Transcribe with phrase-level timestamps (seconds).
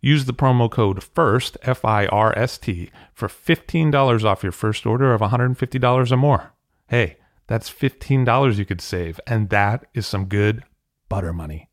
[0.00, 4.86] Use the promo code FIRST, F I R S T, for $15 off your first
[4.86, 6.54] order of $150 or more.
[6.88, 10.64] Hey, that's $15 you could save, and that is some good
[11.08, 11.68] butter money.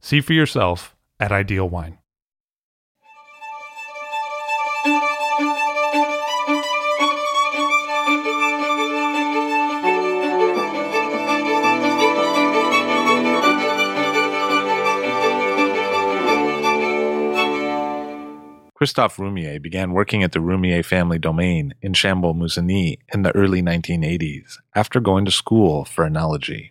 [0.00, 1.98] See for yourself at Ideal Wine.
[18.78, 24.58] Christophe Roumier began working at the Roumier family domain in Chambolle-Musigny in the early 1980s
[24.72, 26.70] after going to school for enology.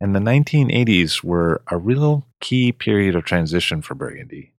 [0.00, 4.54] And the 1980s were a real key period of transition for Burgundy.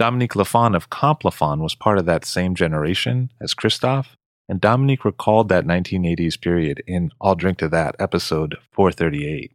[0.00, 4.16] Dominique Lafon of Comtes Lafon was part of that same generation as Christophe,
[4.48, 9.52] and Dominique recalled that 1980s period in I'll Drink to That episode 438.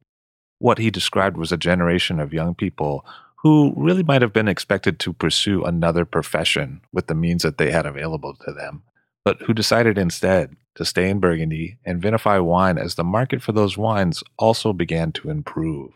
[0.59, 3.06] What he described was a generation of young people
[3.44, 7.72] who really might have been expected to pursue another profession with the means that they
[7.72, 8.84] had available to them,
[9.25, 13.52] but who decided instead to stay in Burgundy and vinify wine as the market for
[13.52, 15.92] those wines also began to improve.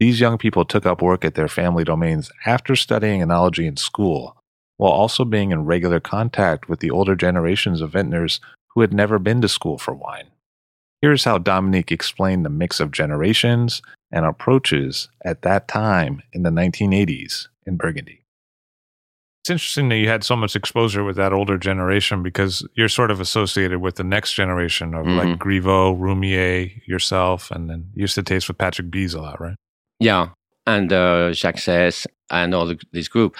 [0.00, 4.36] These young people took up work at their family domains after studying enology in school,
[4.76, 8.40] while also being in regular contact with the older generations of vintners
[8.74, 10.28] who had never been to school for wine.
[11.00, 16.50] Here's how Dominique explained the mix of generations and approaches at that time in the
[16.50, 18.22] 1980s in Burgundy.
[19.42, 23.10] It's interesting that you had so much exposure with that older generation because you're sort
[23.10, 25.30] of associated with the next generation of mm-hmm.
[25.30, 29.40] like Grivot, Roumier, yourself, and then you used to taste with Patrick Bize a lot,
[29.40, 29.56] right?
[30.00, 30.30] Yeah,
[30.66, 33.36] and uh, Jacques Seysses and all the, this group.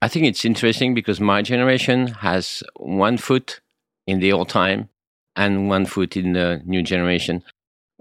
[0.00, 3.60] I think it's interesting because my generation has one foot
[4.06, 4.88] in the old time
[5.36, 7.42] and one foot in the new generation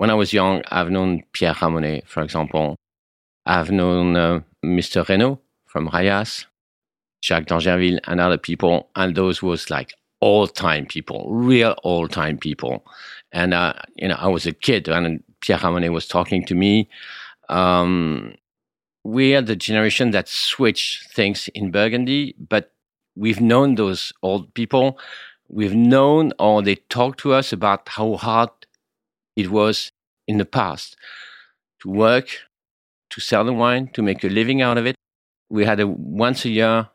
[0.01, 2.75] when I was young, I've known Pierre Ramonet, for example.
[3.45, 5.05] I've known uh, Mr.
[5.05, 6.45] Reynaud from Rayas,
[7.23, 8.89] Jacques d'Angerville, and other people.
[8.95, 12.83] And those was like old time people, real old time people.
[13.31, 16.89] And, uh, you know, I was a kid and Pierre Ramonet was talking to me.
[17.47, 18.33] Um,
[19.03, 22.71] we are the generation that switched things in Burgundy, but
[23.15, 24.97] we've known those old people.
[25.47, 28.49] We've known or they talk to us about how hard
[29.35, 29.91] it was
[30.27, 30.95] in the past
[31.81, 32.27] to work,
[33.09, 34.95] to sell the wine, to make a living out of it.
[35.49, 36.89] We had a once a year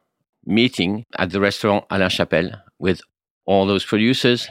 [0.45, 3.01] meeting at the restaurant la Chapelle with
[3.45, 4.49] all those producers.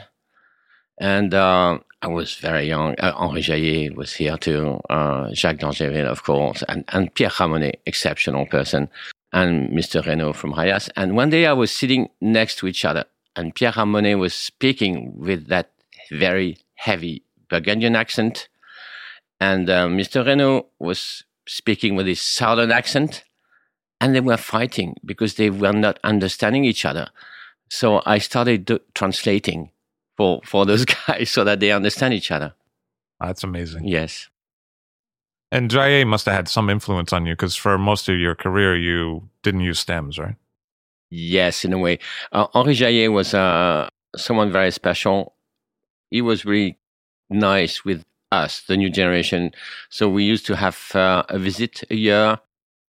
[1.00, 2.94] And uh, I was very young.
[2.98, 7.80] Uh, Henri Jayer was here too, uh, Jacques d'Angerville, of course, and, and Pierre Ramonet,
[7.84, 8.88] exceptional person,
[9.32, 10.02] and Mr.
[10.04, 10.88] Reynaud from Rayas.
[10.96, 13.04] And one day I was sitting next to each other,
[13.34, 15.72] and Pierre Ramonet was speaking with that
[16.10, 18.48] very heavy Burgundian accent,
[19.40, 20.24] and uh, Mr.
[20.24, 23.24] Reynaud was speaking with his southern accent,
[24.00, 27.08] and they were fighting because they were not understanding each other.
[27.68, 29.70] So I started do- translating
[30.16, 32.54] for for those guys so that they understand each other.
[33.20, 33.86] That's amazing.
[33.86, 34.28] Yes.
[35.52, 38.76] And Jayer must have had some influence on you because for most of your career
[38.76, 40.34] you didn't use stems, right?
[41.08, 42.00] Yes, in a way.
[42.32, 45.34] Uh, Henri Jayer was uh, someone very special.
[46.10, 46.78] He was really
[47.30, 49.52] nice with us, the new generation.
[49.90, 52.38] So we used to have uh, a visit a year,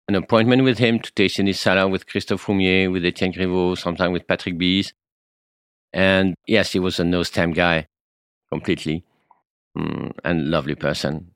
[0.07, 3.78] an appointment with him to taste in his cellar with Christophe Roumier, with Etienne Grivot,
[3.78, 4.93] sometimes with Patrick Bize.
[5.93, 7.87] And yes, he was a no stem guy
[8.52, 9.03] completely
[9.78, 11.31] mm, and lovely person.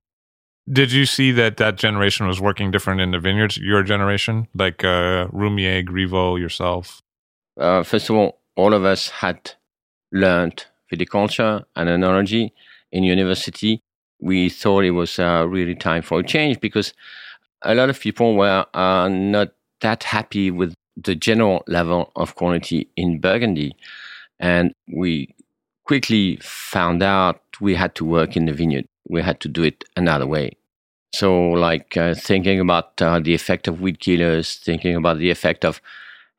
[0.72, 4.84] Did you see that that generation was working different in the vineyards, your generation, like
[4.84, 7.02] uh, Roumier, Grivot, yourself?
[7.60, 9.54] Uh, first of all, all of us had
[10.12, 12.52] learned viticulture and enology
[12.92, 13.82] in university,
[14.20, 16.94] we thought it was uh, really time for a change because
[17.64, 19.50] a lot of people were uh, not
[19.82, 23.76] that happy with the general level of quality in Burgundy.
[24.40, 25.36] And we
[25.86, 28.86] quickly found out we had to work in the vineyard.
[29.08, 30.52] We had to do it another way.
[31.14, 35.66] So, like uh, thinking about uh, the effect of weed killers, thinking about the effect
[35.66, 35.82] of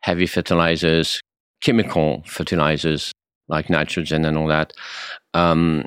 [0.00, 1.20] heavy fertilizers,
[1.60, 3.12] chemical fertilizers
[3.48, 4.72] like nitrogen and all that,
[5.34, 5.84] um,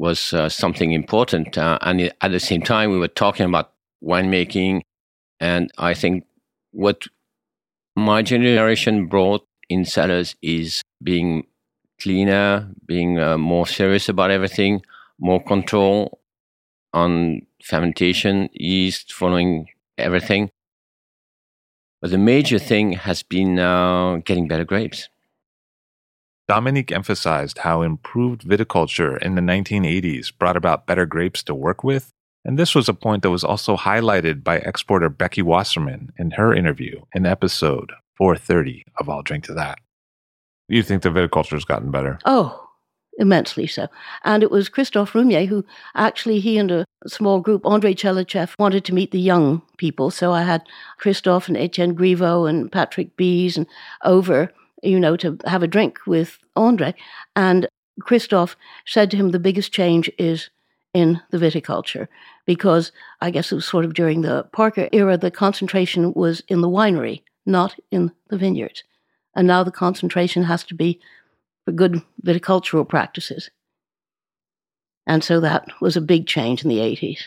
[0.00, 1.58] was uh, something important.
[1.58, 4.80] Uh, and at the same time, we were talking about winemaking.
[5.40, 6.24] And I think
[6.72, 7.04] what
[7.94, 11.46] my generation brought in cellars is being
[12.00, 14.80] cleaner, being uh, more serious about everything,
[15.18, 16.18] more control
[16.94, 19.66] on fermentation, yeast, following
[19.98, 20.50] everything.
[22.00, 25.10] But the major thing has been uh, getting better grapes.
[26.50, 32.10] Dominique emphasized how improved viticulture in the 1980s brought about better grapes to work with,
[32.44, 36.52] and this was a point that was also highlighted by exporter Becky Wasserman in her
[36.52, 39.78] interview in episode 430 of I'll Drink to That.
[40.66, 42.18] You think the viticulture has gotten better?
[42.24, 42.68] Oh,
[43.16, 43.86] immensely so.
[44.24, 45.64] And it was Christophe Roumier who
[45.94, 50.10] actually, he and a small group, Andre Tchelistcheff, wanted to meet the young people.
[50.10, 50.66] So I had
[50.98, 53.68] Christophe and Etienne Grivot and Patrick Bize and
[54.02, 56.94] over you know, to have a drink with Andre.
[57.36, 57.68] And
[58.00, 58.56] Christophe
[58.86, 60.50] said to him, the biggest change is
[60.92, 62.08] in the viticulture
[62.46, 62.90] because
[63.20, 66.68] I guess it was sort of during the Parker era, the concentration was in the
[66.68, 68.82] winery, not in the vineyards.
[69.34, 71.00] And now the concentration has to be
[71.64, 73.50] for good viticultural practices.
[75.06, 77.20] And so that was a big change in the 80s.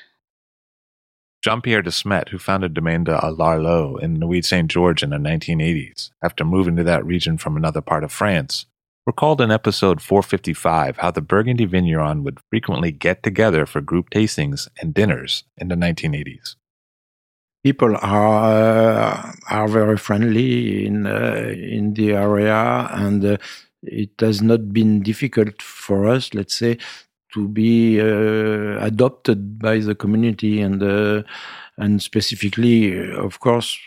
[1.44, 5.18] Jean Pierre de Smet, who founded Domaine de l'Arlot in Nuits Saint Georges in the
[5.18, 8.66] 1980s, after moving to that region from another part of France,
[9.06, 14.70] recalled in episode 455 how the Burgundy Vigneron would frequently get together for group tastings
[14.82, 16.56] and dinners in the 1980s.
[17.62, 23.38] People are are very friendly in uh, in the area, and uh,
[23.84, 26.78] it has not been difficult for us, let's say,
[27.34, 31.24] to be uh, adopted by the community and uh,
[31.78, 33.78] and specifically, uh, of course,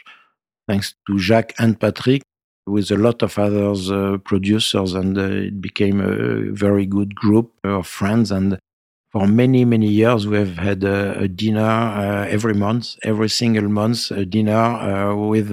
[0.69, 2.23] thanks to Jacques and Patrick,
[2.67, 7.53] with a lot of others uh, producers, and uh, it became a very good group
[7.65, 8.33] of friends.
[8.33, 8.59] And
[9.13, 13.69] for many many years, we have had a, a dinner uh, every month, every single
[13.69, 15.53] month, a dinner with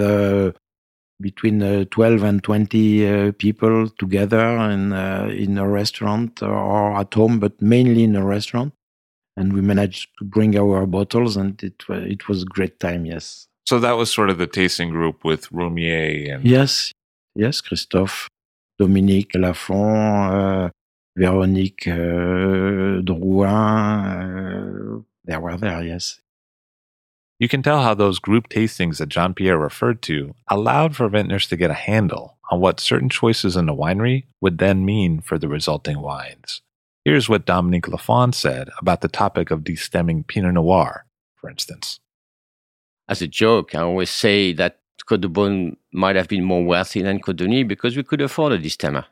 [1.24, 7.14] between uh, 12 and 20 uh, people together in, uh, in a restaurant or at
[7.14, 8.74] home, but mainly in a restaurant.
[9.36, 13.48] And we managed to bring our bottles, and it, it was a great time, yes.
[13.66, 16.46] So that was sort of the tasting group with Roumier and.
[16.46, 16.92] Yes,
[17.34, 18.28] yes, Christophe,
[18.78, 20.70] Dominique Lafon, uh,
[21.18, 23.50] Véronique uh, Drouhin,
[25.00, 26.20] uh, they were there, yes.
[27.44, 31.46] You can tell how those group tastings that Jean Pierre referred to allowed for vintners
[31.48, 35.38] to get a handle on what certain choices in the winery would then mean for
[35.38, 36.62] the resulting wines.
[37.04, 41.06] Here's what Dominique Lafon said about the topic of destemming Pinot Noir,
[41.36, 42.00] for instance.
[43.10, 47.02] As a joke, I always say that Côte de Beaune might have been more wealthy
[47.02, 49.04] than Côte de because we could afford a destemmer.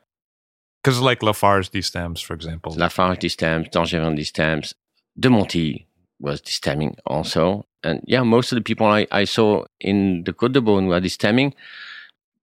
[0.82, 2.72] Because like Lafarge destems, for example.
[2.72, 4.72] Lafarge destems, D'Angevin destems,
[5.20, 5.84] De Montille
[6.18, 10.52] was destemming also and yeah, most of the people I, I saw in the Côte
[10.52, 11.52] de Beaune were destemming,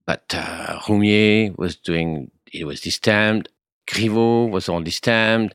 [0.06, 3.46] but uh, Roumier was doing, it was destemmed.
[3.86, 5.52] Grivot was all destemmed.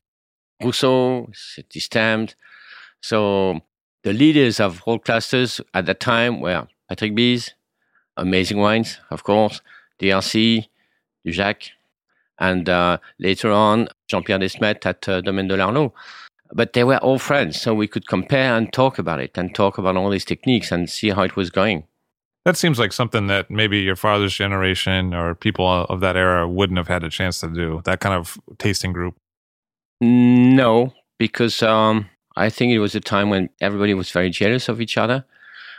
[0.62, 2.34] Rousseau was destemmed.
[3.00, 3.60] So
[4.02, 7.50] the leaders of whole clusters at that time were Patrick Bize,
[8.16, 9.60] Amazing Wines, of course,
[10.00, 10.66] DRC,
[11.28, 11.70] Jacques,
[12.38, 15.92] and uh, later on, Jean-Pierre Desmet at uh, Domaine de l'Arlot
[16.52, 19.78] but they were all friends, so we could compare and talk about it and talk
[19.78, 21.84] about all these techniques and see how it was going.
[22.44, 26.78] That seems like something that maybe your father's generation or people of that era wouldn't
[26.78, 27.82] have had a chance to do.
[27.84, 29.16] That kind of tasting group.
[30.00, 34.80] No, because um, I think it was a time when everybody was very jealous of
[34.80, 35.24] each other.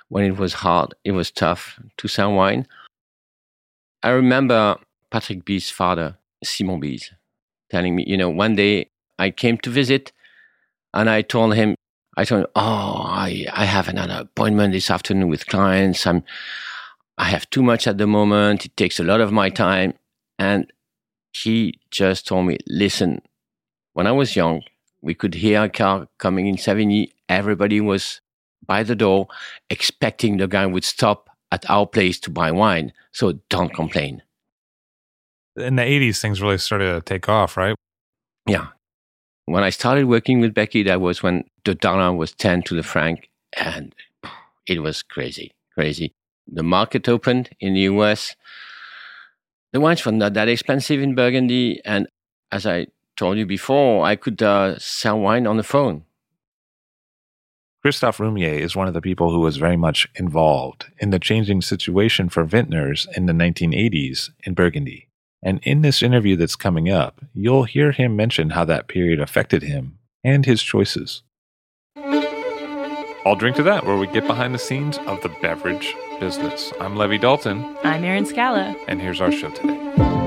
[0.09, 2.67] When it was hard, it was tough to sell wine.
[4.03, 4.77] I remember
[5.09, 7.11] Patrick Bize's father, Simon Bize,
[7.69, 10.11] telling me, you know, one day I came to visit
[10.97, 11.75] and I told him,
[12.17, 16.07] I told him, oh, I, I have another appointment this afternoon with clients.
[16.07, 16.23] I'm,
[17.19, 18.65] I have too much at the moment.
[18.65, 19.93] It takes a lot of my time.
[20.39, 20.73] And
[21.33, 23.21] he just told me, listen,
[23.93, 24.63] when I was young,
[25.01, 27.11] we could hear a car coming in Savigny.
[27.29, 28.19] Everybody was
[28.65, 29.27] by the door
[29.69, 32.91] expecting the guy would stop at our place to buy wine.
[33.11, 34.23] So don't complain.
[35.55, 37.75] In the 80s, things really started to take off, right?
[38.47, 38.69] Yeah.
[39.47, 42.83] When I started working with Becky, that was when the dollar was 10 to the
[42.83, 43.95] franc, and
[44.67, 46.13] it was crazy, crazy.
[46.51, 48.35] The market opened in the US.
[49.71, 52.07] The wines were not that expensive in Burgundy, and
[52.51, 56.03] as I told you before, I could uh, sell wine on the phone.
[57.81, 61.61] Christophe Roumier is one of the people who was very much involved in the changing
[61.61, 65.06] situation for vintners in the 1980s in Burgundy.
[65.47, 69.63] And in this interview that's coming up, you'll hear him mention how that period affected
[69.63, 71.23] him and his choices.
[73.25, 76.73] I'll drink to that, where we get behind the scenes of the beverage business.
[76.81, 77.77] I'm Levi Dalton.
[77.85, 78.75] I'm Erin Scala.
[78.89, 80.26] And here's our show today.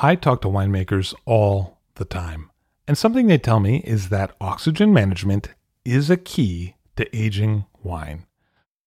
[0.00, 2.52] I talk to winemakers all the time.
[2.86, 5.48] And something they tell me is that oxygen management
[5.84, 8.26] is a key to aging wine.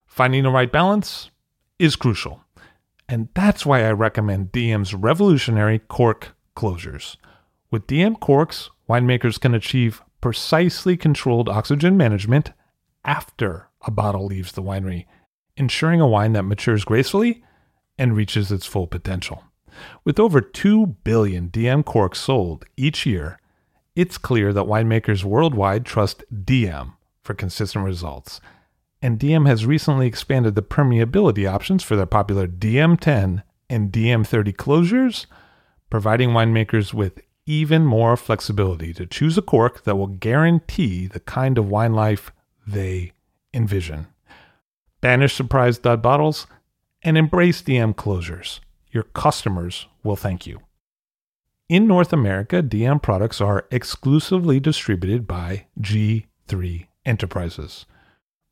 [0.06, 1.30] Finding the right balance
[1.78, 2.46] is crucial.
[3.10, 7.18] And that's why I recommend Diam's revolutionary cork closures.
[7.72, 12.54] With Diam corks, winemakers can achieve precisely controlled oxygen management
[13.04, 15.08] after a bottle leaves the winery,
[15.58, 17.44] ensuring a wine that matures gracefully
[17.98, 19.44] and reaches its full potential.
[20.04, 23.40] With over 2 billion Diam corks sold each year,
[23.96, 28.40] it's clear that winemakers worldwide trust Diam for consistent results.
[29.02, 35.26] And Diam has recently expanded the permeability options for their popular Diam10 and Diam30 closures,
[35.90, 41.58] providing winemakers with even more flexibility to choose a cork that will guarantee the kind
[41.58, 42.32] of wine life
[42.68, 43.12] they
[43.54, 44.08] envision.
[45.02, 46.46] Banish surprise dud bottles
[47.02, 48.60] and embrace Diam closures.
[48.92, 50.60] Your customers will thank you.
[51.70, 57.86] In North America, Diam products are exclusively distributed by G3 Enterprises.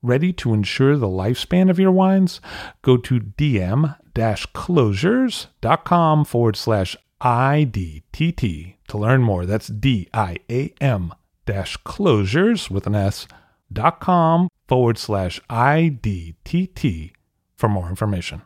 [0.02, 2.40] Ready to ensure the lifespan of your wines?
[2.82, 9.46] Go to diam closures.com forward slash IDTT to learn more.
[9.46, 11.14] That's D I A M
[11.46, 13.28] dash closures with an S
[13.72, 17.12] dot com forward slash IDTT
[17.58, 18.42] for more information.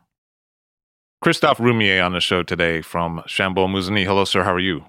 [1.23, 4.03] Christophe Roumier on the show today from Chambolle Musigny.
[4.03, 4.43] Hello, sir.
[4.43, 4.83] How are you?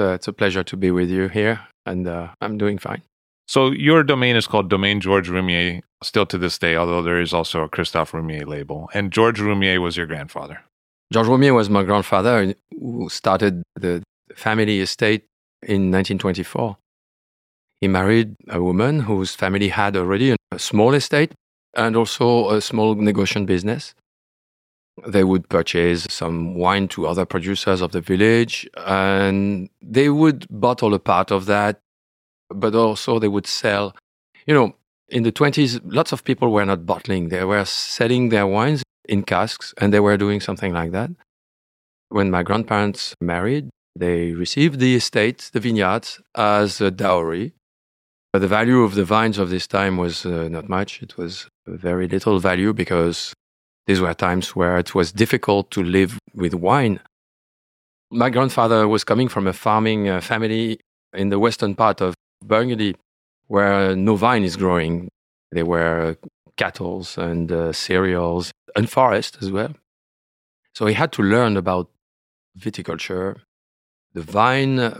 [0.00, 3.02] Uh, it's a pleasure to be with you here, and uh, I'm doing fine.
[3.46, 7.32] So your domain is called Domaine George Roumier, still to this day, although there is
[7.32, 8.90] also a Christophe Roumier label.
[8.94, 10.60] And George Roumier was your grandfather.
[11.12, 14.02] George Roumier was my grandfather who started the
[14.34, 15.22] family estate
[15.62, 16.76] in 1924.
[17.80, 21.30] He married a woman whose family had already a small estate
[21.76, 23.94] and also a small negotiation business.
[25.06, 30.94] They would purchase some wine to other producers of the village and they would bottle
[30.94, 31.80] a part of that,
[32.48, 33.94] but also they would sell.
[34.46, 34.76] You know,
[35.08, 39.22] in the 20s, lots of people were not bottling, they were selling their wines in
[39.22, 41.10] casks and they were doing something like that.
[42.08, 47.52] When my grandparents married, they received the estate, the vineyards, as a dowry.
[48.32, 51.02] But the value of the vines of this time was uh, not much.
[51.02, 53.32] It was very little value because
[53.86, 57.00] these were times where it was difficult to live with wine.
[58.10, 60.80] My grandfather was coming from a farming uh, family
[61.12, 62.14] in the western part of
[62.44, 62.94] Burgundy
[63.48, 65.08] where no vine is growing.
[65.52, 66.16] There were
[66.56, 69.74] cattle and uh, cereals and forest as well.
[70.74, 71.90] So he had to learn about
[72.58, 73.40] viticulture,
[74.12, 74.98] the vine,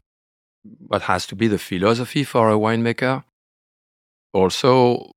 [0.86, 3.24] what has to be the philosophy for a winemaker,
[4.32, 5.12] also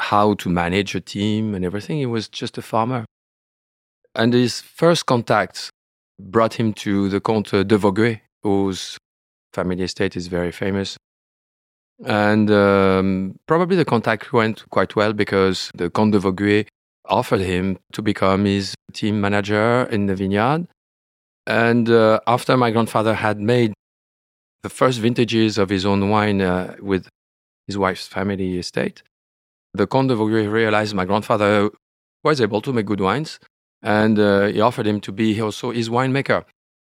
[0.00, 1.98] how to manage a team and everything.
[1.98, 3.04] He was just a farmer.
[4.14, 5.70] And his first contacts
[6.18, 8.96] brought him to the Comte de Vogüé, whose
[9.52, 10.96] family estate is very famous.
[12.04, 16.66] And um, probably the contact went quite well because the Comte de Vogüé
[17.04, 20.66] offered him to become his team manager in the vineyard.
[21.46, 23.74] And uh, after my grandfather had made
[24.62, 27.08] the first vintages of his own wine uh, with
[27.66, 29.02] his wife's family estate,
[29.74, 31.70] the Comte de Vogüé realized my grandfather
[32.24, 33.38] was able to make good wines,
[33.82, 36.44] and uh, he offered him to be also his winemaker.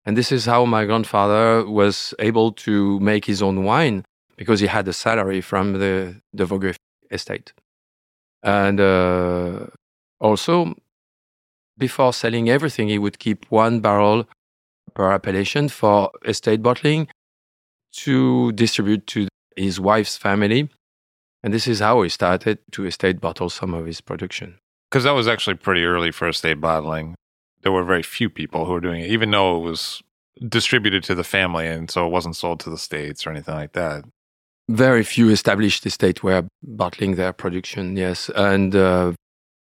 [0.06, 4.04] And this is how my grandfather was able to make his own wine
[4.36, 6.76] because he had a salary from the de Vogüé
[7.12, 7.54] estate.
[8.44, 9.68] And uh,
[10.20, 10.74] also,
[11.78, 14.28] before selling everything, he would keep one barrel
[14.96, 17.08] per appellation for estate bottling
[17.94, 20.70] to distribute to his wife's family
[21.44, 24.58] and this is how he started to estate bottle some of his production.
[24.90, 27.16] Because that was actually pretty early for estate bottling.
[27.64, 30.02] There were very few people who were doing it, even though it was
[30.48, 33.74] distributed to the family and so it wasn't sold to the states or anything like
[33.74, 34.04] that.
[34.70, 38.30] Very few established estates were bottling their production, yes.
[38.36, 39.14] And uh,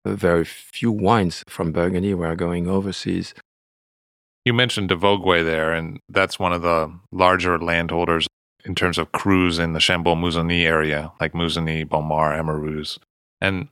[0.04, 3.34] very few wines from Burgundy were going overseas.
[4.44, 8.28] You mentioned de Vogüé there, and that's one of the larger landholders
[8.66, 12.98] in terms of crus in the Chambolle Musigny area, like Musigny, Bonnes-Mares, Amoureuses.
[13.40, 13.68] And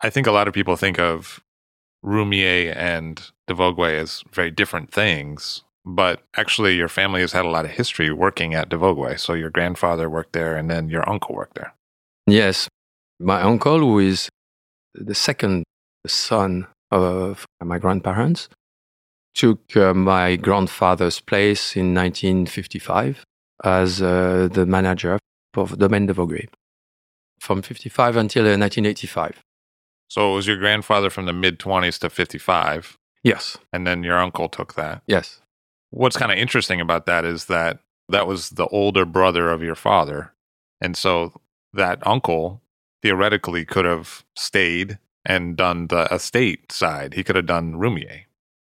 [0.00, 1.40] I think a lot of people think of
[2.04, 7.66] Roumier and de as very different things, but actually your family has had a lot
[7.66, 9.18] of history working at de.
[9.18, 11.74] So your grandfather worked there and then your uncle worked there.
[12.26, 12.68] Yes.
[13.18, 14.30] My uncle, who is
[14.94, 15.64] the second
[16.06, 18.48] son of my grandparents,
[19.34, 23.24] took uh, my grandfather's place in 1955
[23.64, 25.18] as uh, the manager
[25.56, 26.48] of Domaine de Vogüé
[27.40, 29.42] from 55 until uh, 1985.
[30.08, 34.18] So it was your grandfather from the mid 20s to 55, Yes, and then your
[34.18, 35.02] uncle took that.
[35.06, 35.40] yes,
[35.90, 39.74] What's kind of interesting about that is that that was the older brother of your
[39.74, 40.32] father.
[40.80, 41.40] And so
[41.72, 42.62] that uncle
[43.02, 47.14] theoretically could have stayed and done the estate side.
[47.14, 48.22] He could have done Roumier,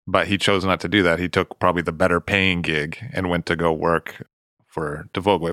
[0.06, 1.20] but he chose not to do that.
[1.20, 4.28] He took probably the better paying gig and went to go work
[4.76, 5.52] for de Vogüé.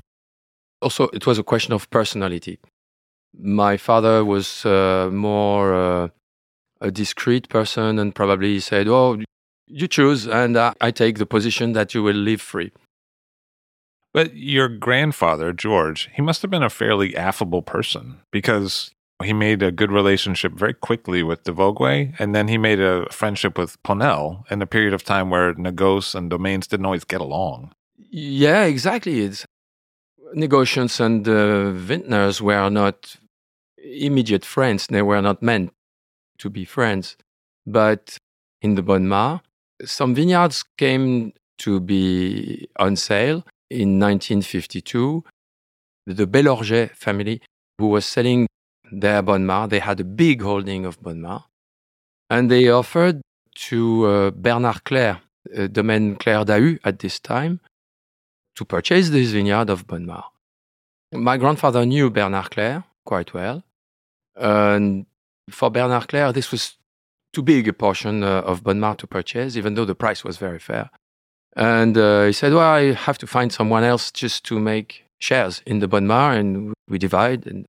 [0.83, 2.59] also it was a question of personality.
[3.33, 6.07] My father was uh, more uh,
[6.81, 9.17] a discreet person and probably said, "Oh,
[9.67, 12.71] you choose, and uh, I take the position that you will live free."
[14.13, 18.91] But your grandfather, George, he must have been a fairly affable person because
[19.23, 23.07] he made a good relationship very quickly with de Vogüé, and then he made a
[23.11, 27.21] friendship with Ponnelle in a period of time where Negos and domains didn't always get
[27.21, 27.73] along.
[28.15, 29.21] Yeah, exactly.
[29.21, 29.43] It's
[30.35, 33.15] negotiants and uh, vintners were not
[33.77, 34.85] immediate friends.
[34.85, 35.71] They were not meant
[36.37, 37.17] to be friends.
[37.65, 38.17] But
[38.61, 39.41] in the Bonne
[39.83, 45.23] some vineyards came to be on sale in 1952.
[46.05, 47.41] The Bellorget family,
[47.79, 48.45] who was selling
[48.91, 51.41] their Bonne they had a big holding of Bonne
[52.29, 53.21] and they offered
[53.55, 55.21] to uh, Bernard Clair,
[55.57, 57.59] uh, Domaine Clair-Daü at this time,
[58.55, 60.23] to purchase this vineyard of Bonnes-Mares.
[61.13, 63.63] My grandfather knew Bernard Clair quite well.
[64.35, 65.05] And
[65.49, 66.77] for Bernard Clair, this was
[67.33, 70.59] too big a portion uh, of Bonnes-Mares to purchase, even though the price was very
[70.59, 70.89] fair.
[71.55, 75.61] And uh, he said, Well, I have to find someone else just to make shares
[75.65, 77.45] in the Bonnes-Mares, and we divide.
[77.45, 77.65] And,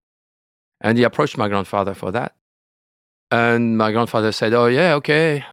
[0.80, 2.35] and he approached my grandfather for that.
[3.30, 5.44] And my grandfather said, Oh, yeah, okay.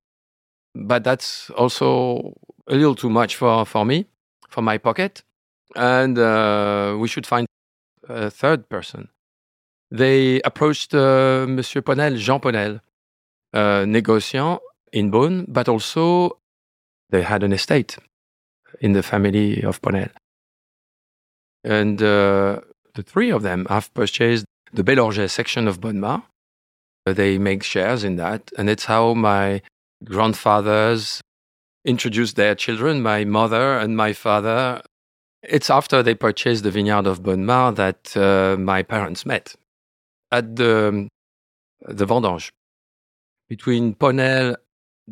[0.74, 2.34] But that's also
[2.68, 4.08] a little too much for, for me
[4.52, 5.24] from my pocket,
[5.76, 7.48] and uh, we should find
[8.08, 9.10] a third person.
[9.90, 12.82] They approached uh, Monsieur Ponnelle, Jean Ponnelle,
[13.54, 14.60] uh, négociant
[14.92, 16.38] in Beaune, but also
[17.10, 17.98] they had an estate
[18.80, 20.12] in the family of Ponnelle.
[21.64, 22.62] And uh,
[22.96, 26.24] the three of them have purchased the Bellorget section of Bonnes-Mares.
[27.06, 29.62] They make shares in that, and it's how my
[30.04, 31.22] grandfathers
[31.86, 34.82] introduced their children, my mother and my father.
[35.44, 39.56] It's after they purchased the vineyard of Bonnes-Mares that uh, my parents met
[40.32, 41.08] at the,
[41.82, 42.52] the Vendange.
[43.50, 44.56] Between Ponnelle,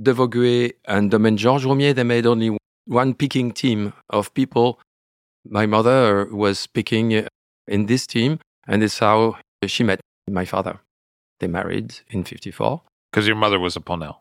[0.02, 4.80] De and Domaine Georges Roumier, they made only one picking team of people.
[5.46, 7.28] My mother was picking
[7.68, 10.80] in this team, and it's how she met my father.
[11.40, 12.82] They married in 54.
[13.12, 14.18] Because your mother was a Ponnelle.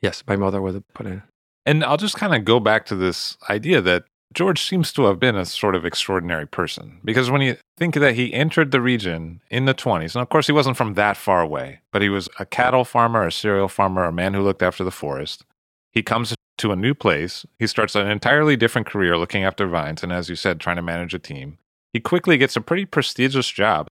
[0.00, 1.22] Yes, my mother was a Ponnelle.
[1.66, 5.20] And I'll just kind of go back to this idea that George seems to have
[5.20, 9.40] been a sort of extraordinary person because when you think that he entered the region
[9.48, 12.28] in the 20s, and of course he wasn't from that far away, but he was
[12.38, 15.44] a cattle farmer, a cereal farmer, a man who looked after the forest.
[15.92, 17.46] He comes to a new place.
[17.58, 20.82] He starts an entirely different career looking after vines, and as you said, trying to
[20.82, 21.58] manage a team.
[21.92, 23.86] He quickly gets a pretty prestigious job.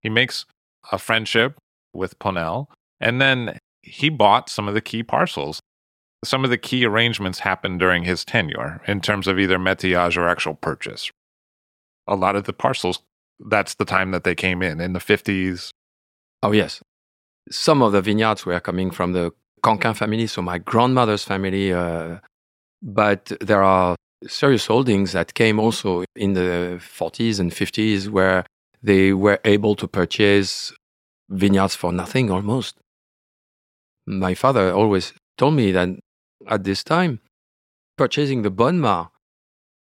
[0.00, 0.46] He makes
[0.92, 1.58] a friendship
[1.92, 2.68] with Ponnelle,
[3.00, 5.60] and then he bought some of the key parcels
[6.24, 10.28] some of the key arrangements happened during his tenure in terms of either métayage or
[10.28, 11.10] actual purchase.
[12.06, 13.00] A lot of the parcels,
[13.38, 15.70] that's the time that they came in, in the 50s.
[16.42, 16.80] Oh, yes.
[17.50, 21.72] Some of the vineyards were coming from the Quanquin family, so my grandmother's family.
[21.72, 22.18] Uh,
[22.82, 28.44] but there are serious holdings that came also in the 40s and 50s where
[28.82, 30.72] they were able to purchase
[31.28, 32.76] vineyards for nothing almost.
[34.06, 35.88] My father always told me that
[36.48, 37.20] at this time,
[37.96, 39.08] purchasing the Bonnes-Mares,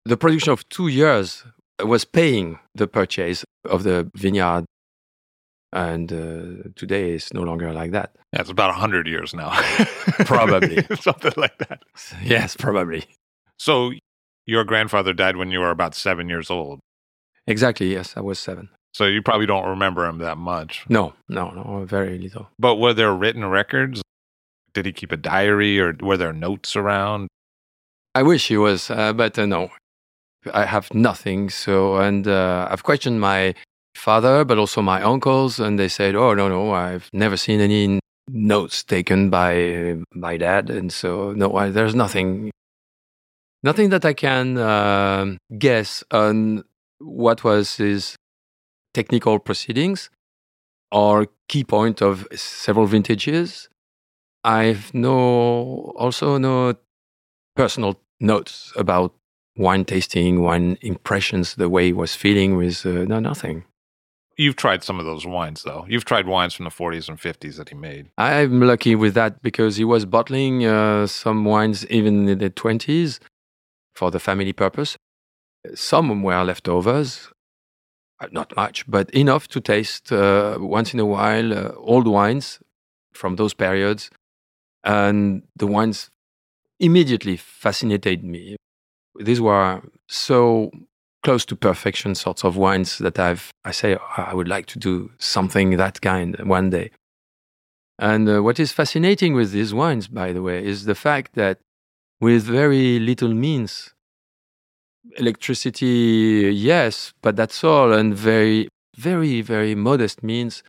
[0.06, 1.44] the production of two years
[1.84, 4.66] was paying the purchase of the vineyard.
[5.74, 8.16] And uh, today it's no longer like that.
[8.34, 9.50] Yeah, it's about 100 years now.
[10.26, 10.82] Probably.
[11.00, 11.84] Something like that.
[12.24, 13.06] Yes, probably.
[13.60, 13.92] So
[14.46, 16.80] your grandfather died when you were about seven years old.
[17.48, 18.70] Exactly, yes, I was seven.
[18.94, 20.86] So you probably don't remember him that much.
[20.90, 22.50] No, no, no, very little.
[22.58, 24.02] But were there written records?
[24.74, 27.28] Did he keep a diary or were there notes around?
[28.14, 29.70] I wish he was, uh, but uh, no.
[30.54, 31.50] I have nothing.
[31.50, 33.54] So, and uh, I've questioned my
[33.96, 38.00] father, but also my uncles, and they said, "Oh no, no, I've never seen any
[38.30, 42.52] notes taken by my dad, and so no, I, there's nothing,
[43.64, 46.64] nothing that I can uh, guess on
[47.00, 48.16] what was his
[48.94, 50.10] technical proceedings
[50.92, 53.70] or key point of several vintages.
[54.44, 56.76] I've no also no
[57.56, 59.14] personal notes about
[59.58, 63.66] wine tasting, wine impressions, the way he was feeling with uh, no nothing.
[64.38, 65.86] You've tried some of those wines, though.
[65.90, 68.12] You've tried wines from the 40s and 50s that he made.
[68.20, 73.20] I'm lucky with that because he was bottling uh, some wines even in the 20s
[73.96, 74.96] for the family purpose.
[75.74, 77.30] Some were leftovers,
[78.20, 82.60] uh, not much, but enough to taste uh, once in a while uh, old wines
[83.14, 84.12] from those periods.
[84.84, 86.10] And the wines
[86.80, 88.56] immediately fascinated me.
[89.20, 90.72] These were so
[91.24, 95.12] close to perfection sorts of wines that I've, I say, I would like to do
[95.18, 96.92] something that kind one day.
[98.00, 101.60] And uh, what is fascinating with these wines, by the way, is the fact that
[102.22, 103.94] with very little means,
[105.18, 110.64] electricity, yes, but that's all, and very, very, very modest means,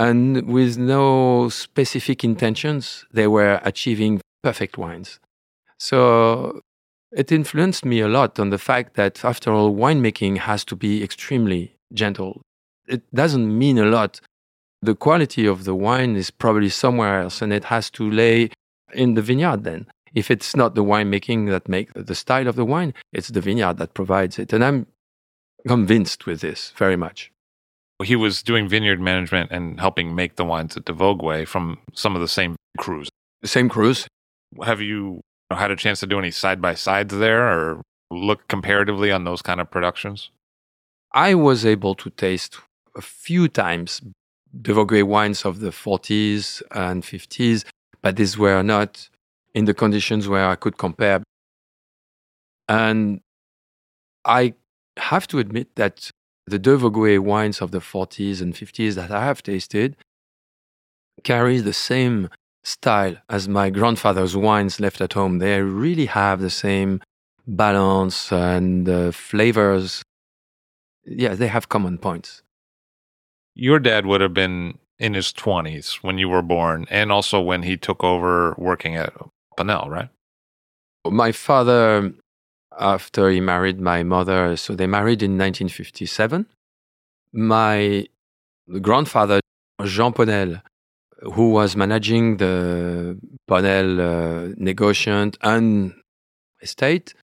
[0.00, 5.20] and with no specific intentions, they were achieving perfect wines.
[5.78, 6.62] So
[7.12, 11.04] it influenced me a lot on the fact that, after all, winemaking has to be
[11.04, 12.40] extremely gentle.
[12.88, 14.22] It doesn't mean a lot.
[14.80, 18.48] The quality of the wine is probably somewhere else, and it has to lay
[18.94, 19.86] in the vineyard then.
[20.14, 23.76] If it's not the winemaking that makes the style of the wine, it's the vineyard
[23.76, 24.54] that provides it.
[24.54, 24.86] And I'm
[25.68, 27.30] convinced with this very much.
[28.02, 32.14] He was doing vineyard management and helping make the wines at de Vogüé from some
[32.14, 33.08] of the same crus.
[33.42, 34.06] The same crus.
[34.64, 39.12] Have you had a chance to do any side by sides there or look comparatively
[39.12, 40.30] on those kind of productions?
[41.12, 42.56] I was able to taste
[42.96, 44.00] a few times
[44.60, 47.64] de Vogüé wines of the 40s and 50s,
[48.02, 49.08] but these were not
[49.54, 51.22] in the conditions where I could compare.
[52.68, 53.20] And
[54.24, 54.54] I
[54.96, 56.10] have to admit that
[56.50, 59.96] the de Vogüé wines of the 40s and 50s that I have tasted
[61.24, 62.28] carry the same
[62.62, 65.38] style as my grandfather's wines left at home.
[65.38, 67.00] They really have the same
[67.46, 70.02] balance and uh, flavors.
[71.04, 72.42] Yeah, they have common points.
[73.54, 77.62] Your dad would have been in his 20s when you were born, and also when
[77.62, 79.12] he took over working at
[79.58, 80.08] Ponnelle, right?
[81.06, 82.12] My father,
[82.80, 86.46] after he married my mother, so they married in 1957.
[87.32, 88.06] My
[88.80, 89.40] grandfather,
[89.84, 90.62] Jean Ponnelle,
[91.34, 95.94] who was managing the Ponnelle uh, negociant and
[96.62, 97.14] estate,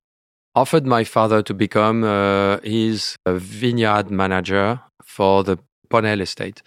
[0.56, 5.58] offered my father to become uh, his uh, vineyard manager for the
[5.90, 6.62] Ponnelle estate.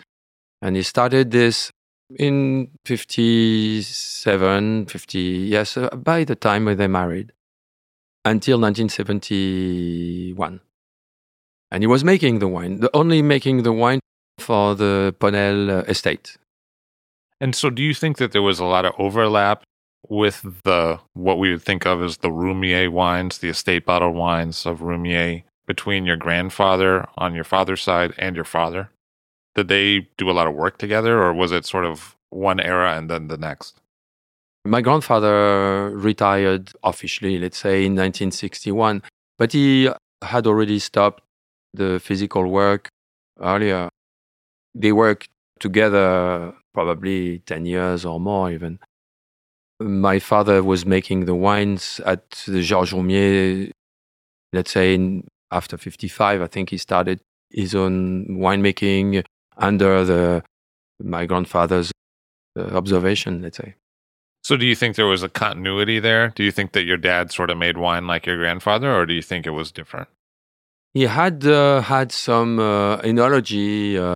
[0.63, 1.71] And he started this
[2.19, 7.33] in 57, 50, yes, uh, by the time when they married,
[8.25, 10.61] until 1971.
[11.73, 14.01] And he was making the wine, the only making the wine
[14.39, 16.37] for the Ponnelle uh, estate.
[17.41, 19.63] And so, do you think that there was a lot of overlap
[20.09, 24.67] with the what we would think of as the Roumier wines, the estate bottled wines
[24.67, 28.91] of Roumier, between your grandfather on your father's side and your father?
[29.55, 32.97] Did they do a lot of work together, or was it sort of one era
[32.97, 33.80] and then the next?
[34.65, 39.03] My grandfather retired officially, let's say in 1961,
[39.39, 39.91] but he
[40.23, 41.23] had already stopped
[41.73, 42.89] the physical work
[43.41, 43.89] earlier.
[44.75, 45.29] They worked
[45.61, 48.79] together probably 10 years or more even.
[49.81, 53.71] My father was making the wines at the Georges Roumier,
[54.53, 57.21] let's say in, after 55, I think he started
[57.51, 59.25] his own winemaking
[59.57, 60.43] under the
[61.03, 61.91] my grandfather's
[62.59, 63.75] uh, observation, let's say.
[64.51, 66.31] So, do you think there was a continuity there?
[66.31, 69.15] Do you think that your dad sort of made wine like your grandfather, or do
[69.15, 70.09] you think it was different?
[70.93, 74.15] He had uh, had some uh, enology uh,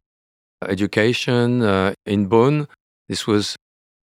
[0.66, 2.66] education uh, in Beaune.
[3.08, 3.54] This was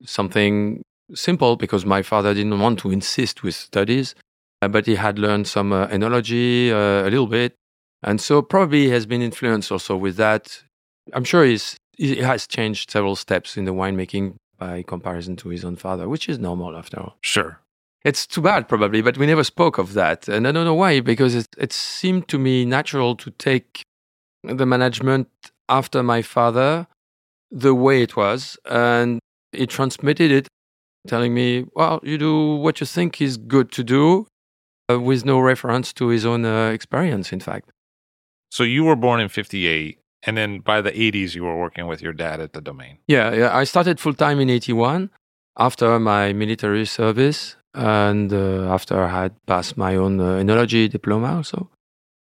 [0.06, 0.82] something
[1.14, 4.16] simple because my father didn't want to insist with studies,
[4.62, 7.56] uh, but he had learned some uh, enology a little bit.
[8.04, 10.64] And so probably has been influenced also with that.
[11.12, 15.64] I'm sure he's, he has changed several steps in the winemaking by comparison to his
[15.68, 17.14] own father, which is normal after all.
[17.34, 17.52] Sure.
[18.10, 20.20] It's too bad, probably, but we never spoke of that.
[20.34, 23.70] And I don't know why, because it, it seemed to me natural to take
[24.60, 25.28] the management
[25.80, 26.88] after my father
[27.66, 28.42] the way it was.
[28.66, 29.20] And
[29.52, 30.48] he transmitted it,
[31.08, 31.48] telling me,
[31.80, 34.06] well, you do what you think is good to do.
[34.92, 37.72] uh, with no reference to his own uh, experience, in fact.
[38.50, 42.02] So you were born in 58, and then by the 80s, you were working with
[42.02, 42.98] your dad at the domain.
[43.08, 43.56] Yeah, yeah.
[43.56, 45.10] I started full time in 81
[45.58, 51.38] after my military service and uh, after I had passed my own uh, enology diploma
[51.38, 51.70] also.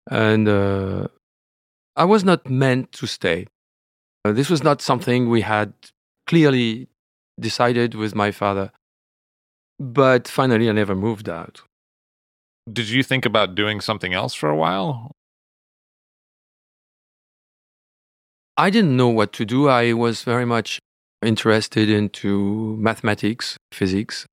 [0.10, 1.08] And uh,
[1.96, 3.48] I was not meant to stay.
[4.26, 5.74] Uh, this was not something we had
[6.26, 6.88] clearly
[7.40, 8.72] decided with my father.
[9.80, 11.62] But finally, I never moved out.
[12.72, 15.16] Did you think about doing something else for a while?
[18.58, 19.70] I didn't know what to do.
[19.70, 20.80] I was very much
[21.24, 24.26] interested into mathematics, physics.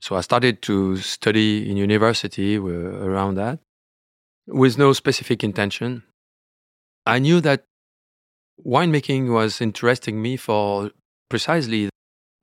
[0.00, 3.58] So I started to study in university around that
[4.46, 6.04] with no specific intention.
[7.04, 7.64] I knew that
[8.64, 10.90] winemaking was interesting me for
[11.28, 11.88] precisely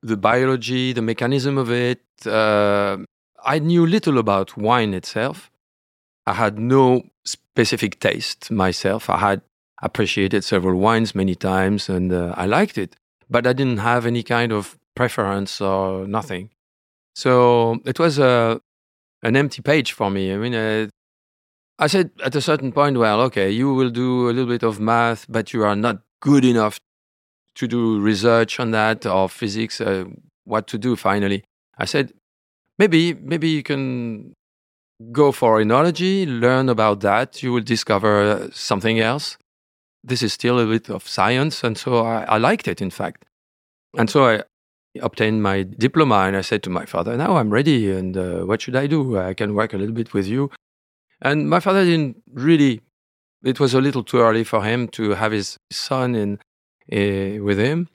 [0.02, 2.02] the biology, the mechanism of it.
[2.26, 2.98] Uh,
[3.42, 5.50] I knew little about wine itself.
[6.26, 9.08] I had no specific taste myself.
[9.08, 9.42] I had
[9.82, 12.96] appreciated several wines many times and uh, I liked it,
[13.28, 16.50] but I didn't have any kind of preference or nothing.
[17.14, 18.60] So it was a,
[19.22, 20.32] an empty page for me.
[20.32, 20.88] I mean, uh,
[21.78, 24.80] I said at a certain point, well, okay, you will do a little bit of
[24.80, 26.78] math, but you are not good enough
[27.56, 29.80] to do research on that or physics.
[29.80, 30.04] Uh,
[30.44, 31.42] what to do finally?
[31.78, 32.12] I said,
[32.78, 34.34] maybe, maybe you can
[35.10, 37.42] go for enology, learn about that.
[37.42, 39.38] You will discover something else
[40.02, 41.62] this is still a bit of science.
[41.64, 43.24] And so I, I liked it, in fact.
[43.96, 44.42] And so I
[45.00, 47.90] obtained my diploma and I said to my father, now I'm ready.
[47.90, 49.18] And uh, what should I do?
[49.18, 50.50] I can work a little bit with you.
[51.20, 52.80] And my father didn't really,
[53.44, 56.38] it was a little too early for him to have his son in,
[56.92, 57.88] uh, with him.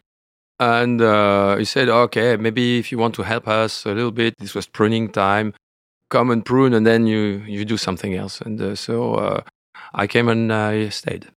[0.59, 4.35] And uh, he said, okay, maybe if you want to help us a little bit,
[4.39, 5.53] this was pruning time,
[6.09, 8.39] come and prune and then you, you do something else.
[8.41, 9.41] And uh, so uh,
[9.93, 11.27] I came and I stayed.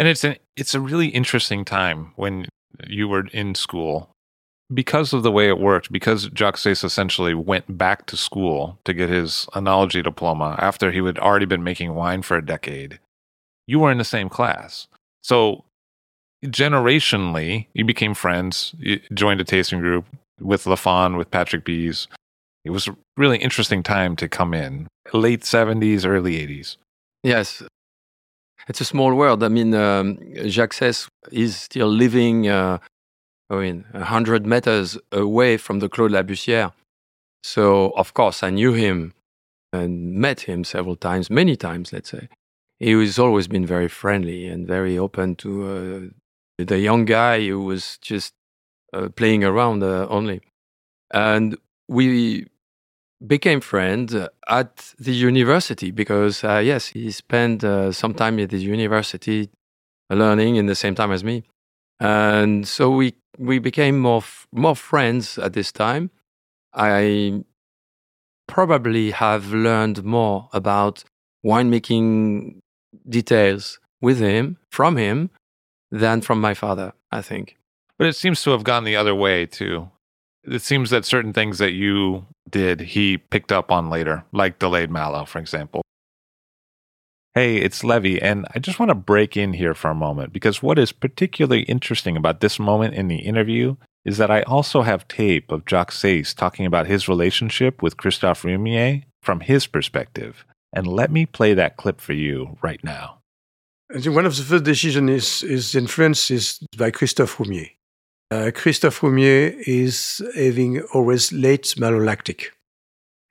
[0.00, 2.46] And it's an it's a really interesting time when
[2.86, 4.08] you were in school
[4.72, 8.94] because of the way it worked, because Jacques Seysses essentially went back to school to
[8.94, 12.98] get his enology diploma after he had already been making wine for a decade,
[13.66, 14.88] you were in the same class.
[15.22, 15.64] So
[16.46, 20.06] generationally, you became friends, you joined a tasting group
[20.40, 22.08] with Lafon, with Patrick Bize.
[22.64, 26.76] It was a really interesting time to come in, late 70s, early 80s.
[27.22, 27.62] Yes,
[28.70, 29.42] it's a small world.
[29.42, 32.78] I mean, um, Jacques Seysses is still living, uh,
[33.50, 36.72] I mean, 100 meters away from the Clos de la Bussière.
[37.42, 39.12] So, of course, I knew him
[39.72, 42.28] and met him several times, many times, let's say.
[42.78, 46.12] He has always been very friendly and very open to
[46.60, 48.34] uh, the young guy who was just
[48.92, 50.42] uh, playing around uh, only.
[51.12, 52.46] And we
[53.26, 54.14] became friends
[54.48, 59.50] at the university because, uh, yes, he spent uh, some time at the university
[60.08, 61.44] learning in the same time as me.
[61.98, 66.10] And so we, we became more, more friends at this time.
[66.72, 67.44] I
[68.46, 71.04] probably have learned more about
[71.44, 72.60] winemaking
[73.08, 75.30] details with him, from him,
[75.90, 77.56] than from my father, I think.
[77.98, 79.90] But it seems to have gone the other way too
[80.44, 84.90] it seems that certain things that you did, he picked up on later, like delayed
[84.90, 85.82] Malo, for example.
[87.34, 90.62] Hey, it's Levi, and I just want to break in here for a moment because
[90.62, 95.06] what is particularly interesting about this moment in the interview is that I also have
[95.06, 100.44] tape of Jacques Seysses talking about his relationship with Christophe Roumier from his perspective.
[100.72, 103.18] And let me play that clip for you right now.
[103.90, 107.70] One of the first decisions is, is in France is by Christophe Roumier.
[108.30, 112.50] Uh, Christophe Roumier is having always late malolactic.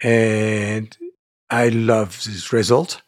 [0.01, 0.95] And
[1.49, 3.01] I love this result.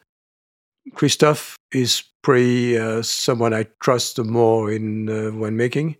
[0.94, 5.96] Christophe is pretty uh, someone I trust the more in uh, winemaking.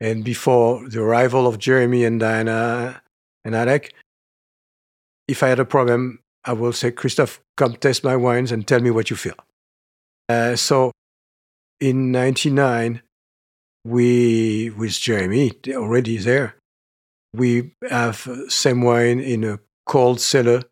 [0.00, 3.02] And before the arrival of Jeremy and Diana
[3.44, 3.94] and Alec,
[5.26, 8.80] if I had a problem, I will say, Christophe, come test my wines and tell
[8.80, 9.36] me what you feel.
[10.28, 10.92] Uh, so
[11.80, 13.02] in 99,
[13.84, 16.56] we with Jeremy already there.
[17.34, 20.62] We have same wine in a cold cellar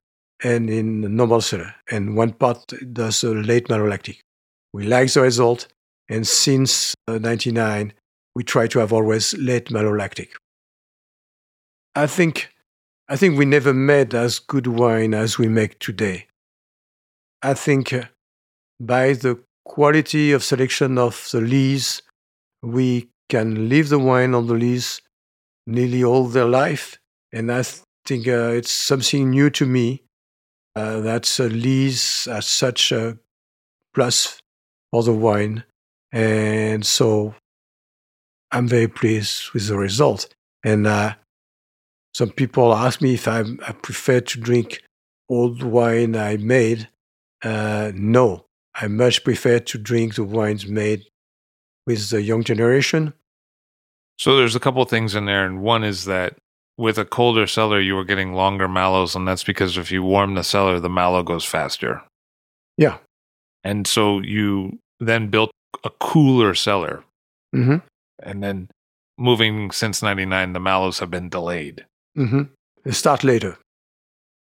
[0.43, 4.19] and in a normal cellar, and one pot does a late malolactic.
[4.73, 5.69] We like the result,
[6.09, 8.01] and since '99, uh,
[8.35, 10.31] we try to have always late malolactic.
[11.95, 12.49] I think,
[13.09, 16.27] I think we never made as good wine as we make today.
[17.43, 18.05] I think uh,
[18.81, 22.03] by the quality of selection of the lees
[22.63, 25.01] we can leave the wine on the lees
[25.67, 26.99] nearly all their life.
[27.33, 27.65] And I
[28.05, 30.03] think uh, it's something new to me.
[30.75, 33.19] Uh, that's a lees as such a
[33.95, 34.41] plus
[34.91, 35.65] for the wine.
[36.13, 37.35] And so
[38.51, 40.29] I'm very pleased with the result.
[40.65, 41.15] And uh,
[42.15, 44.83] some people ask me if I'm, I prefer to drink
[45.29, 46.89] old wine I made.
[47.43, 51.07] Uh, no, I much prefer to drink the wines made
[51.87, 53.13] with the young generation.
[54.19, 56.37] So there's a couple things in there, and one is that
[56.79, 60.35] with a colder cellar, you were getting longer malos, and that's because if you warm
[60.35, 62.03] the cellar, the malo goes faster.
[62.77, 62.99] Yeah.
[63.65, 65.51] And so you then built
[65.85, 67.05] a cooler cellar,
[67.55, 67.77] Mm-hmm.
[68.23, 68.71] and then
[69.19, 71.85] moving since '99, the malos have been delayed.
[72.17, 72.43] Mm-hmm.
[72.85, 73.59] They start later.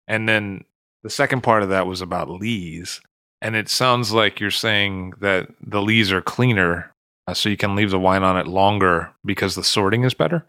[0.07, 0.63] And then
[1.03, 3.01] the second part of that was about lees.
[3.41, 6.91] And it sounds like you're saying that the lees are cleaner,
[7.33, 10.45] so you can leave the wine on it longer because the sorting is better.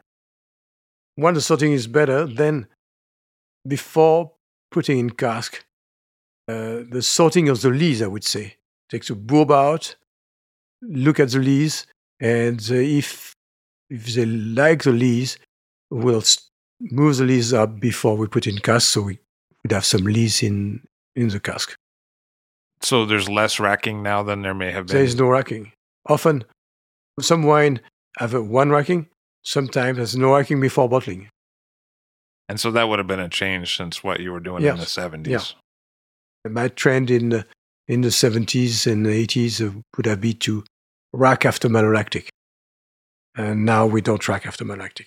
[1.17, 2.27] One, the sorting is better.
[2.27, 2.67] Then,
[3.67, 4.33] before
[4.71, 5.65] putting in cask,
[6.49, 8.57] uh, the sorting of the lees, I would say,
[8.89, 9.97] take the bulb out,
[10.83, 11.87] look at the lees,
[12.21, 13.35] and uh, if
[13.89, 15.39] if they like the lees,
[15.91, 16.23] we'll
[16.81, 19.19] move the lees up before we put in cask, so we
[19.63, 20.83] would have some lees in
[21.15, 21.75] in the cask.
[22.83, 24.97] So there's less racking now than there may have been.
[24.97, 25.73] There is no racking.
[26.07, 26.45] Often,
[27.23, 27.81] some wine
[28.19, 29.09] have one racking.
[29.43, 31.29] Sometimes there's no racking before bottling.
[32.49, 34.83] and so that would have been a change since what you were doing in the
[34.85, 35.27] 70s.
[35.27, 36.51] Yeah.
[36.51, 37.47] My trend in the,
[37.87, 40.65] in the 70s and the 80s uh, would have been to
[41.13, 42.29] rack after malolactic.
[43.37, 45.07] And now we don't rack after malolactic.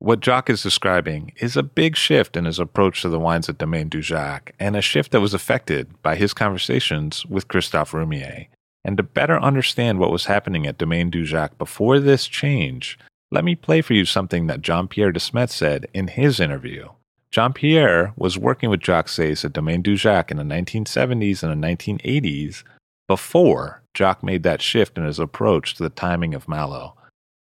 [0.00, 3.58] What Jacques is describing is a big shift in his approach to the wines at
[3.58, 8.46] Domaine Dujac, and a shift that was affected by his conversations with Christophe Roumier.
[8.84, 12.98] And to better understand what was happening at Domaine Dujac before this change,
[13.30, 16.88] let me play for you something that Jean Pierre de Smet said in his interview.
[17.30, 21.66] Jean Pierre was working with Jacques Seysses at Domaine Dujac in the 1970s and the
[21.66, 22.62] 1980s
[23.06, 26.94] before Jacques made that shift in his approach to the timing of Malo.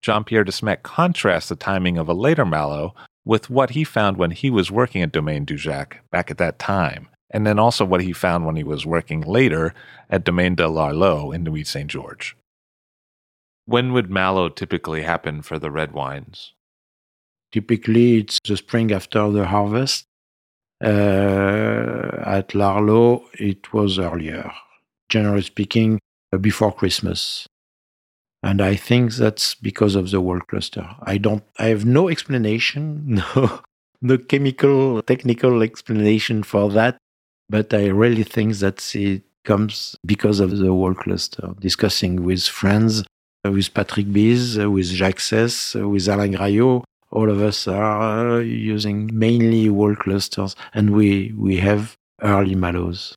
[0.01, 2.93] Jean Pierre de Smet contrasts the timing of a later Malo
[3.25, 7.07] with what he found when he was working at Domaine Dujac back at that time,
[7.33, 9.73] and then also what he found when he was working later
[10.09, 12.35] at Domaine de l'Arlot in Nuits Saint Georges.
[13.65, 16.53] When would Malo typically happen for the red wines?
[17.51, 20.05] Typically, it's the spring after the harvest.
[20.83, 24.51] Uh, at l'Arlot, it was earlier.
[25.09, 25.99] Generally speaking,
[26.33, 27.47] uh, before Christmas.
[28.43, 30.89] And I think that's because of the whole cluster.
[31.01, 33.03] I don't, I have no explanation,
[33.35, 33.61] no,
[34.01, 36.97] no chemical, technical explanation for that.
[37.49, 41.53] But I really think that it comes because of the whole cluster.
[41.59, 43.03] Discussing with friends,
[43.43, 48.39] with Patrick uh, with Jacques Seysses, uh, with Alain Graillot, all of us are uh,
[48.39, 53.13] using mainly whole clusters and we, we have early malos.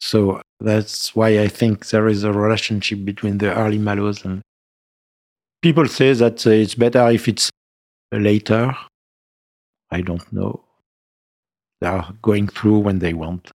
[0.00, 4.42] So that's why I think there is a relationship between the early malos and
[5.60, 7.50] people say that it's better if it's
[8.12, 8.74] later.
[9.90, 10.64] I don't know.
[11.80, 13.50] They are going through when they want.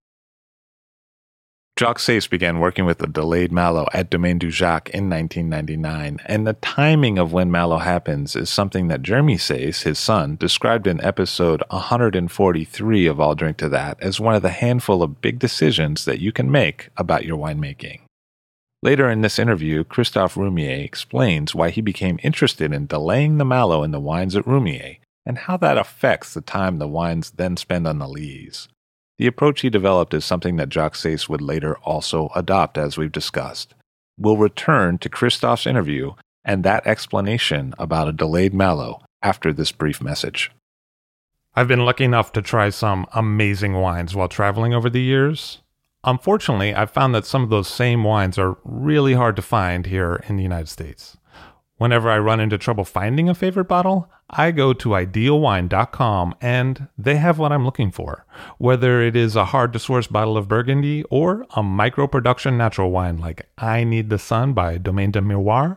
[1.77, 6.53] Jacques Seysses began working with the delayed Malo at Domaine Dujac in 1999, and the
[6.53, 11.63] timing of when Malo happens is something that Jeremy Seysses, his son, described in episode
[11.71, 16.19] 143 of I'll Drink to That as one of the handful of big decisions that
[16.19, 18.01] you can make about your winemaking.
[18.83, 23.81] Later in this interview, Christophe Roumier explains why he became interested in delaying the Mallow
[23.81, 27.87] in the wines at Roumier and how that affects the time the wines then spend
[27.87, 28.67] on the lees.
[29.17, 33.11] The approach he developed is something that Jacques Seysses would later also adopt, as we've
[33.11, 33.75] discussed.
[34.17, 40.01] We'll return to Christophe's interview and that explanation about a delayed Malo after this brief
[40.01, 40.51] message.
[41.55, 45.61] I've been lucky enough to try some amazing wines while traveling over the years.
[46.03, 50.21] Unfortunately, I've found that some of those same wines are really hard to find here
[50.27, 51.17] in the United States.
[51.83, 57.17] Whenever I run into trouble finding a favorite bottle, I go to idealwine.com and they
[57.17, 58.25] have what I'm looking for.
[58.57, 62.89] Whether it is a hard to source bottle of Burgundy or a micro production natural
[62.89, 65.75] wine like I Need the Sun by Domaine des Miroirs,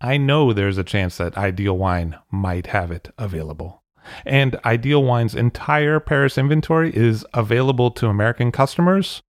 [0.00, 3.82] I know there's a chance that Ideal Wine might have it available.
[4.24, 9.20] And Ideal Wine's entire Paris inventory is available to American customers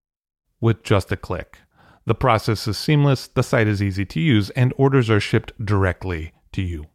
[0.62, 1.60] with just a click.
[2.08, 6.34] The process is seamless, the site is easy to use, and orders are shipped directly
[6.51, 6.86] to you.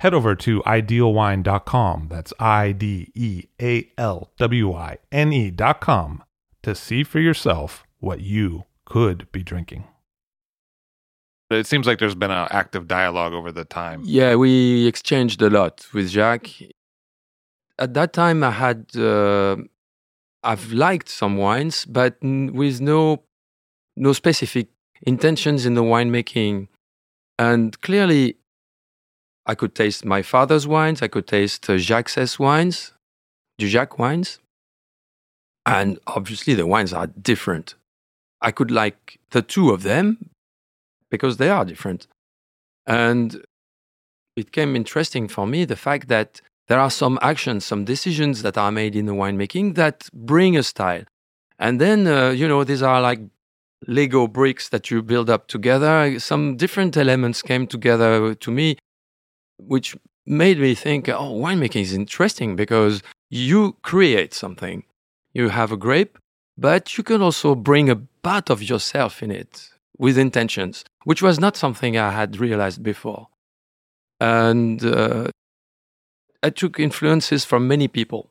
[0.00, 6.22] Head over to idealwine.com, that's I D E A L W I N E.com,
[6.62, 9.84] to see for yourself what you could be drinking.
[11.50, 14.02] It seems like there's been an active dialogue over the time.
[14.04, 16.62] Yeah, we exchanged a lot with Jacques.
[17.78, 19.56] At that time, I had uh,
[20.42, 23.22] I've liked some wines, but with no
[23.98, 24.68] no specific
[25.02, 26.68] intentions in the winemaking.
[27.38, 28.36] And clearly,
[29.46, 31.02] I could taste my father's wines.
[31.02, 31.78] I could taste uh,
[32.38, 32.92] wines,
[33.60, 34.38] Dujac wines.
[35.66, 37.74] And obviously, the wines are different.
[38.40, 40.30] I could like the two of them
[41.10, 42.06] because they are different.
[42.86, 43.34] And
[44.36, 48.56] it became interesting for me the fact that there are some actions, some decisions that
[48.56, 51.04] are made in the winemaking that bring a style.
[51.58, 53.20] And then, uh, you know, these are like
[53.86, 56.18] Lego bricks that you build up together.
[56.18, 58.76] Some different elements came together to me,
[59.58, 64.84] which made me think, oh, winemaking is interesting because you create something.
[65.32, 66.18] You have a grape,
[66.56, 71.38] but you can also bring a part of yourself in it with intentions, which was
[71.38, 73.28] not something I had realized before.
[74.20, 75.28] And uh,
[76.42, 78.30] I took influences from many people.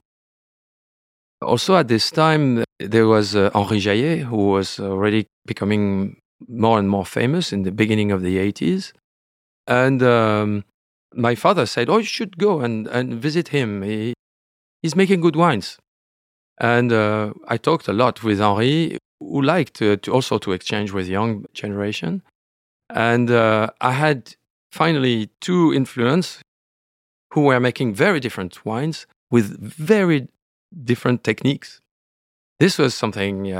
[1.41, 6.17] Also, at this time, there was uh, Henri Jayer, who was already becoming
[6.47, 8.93] more and more famous in the beginning of the 80s.
[9.65, 10.63] And um,
[11.13, 13.82] my father said, Oh, you should go and, and visit him.
[13.82, 14.13] He,
[14.82, 15.78] he's making good wines.
[16.59, 20.91] And uh, I talked a lot with Henri, who liked to, to also to exchange
[20.91, 22.23] with young generation.
[22.89, 24.36] And uh, I had
[24.71, 26.39] finally two influence
[27.34, 30.28] who were making very different wines with very
[30.84, 31.82] different techniques.
[32.60, 33.53] This was something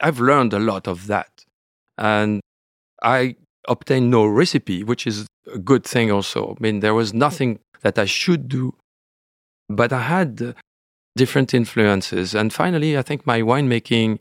[0.00, 1.44] I've learned a lot of that.
[1.98, 2.40] And
[3.02, 3.36] I
[3.68, 6.56] obtained no recipe, which is a good thing also.
[6.58, 7.16] I mean, there was mm.
[7.16, 8.74] nothing that I should do,
[9.68, 10.54] but I had
[11.16, 12.34] different influences.
[12.34, 14.18] And finally, I think my winemaking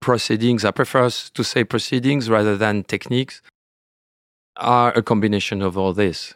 [0.00, 3.42] proceedings, I prefer to say proceedings rather than techniques,
[4.56, 6.34] are a combination of all this.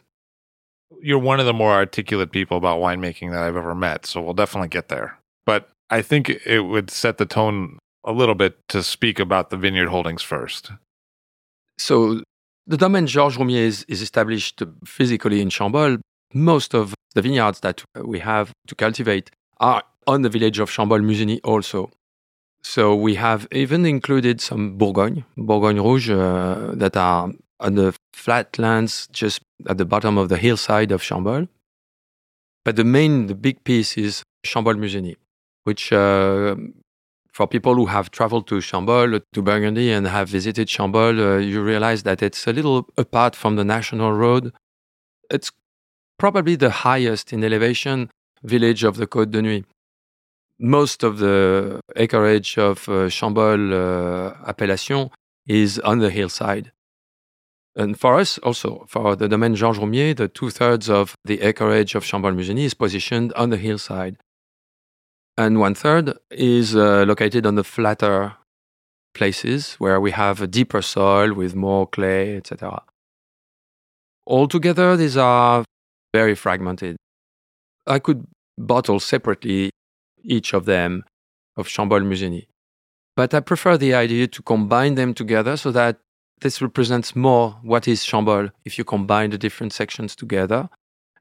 [1.01, 4.33] You're one of the more articulate people about winemaking that I've ever met, so we'll
[4.33, 5.19] definitely get there.
[5.45, 9.57] But I think it would set the tone a little bit to speak about the
[9.57, 10.71] vineyard holdings first.
[11.77, 12.21] So,
[12.65, 15.99] the domain Georges Roumier is, is established physically in Chambolle.
[16.33, 19.29] Most of the vineyards that we have to cultivate
[19.59, 21.91] are on the village of Chambolle-Musigny also.
[22.63, 29.07] So we have even included some Bourgogne, Bourgogne Rouge, uh, that are on the flatlands
[29.11, 31.49] just at the bottom of the hillside of Chambolle.
[32.65, 35.17] But the main, the big piece is Chambolle-Musigny,
[35.63, 36.55] which uh,
[37.31, 41.61] for people who have traveled to Chambolle, to Burgundy, and have visited Chambolle, uh, you
[41.63, 44.53] realize that it's a little apart from the national road.
[45.29, 45.51] It's
[46.19, 48.09] probably the highest in elevation
[48.43, 49.67] village of the Côte de Nuits
[50.59, 55.09] most of the acreage of uh, Chambolle uh, appellation
[55.45, 56.71] is on the hillside.
[57.75, 61.95] And for us also, for the domain Jean Roumier, the two thirds of the acreage
[61.95, 64.17] of Chambolle-Musigny is positioned on the hillside.
[65.37, 68.35] And one third is uh, located on the flatter
[69.13, 72.83] places where we have a deeper soil with more clay, etc.
[74.27, 75.63] Altogether, these are
[76.13, 76.97] very fragmented.
[77.87, 78.25] I could
[78.57, 79.71] bottle separately
[80.23, 81.03] each of them
[81.57, 82.47] of Chambolle-Musigny.
[83.15, 85.97] But I prefer the idea to combine them together so that
[86.41, 90.69] this represents more what is Chambolle if you combine the different sections together.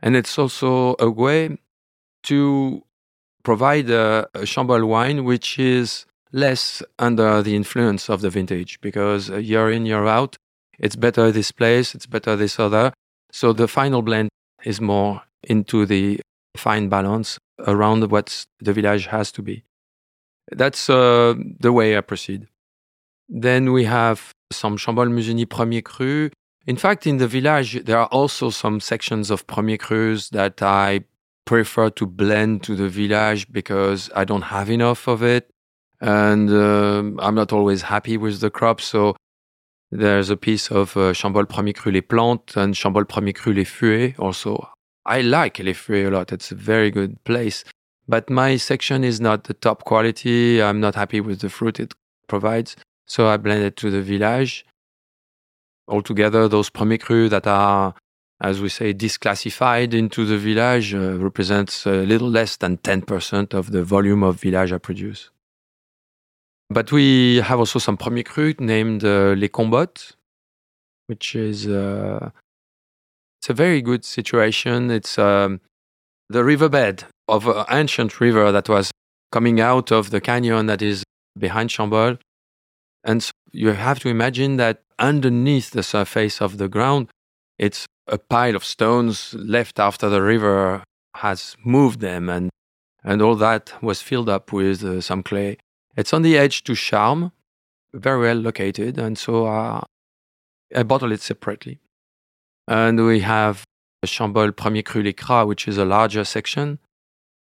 [0.00, 1.58] And it's also a way
[2.24, 2.82] to
[3.42, 9.28] provide a, a Chambolle wine which is less under the influence of the vintage because
[9.28, 10.36] year in, year out,
[10.78, 12.92] it's better this place, it's better this other.
[13.30, 14.28] So the final blend
[14.64, 16.20] is more into the
[16.56, 19.64] fine balance around what the village has to be.
[20.50, 22.48] That's uh, the way I proceed.
[23.28, 26.30] Then we have some Chambolle-Musigny Premier Cru.
[26.66, 31.04] In fact, in the village, there are also some sections of Premier Crus that I
[31.44, 35.50] prefer to blend to the village because I don't have enough of it.
[36.00, 38.80] And uh, I'm not always happy with the crop.
[38.80, 39.16] So
[39.90, 43.64] there's a piece of uh, Chambolle Premier Cru Les Plantes and Chambolle Premier Cru Les
[43.64, 44.68] Fuées also
[45.04, 46.32] I like Les Fuées a lot.
[46.32, 47.64] It's a very good place.
[48.08, 50.62] But my section is not the top quality.
[50.62, 51.94] I'm not happy with the fruit it
[52.28, 52.76] provides.
[53.06, 54.64] So I blend it to the village.
[55.88, 57.94] Altogether, those premier crus that are,
[58.42, 63.70] as we say, disclassified into the village uh, represents a little less than 10% of
[63.70, 65.30] the volume of village I produce.
[66.68, 70.14] But we have also some premier crus named uh, Les Combottes,
[71.06, 72.30] which is uh,
[73.38, 74.90] it's a very good situation.
[74.90, 75.60] It's um,
[76.28, 78.90] the riverbed of an ancient river that was
[79.30, 81.04] coming out of the canyon that is
[81.38, 82.18] behind Chambolle.
[83.04, 87.08] And so you have to imagine that underneath the surface of the ground,
[87.62, 90.82] it's a pile of stones left after the river
[91.14, 92.28] has moved them.
[92.28, 92.50] And,
[93.04, 95.58] And all that was filled up with uh, some clay.
[95.96, 97.30] It's on the edge to Charmes,
[97.92, 98.98] very well located.
[98.98, 99.80] And so uh,
[100.74, 101.78] I bottle it separately.
[102.66, 103.64] And we have
[104.06, 106.78] Chambolle Premier Cru Les Cras, which is a larger section,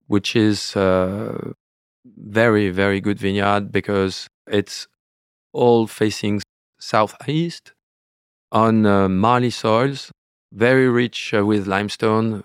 [0.08, 1.54] which is uh,
[2.06, 4.88] very, very good vineyard because it's
[5.54, 6.42] all facing
[6.80, 7.75] southeast
[8.56, 10.12] on uh, marly soils,
[10.54, 12.42] very rich uh, with limestone,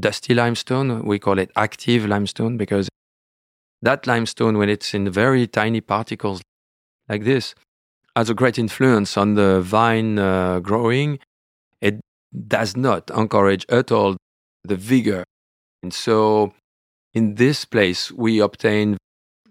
[0.00, 1.04] dusty limestone.
[1.04, 2.88] We call it active limestone because
[3.82, 6.40] that limestone, when it's in very tiny particles
[7.06, 7.54] like this,
[8.16, 11.18] has a great influence on the vine uh, growing.
[11.82, 12.00] It
[12.48, 14.16] does not encourage at all
[14.64, 15.24] the vigor.
[15.82, 16.54] And so
[17.12, 18.96] in this place, we obtain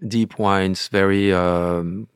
[0.07, 2.07] deep wines, very um,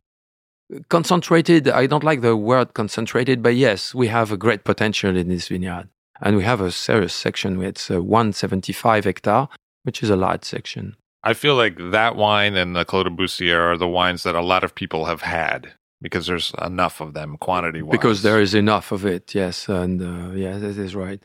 [0.89, 1.68] concentrated.
[1.68, 5.47] I don't like the word concentrated, but yes, we have a great potential in this
[5.47, 5.89] vineyard.
[6.22, 7.61] And we have a serious section.
[7.61, 9.47] It's a 175 hectare,
[9.84, 10.95] which is a large section.
[11.24, 14.41] I feel like that wine and the Clos de Bussière are the wines that a
[14.41, 17.91] lot of people have had because there's enough of them quantity wise.
[17.91, 19.68] Because there is enough of it, yes.
[19.68, 21.22] And uh, yeah, that is right.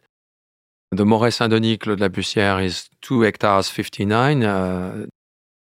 [0.90, 5.06] The Morey Saint Denis Clos de la Bussière is two hectares 59 uh,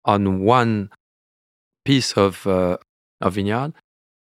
[0.05, 0.91] on one
[1.85, 2.77] piece of, uh,
[3.21, 3.73] of vineyard,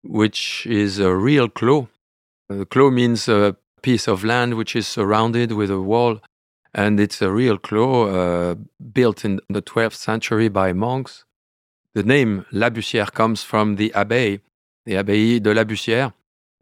[0.03, 1.87] which is a real clos.
[2.51, 6.20] Uh, clos means a piece of land which is surrounded with a wall,
[6.74, 8.55] and it's a real clos uh,
[8.93, 11.24] built in the 12th century by monks.
[11.95, 14.41] The name La Bussière comes from the abbey,
[14.85, 16.12] the Abbaye de la Bussière,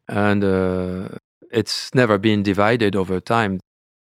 [0.09, 1.09] and uh,
[1.51, 3.61] it's never been divided over time.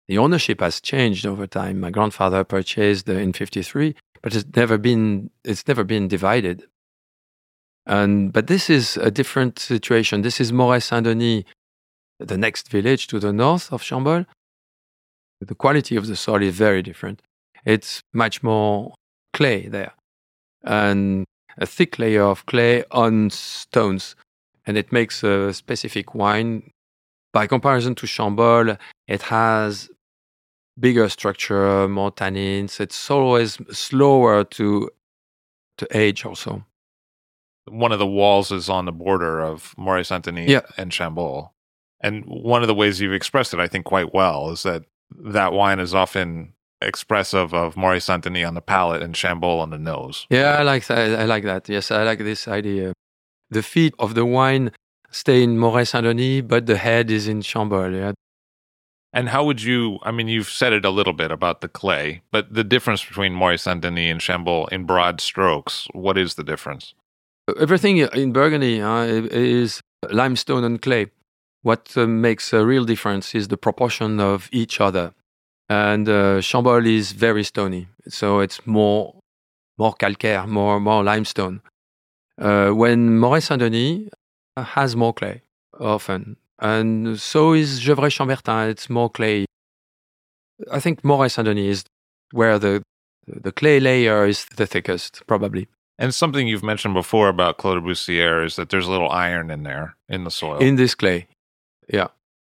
[0.08, 1.80] The ownership has changed over time.
[1.80, 6.64] My grandfather purchased in 53, but it's never been it's never been divided.
[7.86, 10.22] And but this is a different situation.
[10.22, 11.44] This is Morey Saint Denis,
[12.18, 14.26] the next village to the north of Chambolle.
[15.40, 17.22] The quality of the soil is very different.
[17.64, 18.94] It's much more
[19.32, 19.92] clay there,
[20.64, 21.26] and
[21.58, 24.16] a thick layer of clay on stones,
[24.66, 26.70] and it makes a specific wine.
[27.32, 29.90] By comparison to Chambolle, it has
[30.80, 32.80] bigger structure, more tannins.
[32.80, 34.90] It's always slower to
[35.78, 36.64] to age also.
[37.68, 40.60] One of the walls is on the border of Morey Saint Denis yeah.
[40.76, 41.50] and Chambolle.
[42.00, 44.84] And one of the ways you've expressed it, I think, quite well, is that
[45.18, 46.52] that wine is often
[46.82, 50.26] expressive of Morey Saint Denis on the palate and Chambolle on the nose.
[50.30, 51.18] Yeah, I like that.
[51.18, 51.68] I like that.
[51.68, 52.92] Yes, I like this idea.
[53.50, 54.72] The feet of the wine
[55.10, 57.94] stay in Morey Saint Denis, but the head is in Chambolle.
[57.94, 58.12] Yeah.
[59.12, 59.98] And how would you?
[60.02, 63.32] I mean, you've said it a little bit about the clay, but the difference between
[63.32, 66.94] Morey Saint Denis and Chambolle in broad strokes, what is the difference?
[67.60, 69.80] Everything in Burgundy uh, is
[70.10, 71.06] limestone and clay.
[71.62, 75.12] What uh, makes a real difference is the proportion of each other.
[75.68, 79.14] And uh, Chambolle is very stony, so it's more
[79.78, 81.60] more calcaire, more more limestone.
[82.40, 84.08] Uh, when Morey Saint Denis
[84.56, 85.42] has more clay
[85.78, 88.70] often, and so is Gevrey Chambertin.
[88.70, 89.46] It's more clay.
[90.70, 91.84] I think Morey Saint Denis is
[92.32, 92.82] where the
[93.26, 95.66] the clay layer is the thickest, probably.
[95.98, 99.50] And something you've mentioned before about Clos de Bussière is that there's a little iron
[99.50, 100.58] in there in the soil.
[100.58, 101.26] In this clay,
[101.88, 102.08] yeah.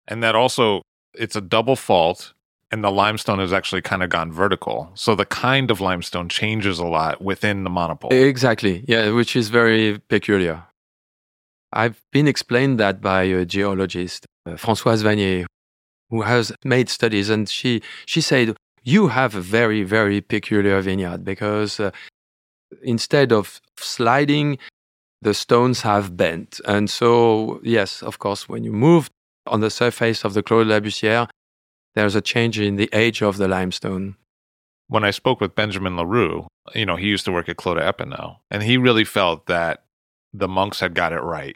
[0.08, 0.82] And that also
[1.14, 2.34] it's a double fault,
[2.72, 4.92] and the limestone has actually kind of gone vertical.
[4.96, 8.12] So the kind of limestone changes a lot within the monopole.
[8.12, 10.64] Exactly, yeah, which is very peculiar.
[11.74, 15.46] I've been explained that by a geologist, uh, Françoise Vannier,
[16.10, 21.26] who has made studies, and she, she said, You have a very, very peculiar vineyard
[21.26, 21.92] because uh,
[22.82, 24.58] instead of sliding,
[25.22, 26.62] the stones have bent.
[26.66, 29.10] And so, yes, of course, when you move
[29.46, 31.30] on the surface of the de la Bussière,
[31.96, 34.16] there's a change in the age of the limestone.
[34.88, 37.84] When I spoke with Benjamin Leroux, you know, he used to work at Clos des
[37.84, 39.84] Epeneaux, and he really felt that
[40.34, 41.56] the monks had got it right.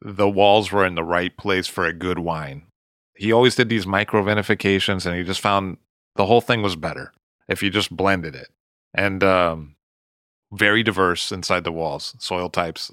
[0.00, 2.66] The walls were in the right place for a good wine.
[3.16, 5.76] He always did these micro vinifications, and he just found
[6.16, 7.12] the whole thing was better
[7.48, 8.48] if you just blended it.
[8.94, 9.76] And um,
[10.52, 12.92] very diverse inside the walls, soil types.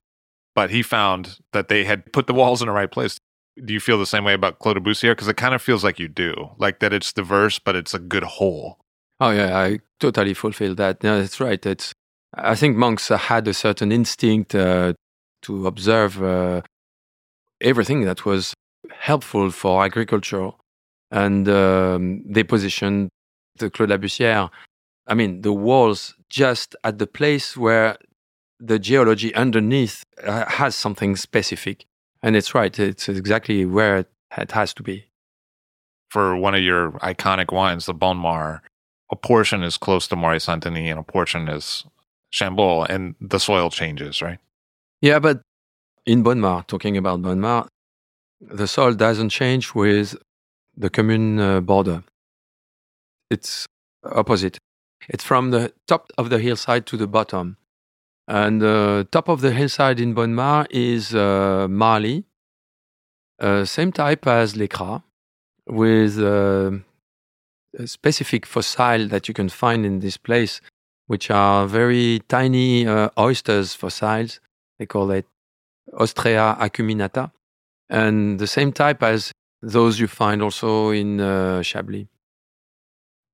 [0.55, 3.19] But he found that they had put the walls in the right place.
[3.63, 5.11] Do you feel the same way about Clos de Bussière?
[5.11, 7.99] Because it kind of feels like you do, like that it's diverse, but it's a
[7.99, 8.79] good whole.
[9.19, 11.03] Oh yeah, I totally fulfill that.
[11.03, 11.63] No, that's right.
[11.65, 11.93] It's
[12.33, 14.93] I think monks had a certain instinct uh,
[15.43, 16.61] to observe uh,
[17.61, 18.53] everything that was
[18.91, 20.51] helpful for agriculture.
[21.09, 23.09] And um, they positioned
[23.57, 24.49] the Clos de la Bussière,
[25.07, 27.97] I mean, the walls just at the place where
[28.59, 31.85] the geology underneath uh, has something specific.
[32.21, 34.05] And it's right, it's exactly where
[34.37, 35.05] it has to be.
[36.09, 38.59] For one of your iconic wines, the Bonnes Mares,
[39.11, 41.85] a portion is close to Morey Saint Denis and a portion is
[42.31, 44.39] Chambolle, and the soil changes, right?
[45.01, 45.41] Yeah, but
[46.05, 47.67] in Bonnes-Mares, talking about Bonnes-Mares,
[48.41, 50.15] the soil doesn't change with
[50.75, 52.03] the commune uh, border.
[53.29, 53.65] It's
[54.03, 54.57] opposite.
[55.09, 57.57] It's from the top of the hillside to the bottom.
[58.27, 62.25] And the uh, top of the hillside in Bonnes-Mares is uh, Marly,
[63.39, 65.01] uh, same type as Les Cras,
[65.65, 66.71] with uh,
[67.77, 70.59] a specific fossil that you can find in this place,
[71.05, 74.41] which are very tiny uh, oysters fossils.
[74.77, 75.25] They call it
[75.93, 77.31] Ostrea acuminata,
[77.89, 79.31] and the same type as
[79.61, 82.07] those you find also in uh, Chablis.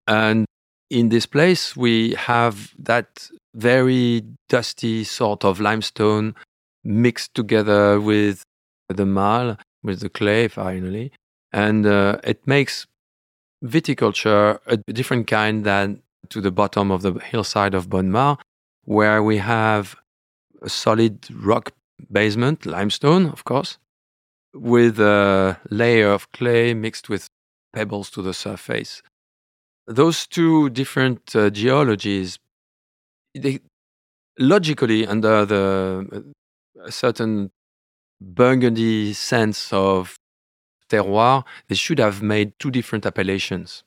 [0.08, 0.46] And
[0.94, 6.36] in this place, we have that very dusty sort of limestone
[6.84, 8.44] mixed together with
[8.90, 11.12] the marl, with the clay finally.
[11.52, 12.86] And uh, it makes
[13.64, 18.38] viticulture a different kind than to the bottom of the hillside of Bonnes-Mares,
[18.86, 19.96] where we have
[20.62, 21.72] a solid rock
[22.12, 23.78] basement, limestone, of course,
[24.54, 27.28] with a layer of clay mixed with
[27.74, 29.02] pebbles to the surface.
[29.88, 32.40] Those two different uh, geologies,
[33.36, 33.60] they
[34.40, 36.34] logically under the
[36.84, 37.52] a certain
[38.22, 40.16] Burgundy sense of
[40.90, 43.84] terroir, they should have made two different appellations.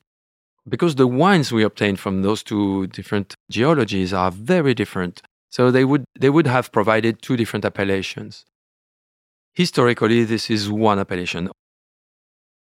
[0.68, 5.22] Because the wines we obtain from those two different geologies are very different.
[5.48, 8.44] So they would, they would have provided two different appellations.
[9.54, 11.50] Historically, this is one appellation.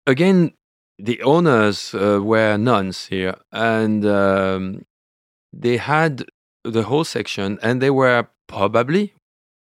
[0.07, 0.53] Again,
[0.99, 4.85] the owners uh, were nuns here, and um,
[5.53, 6.25] they had
[6.65, 9.15] the whole section, and they were probably,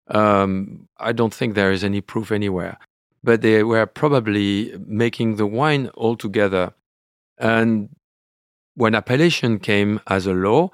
[0.08, 2.78] um, I don't think there is any proof anywhere,
[3.24, 6.74] but they were probably making the wine all together.
[7.38, 7.90] And
[8.76, 10.72] when appellation came as a law,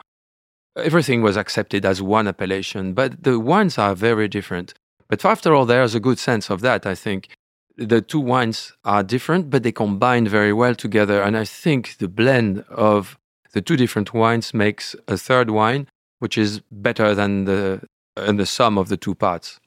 [0.76, 4.74] everything was accepted as one appellation, but the wines are very different.
[5.08, 7.30] But after all, there's a good sense of that, I think.
[7.78, 11.22] The two wines are different, but they combine very well together.
[11.22, 13.18] And I think the blend of
[13.54, 15.88] the two different wines makes a third wine,
[16.20, 17.82] which is better than the,
[18.16, 19.60] and the sum of the two parts.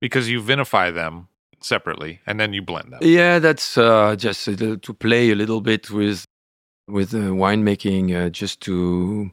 [0.00, 1.28] Because you vinify them
[1.60, 3.00] separately and then you blend them.
[3.02, 6.24] Yeah, that's uh, just to play a little bit with
[6.88, 9.30] with uh, winemaking, uh, just to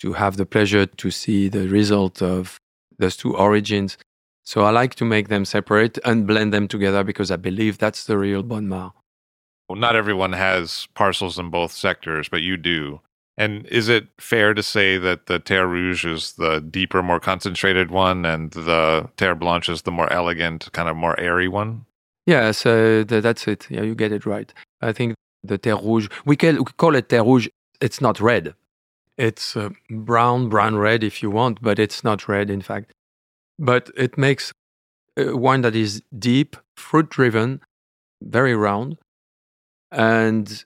[0.00, 2.58] to have the pleasure to see the result of
[2.98, 3.98] those two origins.
[4.44, 8.04] So I like to make them separate and blend them together because I believe that's
[8.04, 8.92] the real Bonnes-Mares.
[9.68, 13.00] Well, not everyone has parcels in both sectors, but you do.
[13.36, 17.90] And is it fair to say that the Terre Rouge is the deeper, more concentrated
[17.90, 21.86] one, and the Terre Blanche is the more elegant, kind of more airy one?
[22.26, 23.66] Yeah, so that's it.
[23.70, 24.52] Yeah, you get it right.
[24.82, 27.48] I think the Terre Rouge, we, call, we call it Terre Rouge.
[27.80, 28.54] It's not red.
[29.16, 32.92] It's uh, brown, brown red if you want, but it's not red, in fact.
[33.58, 34.52] But it makes
[35.16, 37.60] a wine that is deep, fruit driven,
[38.22, 38.98] very round,
[39.90, 40.64] and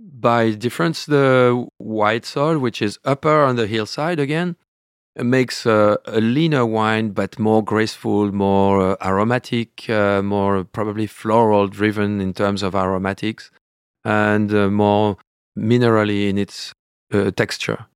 [0.00, 4.56] by difference, the white soil, which is upper on the hillside again,
[5.16, 11.66] makes a, a leaner wine, but more graceful, more uh, aromatic, uh, more probably floral
[11.66, 13.50] driven in terms of aromatics,
[14.04, 15.16] and uh, more
[15.58, 16.72] minerally in its
[17.12, 17.86] uh, texture.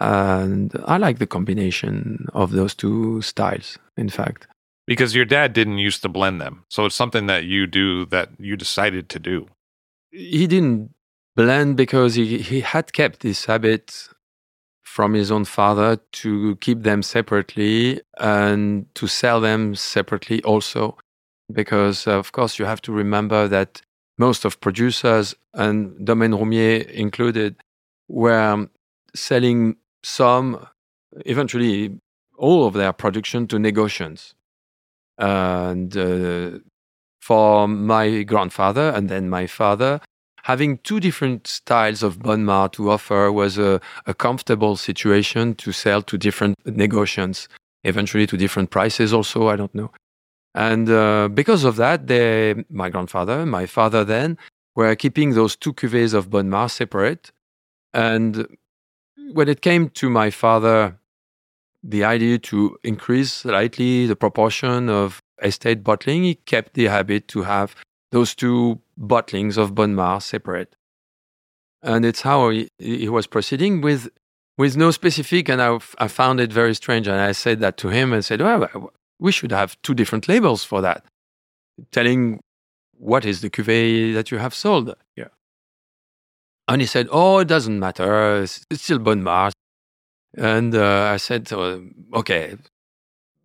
[0.00, 4.46] And I like the combination of those two styles, in fact.
[4.86, 6.64] Because your dad didn't used to blend them.
[6.68, 9.46] So it's something that you do that you decided to do.
[10.10, 10.94] He didn't
[11.36, 14.08] blend because he, he had kept this habit
[14.82, 20.96] from his own father to keep them separately and to sell them separately also.
[21.52, 23.82] Because, uh, of course, you have to remember that
[24.18, 27.56] most of producers, and Domaine Roumier included,
[28.08, 28.68] were
[29.14, 30.66] selling some,
[31.24, 31.98] eventually
[32.36, 34.34] all of their production to negociants.
[35.18, 36.58] And uh,
[37.20, 40.00] for my grandfather and then my father,
[40.42, 46.02] having two different styles of Bonnes-Mares to offer was a, a comfortable situation to sell
[46.02, 47.48] to different negociants,
[47.84, 49.90] eventually to different prices also, I don't know.
[50.54, 54.36] And uh, because of that, they, my grandfather, my father then,
[54.76, 57.32] were keeping those two cuvées of Bonnes-Mares separate.
[57.92, 58.46] And
[59.32, 60.98] when it came to my father,
[61.82, 67.42] the idea to increase slightly the proportion of estate bottling, he kept the habit to
[67.42, 67.74] have
[68.10, 70.76] those two bottlings of Bonnes-Mares separate.
[71.82, 74.08] And it's how he, he, was proceeding with,
[74.56, 77.06] with no specific, and I, found it very strange.
[77.06, 80.64] And I said that to him and said, well, we should have two different labels
[80.64, 81.04] for that,
[81.92, 82.40] telling
[82.96, 84.94] what is the cuvée that you have sold.
[85.16, 85.28] Yeah.
[86.68, 88.42] And he said, Oh, it doesn't matter.
[88.42, 89.52] It's, still Bonnes-Mares.
[90.36, 91.78] And uh, I said, uh,
[92.14, 92.56] Okay,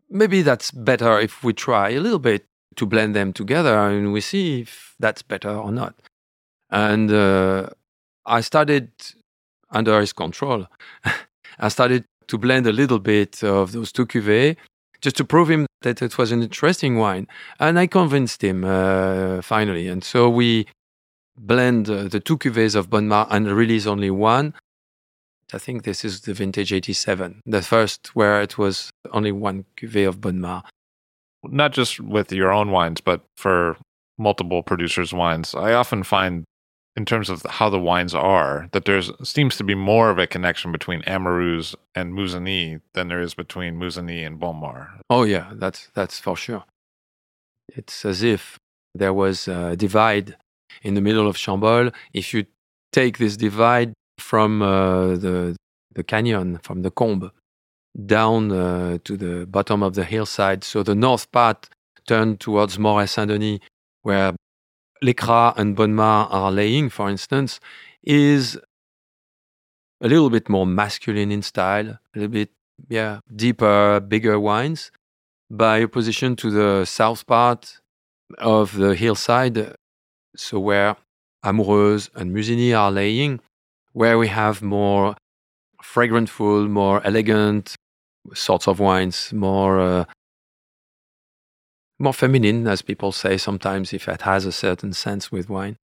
[0.09, 2.45] maybe that's better if we try a little bit
[2.75, 5.95] to blend them together and we see if that's better or not.
[6.69, 7.69] And uh,
[8.25, 8.91] I started
[9.71, 10.67] under his control.
[11.59, 14.55] I started to blend a little bit of those two cuvées
[15.01, 17.27] just to prove him that it was an interesting wine.
[17.59, 19.87] And I convinced him uh, finally.
[19.87, 20.67] And so we
[21.39, 24.53] blend uh, the two cuvées of Bonnes-Mares and release only one.
[25.51, 30.07] I think this is the vintage 87, the first where it was only one cuvée
[30.07, 30.63] of Bonnes-Mares.
[31.43, 33.77] Not just with your own wines, but for
[34.17, 35.55] multiple producers' wines.
[35.55, 36.43] I often find
[36.95, 40.27] in terms of how the wines are that there seems to be more of a
[40.27, 45.01] connection between Amoureuses and Musigny than there is between Musigny and Bonnes-Mares.
[45.09, 46.65] Oh yeah, that's that's for sure.
[47.69, 48.59] It's as if
[48.93, 50.35] there was a divide
[50.83, 51.93] in the middle of Chambolle.
[52.13, 52.45] If you
[52.91, 55.55] take this divide from uh, the
[55.93, 57.31] the canyon, from the Combe,
[58.05, 61.69] down uh, to the bottom of the hillside, so the north part
[62.07, 63.59] turned towards Morey Saint Denis,
[64.03, 64.33] where
[65.01, 67.59] Les Cras and Bonnes-Mares are laying, for instance,
[68.03, 68.57] is
[70.01, 72.51] a little bit more masculine in style, a little bit,
[72.87, 74.91] yeah, deeper, bigger wines,
[75.49, 77.79] by opposition to the south part
[78.37, 79.75] of the hillside,
[80.35, 80.95] so where
[81.43, 83.39] Amoureuse and Musigny are laying,
[83.93, 85.15] where we have more
[85.81, 87.75] fragrantful, more elegant
[88.33, 90.05] sorts of wines, more uh,
[91.99, 95.75] more feminine, as people say sometimes, if it has a certain sense with wine.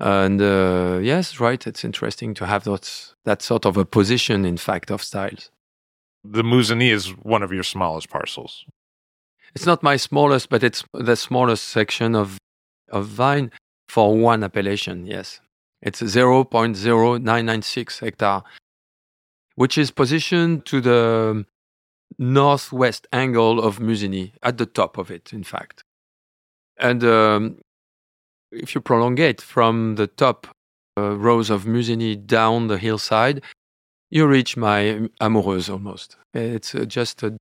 [0.00, 4.56] And uh, yes, right, it's interesting to have that, that sort of a position, in
[4.56, 5.50] fact, of styles.
[6.24, 8.64] The Musigny is one of your smallest parcels.
[9.54, 12.38] It's not my smallest, but it's the smallest section of,
[12.90, 13.52] of vine
[13.92, 15.40] for one appellation, yes.
[15.82, 18.40] It's 0.0996 hectare,
[19.54, 21.44] which is positioned to the
[22.18, 25.84] northwest angle of Musigny, at the top of it, in fact.
[26.78, 27.58] And um,
[28.50, 30.46] if you prolongate from the top
[30.96, 33.42] uh, rows of Musigny down the hillside,
[34.08, 36.16] you reach my Amoureuse almost.
[36.32, 37.32] It's uh, just uh,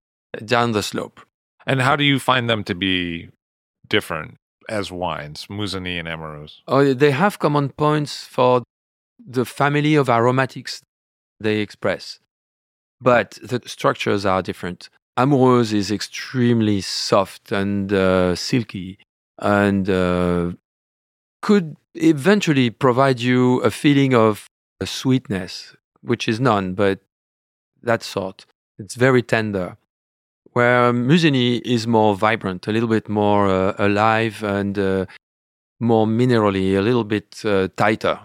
[0.43, 1.21] down the slope.
[1.65, 3.29] And how do you find them to be
[3.87, 4.35] different
[4.69, 6.61] as wines, Musigny and Amoureuse?
[6.67, 8.63] Oh, they have common points for
[9.19, 10.81] the family of aromatics
[11.39, 12.19] they express
[13.01, 14.89] but the structures are different.
[15.17, 18.99] Amoureuse is extremely soft and uh, silky
[19.39, 20.51] and uh,
[21.41, 24.45] could eventually provide you a feeling of
[24.79, 26.99] a sweetness, which is none, but
[27.81, 28.45] that sort.
[28.77, 29.77] It's very tender.
[30.53, 35.05] Where Musigny is more vibrant, a little bit more uh, alive and uh,
[35.79, 38.19] more minerally, a little bit uh, tighter.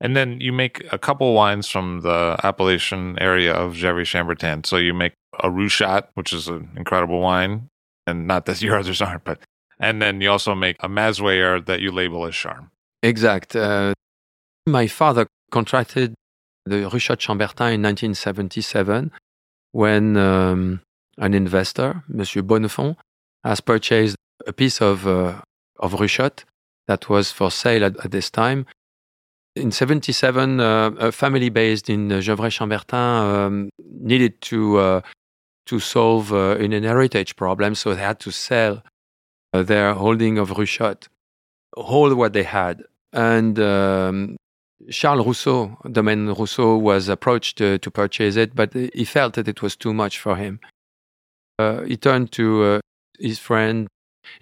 [0.00, 4.66] And then you make a couple wines from the appellation area of Gevrey-Chambertin.
[4.66, 7.68] So you make a Ruchottes, which is an incredible wine,
[8.06, 9.38] and not that your others aren't, but
[9.78, 12.68] and then you also make a Mazoyères that you label as Charmes.
[13.02, 13.54] Exact.
[13.54, 13.94] Uh,
[14.66, 16.14] my father contracted
[16.64, 19.12] the Ruchottes Chambertin in 1977
[19.72, 20.80] when um,
[21.18, 22.96] an investor, Monsieur Bonnefond,
[23.44, 25.40] has purchased a piece of uh,
[25.78, 26.44] of Ruchottes
[26.88, 28.66] that was for sale at, at this time
[29.56, 35.00] in 77, uh, a family based in Gevrey-Chambertin um, needed to uh,
[35.64, 38.84] to solve uh, an heritage problem, so they had to sell
[39.52, 41.08] uh, their holding of Ruchottes,
[41.76, 42.84] all what they had.
[43.12, 44.36] And um,
[44.90, 49.74] Charles Rousseau, Domaine Rousseau, was approached to purchase it, but he felt that it was
[49.74, 50.60] too much for him.
[51.58, 52.80] Uh, he turned to uh,
[53.18, 53.88] his friend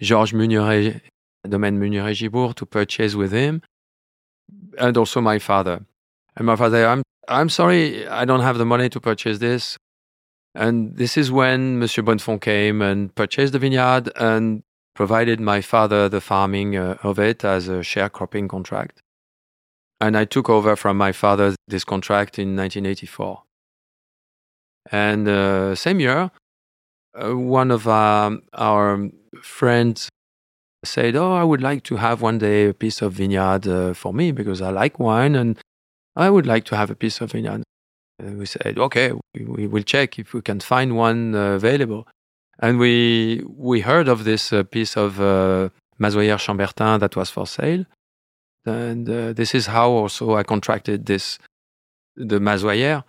[0.01, 1.01] Georges Mugneret,
[1.47, 3.61] Domaine Mugneret-Gibourg, to purchase with him
[4.77, 5.85] and also my father.
[6.35, 9.77] And my father, I'm I'm sorry, I don't have the money to purchase this.
[10.53, 14.63] And this is when Monsieur Bonnefond came and purchased the vineyard and
[14.93, 19.01] provided my father the farming uh, of it as a sharecropping contract.
[19.99, 23.43] And I took over from my father this contract in 1984.
[24.91, 26.31] And uh, same year,
[27.15, 29.09] uh, one of um, our
[29.41, 30.09] friends
[30.83, 34.13] said, "Oh, I would like to have one day a piece of vineyard uh, for
[34.13, 35.57] me because I like wine and
[36.15, 37.63] I would like to have a piece of vineyard."
[38.19, 42.07] And we said, "Okay, we, we will check if we can find one uh, available."
[42.59, 47.47] And we we heard of this uh, piece of uh, Mazoyères Chambertin that was for
[47.47, 47.85] sale,
[48.65, 51.39] and uh, this is how also I contracted this
[52.15, 53.03] the Mazoyères.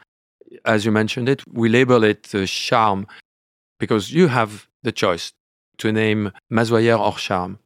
[0.65, 3.07] As you mentioned it, we label it uh, Charmes
[3.79, 5.33] because you have the choice
[5.79, 7.59] to name Mazoyères or Charmes.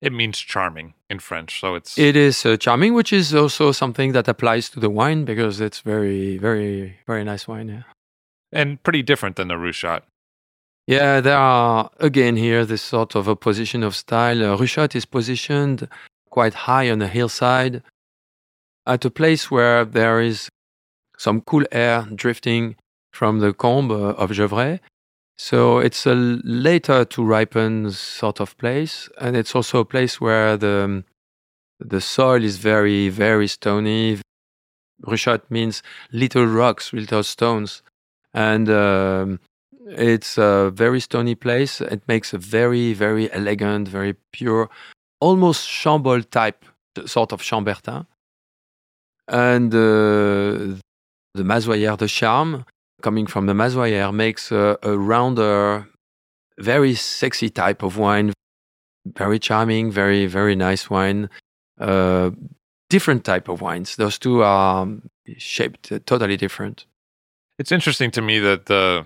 [0.00, 4.12] It means charming in French, so it's It is uh, charming, which is also something
[4.12, 7.68] that applies to the wine because it's very, very, very nice wine.
[7.68, 7.82] Yeah.
[8.52, 10.02] and pretty different than the Ruchottes.
[10.88, 14.42] Yeah, there are again here this sort of opposition of style.
[14.42, 15.88] Uh, Ruchottes is positioned
[16.30, 17.82] quite high on a hillside
[18.86, 20.48] at a place where there is
[21.16, 22.74] some cool air drifting
[23.12, 24.80] from the combe uh, of Gevrey.
[25.44, 30.56] So it's a later to ripen sort of place, and it's also a place where
[30.56, 31.02] the
[31.80, 34.20] the soil is very very stony.
[35.04, 35.82] Ruchottes means
[36.12, 37.82] little rocks, little stones,
[38.32, 39.40] and um,
[39.88, 41.80] it's a very stony place.
[41.80, 44.70] It makes a very very elegant, very pure,
[45.20, 46.64] almost Chambolle type
[47.06, 48.06] sort of Chambertin.
[49.26, 50.78] And uh,
[51.34, 52.62] the Mazoyères de Charmes,
[53.02, 55.88] coming from the Mazoyères, makes a, a rounder,
[56.58, 58.32] very sexy type of wine.
[59.04, 61.28] Very charming, very, very nice wine.
[61.78, 62.30] Uh,
[62.88, 63.96] different type of wines.
[63.96, 64.86] Those two are
[65.36, 66.86] shaped uh, totally different.
[67.58, 69.04] It's interesting to me that the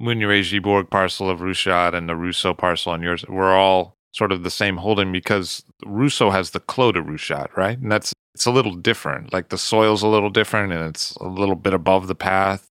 [0.00, 4.50] Mugneret-Gibourg parcel of Ruchottes and the Rousseau parcel on yours were all sort of the
[4.50, 7.78] same holding because Rousseau has the Clos des Ruchottes, right?
[7.78, 9.32] And that's it's a little different.
[9.32, 12.66] Like the soil's a little different and it's a little bit above the path.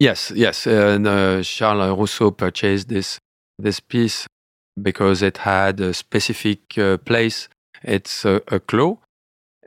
[0.00, 0.66] Yes, yes.
[0.66, 3.18] Uh, and, uh, Charles Rousseau purchased this
[3.58, 4.26] this piece
[4.80, 7.48] because it had a specific uh, place.
[7.82, 8.96] It's a, a clos,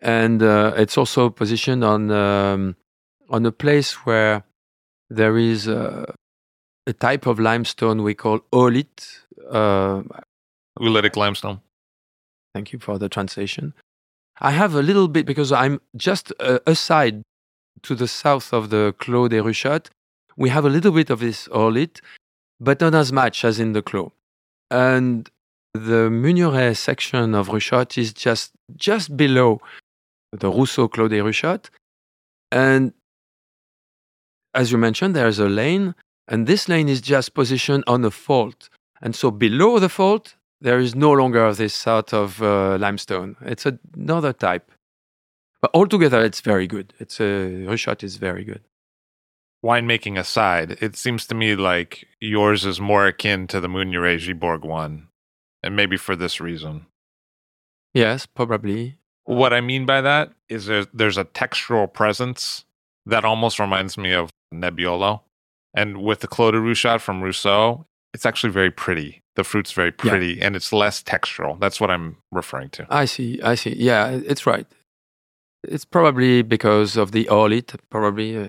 [0.01, 2.75] and uh, it's also positioned on um,
[3.29, 4.43] on a place where
[5.11, 6.15] there is a,
[6.87, 9.19] a type of limestone we call oolite.
[9.51, 10.01] Uh,
[10.79, 11.61] Oolitic limestone.
[12.55, 13.73] Thank you for the translation.
[14.41, 17.21] I have a little bit because I'm just uh, aside
[17.83, 19.91] to the south of the Clos des Ruchottes.
[20.37, 22.01] We have a little bit of this oolite,
[22.59, 24.11] but not as much as in the Clos.
[24.71, 25.29] And
[25.73, 29.61] the Mugneret section of Ruchotte is just just below
[30.31, 31.69] the Rousseau Clos des Ruchottes.
[32.51, 32.93] And
[34.53, 35.95] as you mentioned, there's a lane,
[36.27, 38.69] and this lane is just positioned on a fault.
[39.01, 43.35] And so below the fault, there is no longer this sort of uh, limestone.
[43.41, 43.65] It's
[43.95, 44.71] another type.
[45.61, 46.93] But altogether, it's very good.
[46.99, 48.61] It's a Ruchotte is very good.
[49.63, 55.07] Winemaking aside, it seems to me like yours is more akin to the Mugneret-Gibourg one,
[55.63, 56.85] and maybe for this reason.
[57.93, 58.97] Yes, probably.
[59.25, 62.65] What I mean by that is there's, there's a textural presence
[63.05, 65.21] that almost reminds me of Nebbiolo.
[65.73, 69.21] And with the Clos des Ruchottes from Rousseau, it's actually very pretty.
[69.35, 70.09] The fruit's very Yeah.
[70.09, 71.59] pretty and it's less textural.
[71.59, 72.85] That's what I'm referring to.
[72.89, 73.41] I see.
[73.41, 73.75] I see.
[73.77, 74.67] Yeah, it's right.
[75.63, 77.75] It's probably because of the oolite.
[77.89, 78.37] Probably.
[78.37, 78.47] Uh,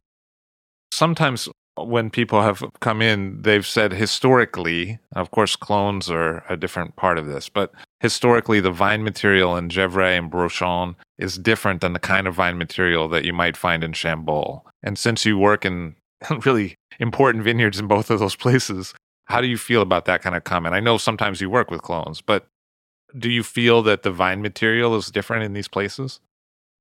[0.94, 6.94] Sometimes when people have come in, they've said historically, of course, clones are a different
[6.94, 11.94] part of this, but historically, the vine material in Gevrey and Brochon is different than
[11.94, 14.62] the kind of vine material that you might find in Chambolle.
[14.84, 15.96] And since you work in
[16.44, 20.36] really important vineyards in both of those places, how do you feel about that kind
[20.36, 20.76] of comment?
[20.76, 22.46] I know sometimes you work with clones, but
[23.18, 26.20] do you feel that the vine material is different in these places?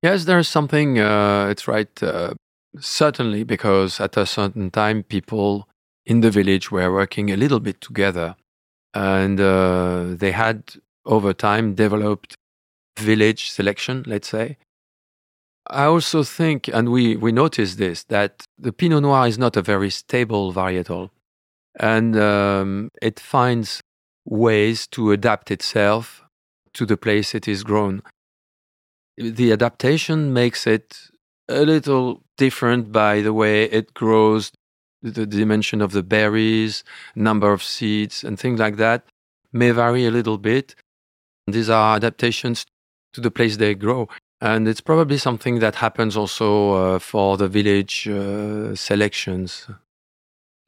[0.04, 1.00] yes, there's something.
[1.00, 1.90] Uh, it's right.
[2.02, 2.34] Uh,
[2.78, 5.68] certainly, because at a certain time, people
[6.06, 8.36] in the village were working a little bit together,
[8.92, 10.74] and uh, they had
[11.06, 12.34] over time developed
[12.98, 14.04] village selection.
[14.06, 14.56] Let's say.
[15.66, 19.62] I also think, and we, we noticed this, that the Pinot Noir is not a
[19.62, 21.10] very stable varietal.
[21.80, 23.80] And um, it finds
[24.26, 26.22] ways to adapt itself
[26.74, 28.02] to the place it is grown.
[29.16, 30.98] The adaptation makes it
[31.48, 34.52] a little different by the way it grows,
[35.02, 36.84] the dimension of the berries,
[37.14, 39.04] number of seeds, and things like that
[39.52, 40.74] may vary a little bit.
[41.46, 42.64] These are adaptations
[43.12, 44.08] to the place they grow.
[44.40, 49.68] And it's probably something that happens also uh, for the village uh, selections.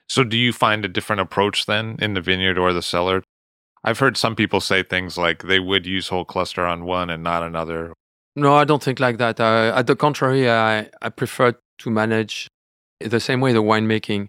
[0.08, 3.22] So, do you find a different approach then in the vineyard or the cellar?
[3.84, 7.22] I've heard some people say things like they would use whole cluster on one and
[7.22, 7.92] not another.
[8.36, 9.40] No, I don't think like that.
[9.40, 12.48] Uh, at the contrary, I, I prefer to manage
[13.00, 14.28] the same way the winemaking.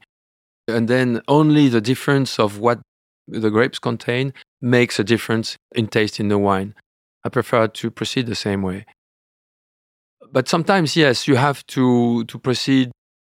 [0.69, 2.79] And then only the difference of what
[3.27, 6.73] the grapes contain makes a difference in taste in the wine.
[7.25, 8.85] I prefer to proceed the same way.
[10.31, 12.91] But sometimes, yes, you have to, to proceed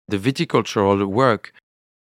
[0.07, 1.53] the viticultural work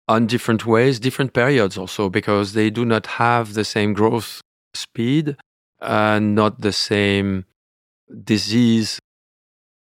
[0.08, 4.42] on different ways, different periods also, because they do not have the same growth
[4.74, 5.38] speed
[5.82, 7.46] and not the same
[8.24, 9.00] disease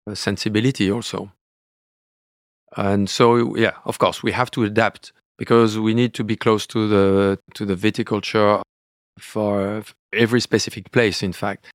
[0.07, 1.31] uh, sensibility also.
[2.77, 6.67] And so, yeah, of course, we have to adapt because we need to be close
[6.67, 8.61] to the to the viticulture
[9.17, 11.67] for every specific place, in fact.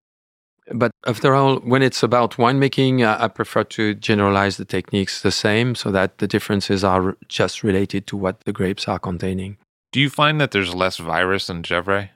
[0.73, 5.75] But after all, when it's about winemaking, I prefer to generalize the techniques the same
[5.75, 9.57] so that the differences are just related to what the grapes are containing.
[9.91, 12.11] Do you find that there's less virus in Gevrey?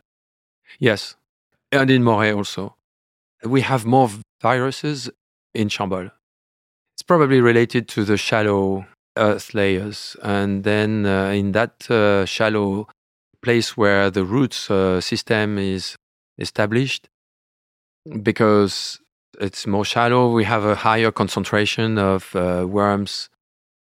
[0.79, 1.17] Yes,
[1.73, 2.77] and in Morey also.
[3.45, 5.11] We have more viruses
[5.55, 6.11] in Chambolle.
[6.95, 8.87] It's probably related to the shallow
[9.17, 10.17] earth layers.
[10.23, 12.89] And then uh, in that uh, shallow
[13.43, 15.97] place where the roots uh, system is
[16.39, 17.09] established,
[18.23, 19.01] because
[19.41, 23.29] it's more shallow, we have a higher concentration of uh, worms,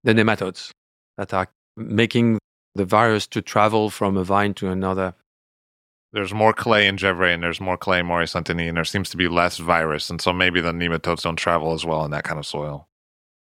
[0.03, 0.71] the nematodes,
[1.17, 2.39] that are making
[2.75, 5.15] the virus to travel from a vine to another.
[6.15, 9.17] There's more clay in Gevrey and there's more clay in Saint-Denis, and there seems to
[9.17, 10.09] be less virus.
[10.11, 12.87] And so maybe the nematodes don't travel as well in that kind of soil.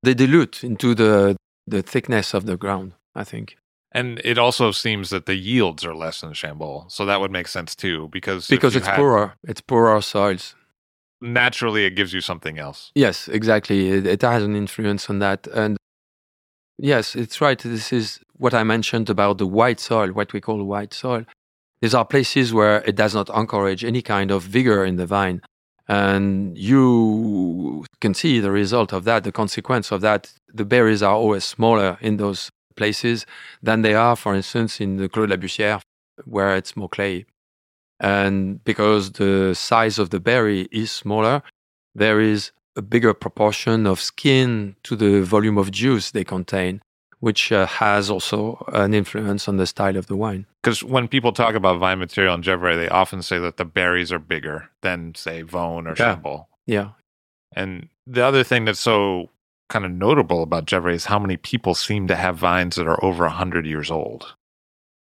[0.04, 1.36] They dilute into the,
[1.68, 3.58] the thickness of the ground, I think.
[3.92, 6.90] And it also seems that the yields are less in Chambolle.
[6.90, 9.34] So that would make sense too, because because it's poorer.
[9.44, 10.56] It's poorer soils.
[11.20, 12.92] Naturally, it gives you something else.
[12.96, 13.90] Yes, exactly.
[13.90, 15.46] It, it has an influence on that.
[15.48, 15.76] And
[16.78, 17.60] yes, it's right.
[17.60, 21.26] This is what I mentioned about the white soil, what we call white soil.
[21.82, 25.42] These are places where it does not encourage any kind of vigor in the vine.
[25.88, 30.32] And you can see the result of that, the consequence of that.
[30.54, 33.26] The berries are always smaller in those places
[33.62, 35.82] than they are, for instance, in the Clos de la Bussière,
[36.26, 37.26] where it's more clay.
[38.00, 41.44] And because the size of the berry is smaller,
[41.94, 46.82] there is a bigger proportion of skin to the volume of juice they contain,
[47.22, 50.46] which uh, has also an influence on the style of the wine.
[50.62, 54.12] Because when people talk about vine material in Gevrey, they often say that the berries
[54.12, 56.16] are bigger than, say, Beaune or Yeah.
[56.16, 56.48] Chambolle.
[56.66, 56.90] Yeah.
[57.56, 59.30] And the other thing that's so
[59.70, 63.02] kind of notable about Gevrey is how many people seem to have vines that are
[63.06, 64.36] over 100 years old.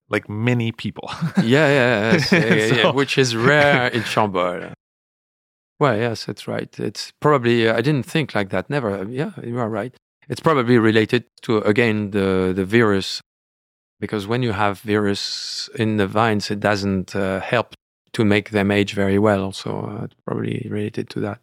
[0.08, 1.10] Like many people.
[1.42, 4.72] yeah, yeah, yeah, yeah, yeah, which is rare in Chambolle.
[5.78, 6.68] Well, yes, that's right.
[6.78, 8.68] It's probably uh, I didn't think like that.
[8.68, 9.04] Never.
[9.08, 9.94] Yeah, you are right.
[10.30, 13.20] It's probably related to again the the virus,
[13.98, 17.74] because when you have virus in the vines, it doesn't uh, help
[18.12, 19.52] to make them age very well.
[19.52, 21.38] So uh, it's probably related to that.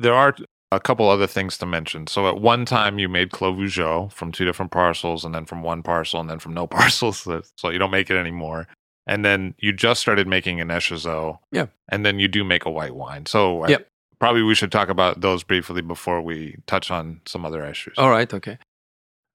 [0.00, 0.34] there are
[0.70, 2.06] a couple other things to mention.
[2.06, 5.62] So at one time you made Clos Vougeot from two different parcels and then from
[5.62, 7.26] one parcel and then from no parcels.
[7.56, 8.68] So you don't make it anymore.
[9.06, 11.38] And then you just started making an Échezeaux.
[11.50, 11.66] Yeah.
[11.88, 13.24] And then you do make a white wine.
[13.24, 13.87] So Yep.
[14.20, 17.94] Probably we should talk about those briefly before we touch on some other issues.
[17.98, 18.58] All right, okay.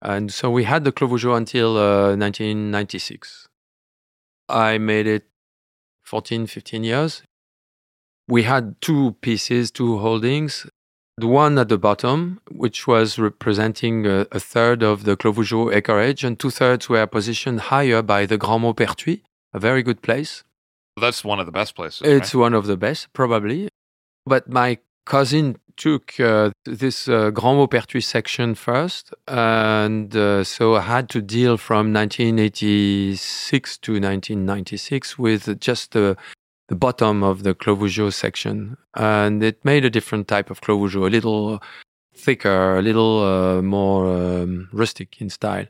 [0.02, 3.48] And so we had the Clos Vougeot until uh, 1996.
[4.50, 5.24] I made it
[6.04, 7.24] 14, 15 years.
[8.28, 10.68] We had two pieces, two holdings.
[11.18, 15.74] The one at the bottom, which was representing a, a third of the Clos Vougeot
[15.74, 19.22] acreage, and two thirds were positioned higher by the Grand Maupertuis,
[19.54, 20.44] a very good place.
[21.00, 22.02] That's one of the best places.
[22.04, 22.42] It's right?
[22.42, 23.70] one of the best, probably.
[24.26, 29.14] But my cousin took uh, this uh, Grand Maupertuis section first.
[29.28, 36.16] And uh, so I had to deal from 1986 to 1996 with just the,
[36.68, 38.78] the bottom of the Clos section.
[38.94, 41.62] And it made a different type of Clos a little
[42.16, 45.66] thicker, a little uh, more um, rustic in style.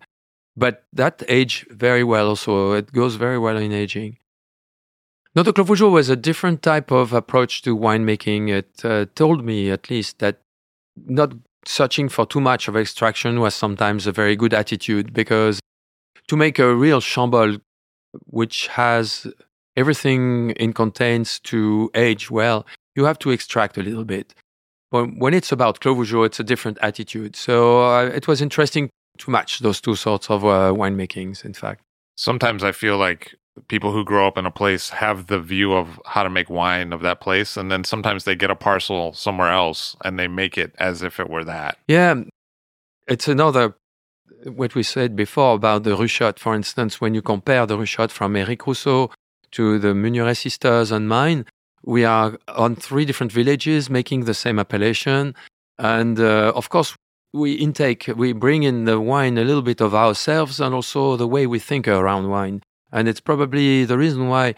[0.55, 2.73] But that aged very well also.
[2.73, 4.17] It goes very well in aging.
[5.35, 8.49] No, the Clos was a different type of approach to winemaking.
[8.49, 10.41] It uh, told me, at least, that
[11.07, 11.33] not
[11.65, 15.59] searching for too much of extraction was sometimes a very good attitude because
[16.27, 17.61] to make a real Chambolle,
[18.25, 19.25] which has
[19.75, 22.65] everything it contains to age well,
[22.95, 24.35] you have to extract a little bit.
[24.91, 27.35] But when it's about Clos it's a different attitude.
[27.35, 31.81] So uh, it was interesting to match those two sorts of uh, winemakings, in fact.
[32.15, 33.33] Sometimes I feel like
[33.67, 36.91] people who grow up in a place have the view of how to make wine
[36.91, 37.55] of that place.
[37.57, 41.19] And then sometimes they get a parcel somewhere else and they make it as if
[41.19, 41.77] it were that.
[41.87, 42.15] Yeah,
[43.07, 43.75] it's another
[44.45, 48.35] what we said before about the Ruchotte, for instance, when you compare the Ruchotte from
[48.35, 49.11] Eric Rousseau
[49.51, 51.45] to the Mugneret sisters and mine,
[51.85, 55.35] we are on three different villages making the same appellation.
[55.77, 56.95] And uh, of course,
[57.33, 61.27] we intake, we bring in the wine a little bit of ourselves and also the
[61.27, 62.61] way we think around wine.
[62.93, 64.53] And it's probably the reason why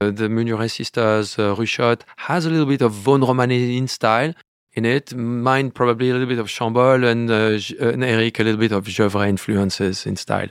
[0.00, 4.32] uh, the Mugneret sisters uh, Ruchotte has a little bit of Vosne Romanée style
[4.72, 5.14] in it.
[5.14, 8.72] Mine probably a little bit of Chambolle and, uh, uh, and Eric a little bit
[8.72, 10.48] of Gevrey influences in style.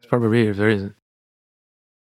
[0.00, 0.94] It's probably the reason.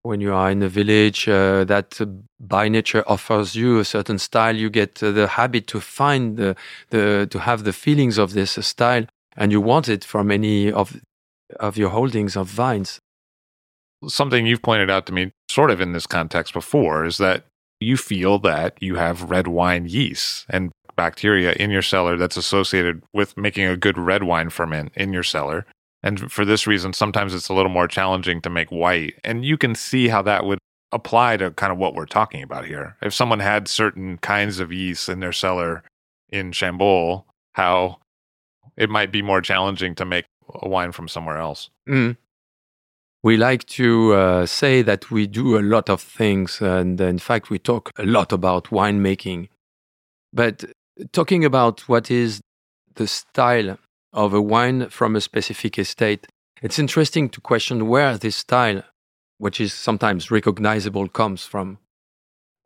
[0.03, 1.99] When you are in a village uh, that
[2.39, 6.55] by nature offers you a certain style, you get uh, the habit to find the,
[6.89, 9.05] the to have the feelings of this style,
[9.37, 10.99] and you want it from any of
[11.59, 12.99] of your holdings of vines.
[14.07, 17.45] Something you've pointed out to me, sort of in this context before, is that
[17.79, 23.03] you feel that you have red wine yeast and bacteria in your cellar that's associated
[23.13, 25.65] with making a good red wine ferment in your cellar.
[26.03, 29.15] And for this reason, sometimes it's a little more challenging to make white.
[29.23, 30.59] And you can see how that would
[30.91, 32.97] apply to kind of what we're talking about here.
[33.01, 35.83] If someone had certain kinds of yeast in their cellar
[36.29, 37.23] in Chambolle,
[37.53, 37.99] how
[38.77, 41.69] it might be more challenging to make a wine from somewhere else.
[41.87, 42.17] Mm.
[43.23, 47.51] We like to uh, say that we do a lot of things, and in fact,
[47.51, 49.49] we talk a lot about winemaking.
[50.33, 50.65] But
[51.11, 52.41] talking about what is
[52.95, 53.77] the style
[54.11, 56.27] of a wine from a specific estate,
[56.63, 58.83] it's interesting to question where this style,
[59.37, 61.77] which is sometimes recognizable, comes from.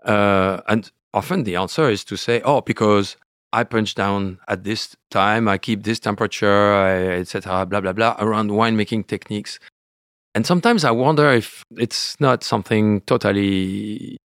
[0.05, 3.17] Uh, and often the answer is to say, oh, because
[3.51, 6.73] I punch down at this time, I keep this temperature,
[7.11, 9.59] etc., blah, blah, blah, around winemaking techniques.
[10.35, 14.17] And sometimes I wonder if it's not something totally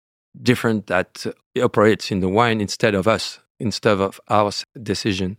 [0.42, 1.24] different that
[1.62, 4.50] operates in the wine instead of us, instead of our
[4.82, 5.38] decision.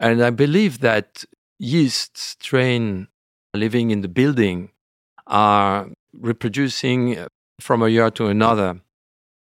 [0.00, 1.24] And I believe that
[1.58, 3.08] yeast strain
[3.52, 4.70] living in the building
[5.26, 5.88] are
[6.18, 7.28] reproducing uh,
[7.60, 8.80] from a year to another.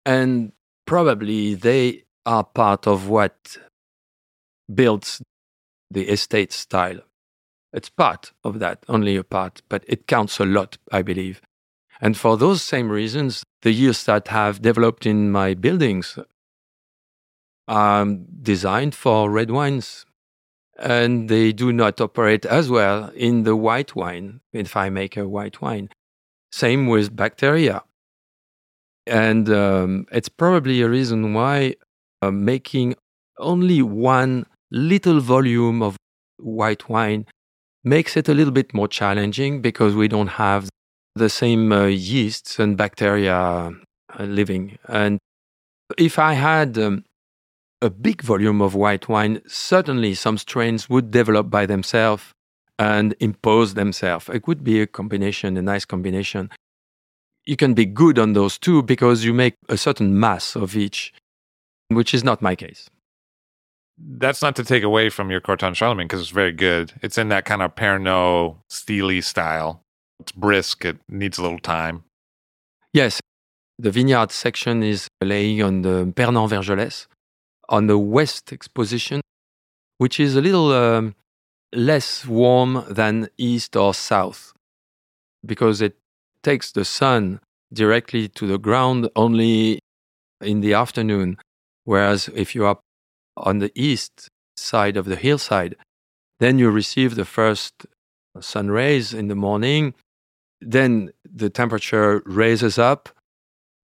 [0.07, 0.53] And
[0.87, 3.59] probably they are part of what
[4.73, 5.23] builds
[5.91, 7.01] the estate style.
[7.73, 11.41] It's part of that, only a part, but it counts a lot, I believe.
[12.01, 16.19] And for those same reasons, the years that have developed in my buildings
[17.69, 18.07] are
[18.43, 20.07] designed for red wines.
[20.79, 25.29] And they do not operate as well in the white wine, if I make a
[25.29, 25.91] white wine.
[26.51, 27.83] Same with bacteria.
[29.07, 31.77] And um, it's probably a reason why
[32.23, 32.95] uh, making
[33.39, 35.97] only one little volume of
[36.39, 37.27] white wine
[37.85, 40.69] makes it a little bit more challenging because we don't have
[41.15, 43.73] the same uh, yeasts and bacteria uh,
[44.21, 44.79] living.
[44.87, 45.19] And
[45.99, 47.05] if I had um,
[47.83, 52.33] a big volume of white wine, certainly some strains would develop by themselves
[52.79, 54.29] and impose themselves.
[54.29, 56.51] It would be a combination, a nice combination.
[57.45, 61.13] You can be good on those two because you make a certain mass of each,
[61.89, 62.89] which is not my case
[64.03, 66.93] that's not to take away from your Corton Charlemagne because it's very good.
[67.03, 69.83] It's in that kind of Pernand steely style.
[70.21, 70.85] It's brisk.
[70.85, 72.05] It needs a little time.
[72.93, 73.21] Yes,
[73.79, 77.07] the vineyard section is laying on the Pernand Vergelesses
[77.69, 79.21] on the west exposition,
[79.99, 81.15] which is a little um,
[81.73, 84.53] less warm than east or south
[85.47, 85.97] because it
[86.43, 87.41] takes the sun
[87.73, 89.79] directly to the ground only
[90.41, 91.39] in the afternoon.
[91.85, 92.79] Whereas if you are
[93.37, 95.77] on the east side of the hillside.
[96.39, 97.87] Then you receive the first
[98.41, 99.95] sun rays in the morning.
[100.61, 103.09] Then the temperature raises up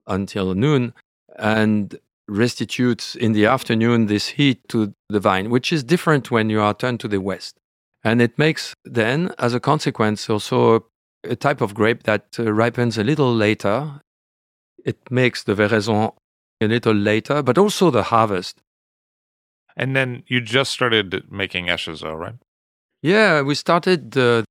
[0.07, 0.95] until noon
[1.39, 6.61] and restitutes in the afternoon this heat to the vine, which is different when you
[6.61, 7.57] are turned to the west.
[8.03, 10.87] And it makes then, as a consequence, also
[11.25, 14.01] a, type of grape that uh, ripens a little later.
[14.85, 16.15] It makes the veraison
[16.61, 18.63] a little later, but also the harvest
[19.77, 22.35] and then you just started making Échezeaux, right?
[23.03, 24.17] Yeah, we started.
[24.17, 24.43] Uh,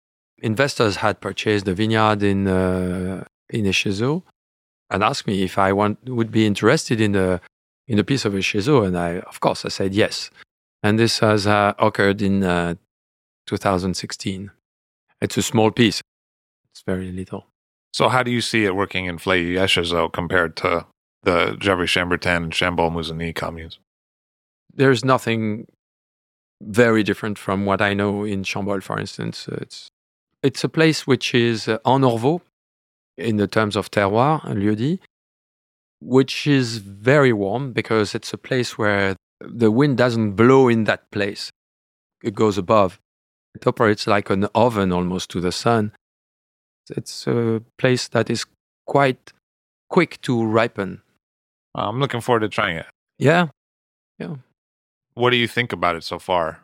[0.41, 4.23] investors had purchased the vineyard in uh, in Échezeaux
[4.89, 7.41] and asked me if I want would be interested in a
[7.87, 10.31] in a piece of Échezeaux, and I, of course, I said yes.
[10.81, 12.75] And this has uh, occurred in uh,
[13.47, 14.51] 2016.
[15.21, 16.01] It's a small piece.
[16.71, 17.47] It's very little.
[17.93, 20.85] So, how do you see it working in Flagey Échezeaux compared to
[21.23, 23.79] the Gevrey Chambertin and Chambolle Musigny communes?
[24.75, 25.67] There's nothing
[26.61, 29.47] very different from what I know in Chambolle, for instance.
[29.47, 29.87] It's
[30.43, 32.41] it's a place which is uh, en Orveaux
[33.17, 34.99] in the terms of terroir, lieu dit,
[36.01, 41.09] which is very warm because it's a place where the wind doesn't blow in that
[41.11, 41.49] place.
[42.23, 42.99] It goes above.
[43.55, 45.93] It operates like an oven almost to the sun.
[46.89, 48.45] It's a place that is
[48.85, 49.31] quite
[49.89, 51.01] quick to ripen.
[51.73, 52.85] I'm looking forward to trying it.
[53.17, 53.47] Yeah.
[54.19, 54.35] Yeah.
[55.15, 56.63] What do you think about it so far?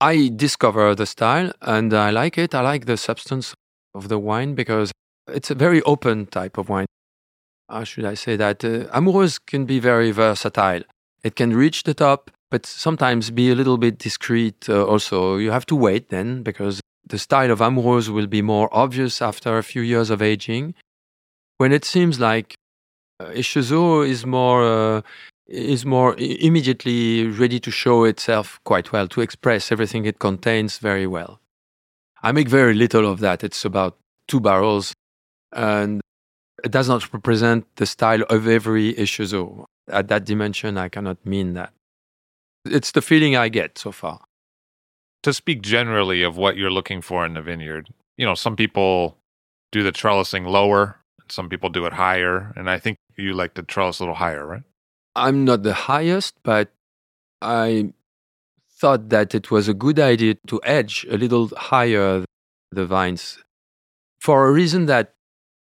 [0.00, 2.54] I discover the style and I like it.
[2.54, 3.54] I like the substance
[3.94, 4.92] of the wine because
[5.28, 6.86] it's a very open type of wine.
[7.68, 8.64] How should I say that?
[8.64, 10.82] Uh, Amoureuse can be very versatile.
[11.22, 15.36] It can reach the top, but sometimes be a little bit discreet uh, also.
[15.36, 19.58] You have to wait then because the style of Amoureuse will be more obvious after
[19.58, 20.74] a few years of aging.
[21.58, 22.54] When it seems like
[23.20, 25.02] uh, is more uh,
[25.50, 31.06] is more immediately ready to show itself quite well, to express everything it contains very
[31.06, 31.40] well.
[32.22, 33.42] I make very little of that.
[33.42, 33.98] It's about
[34.28, 34.92] two barrels,
[35.52, 36.00] and
[36.62, 39.64] it does not represent the style of every Échezeaux.
[39.88, 41.72] At that dimension, I cannot mean that.
[42.64, 44.20] It's the feeling I get so far.
[45.24, 49.16] To speak generally of what you're looking for in the vineyard, you know, some people
[49.72, 53.62] do the trellising lower, some people do it higher, and I think you like to
[53.62, 54.62] trellis a little higher, right?
[55.14, 56.72] I'm not the highest, but
[57.42, 57.92] I
[58.78, 62.24] thought that it was a good idea to edge a little higher
[62.72, 63.38] the vines
[64.20, 65.14] for a reason that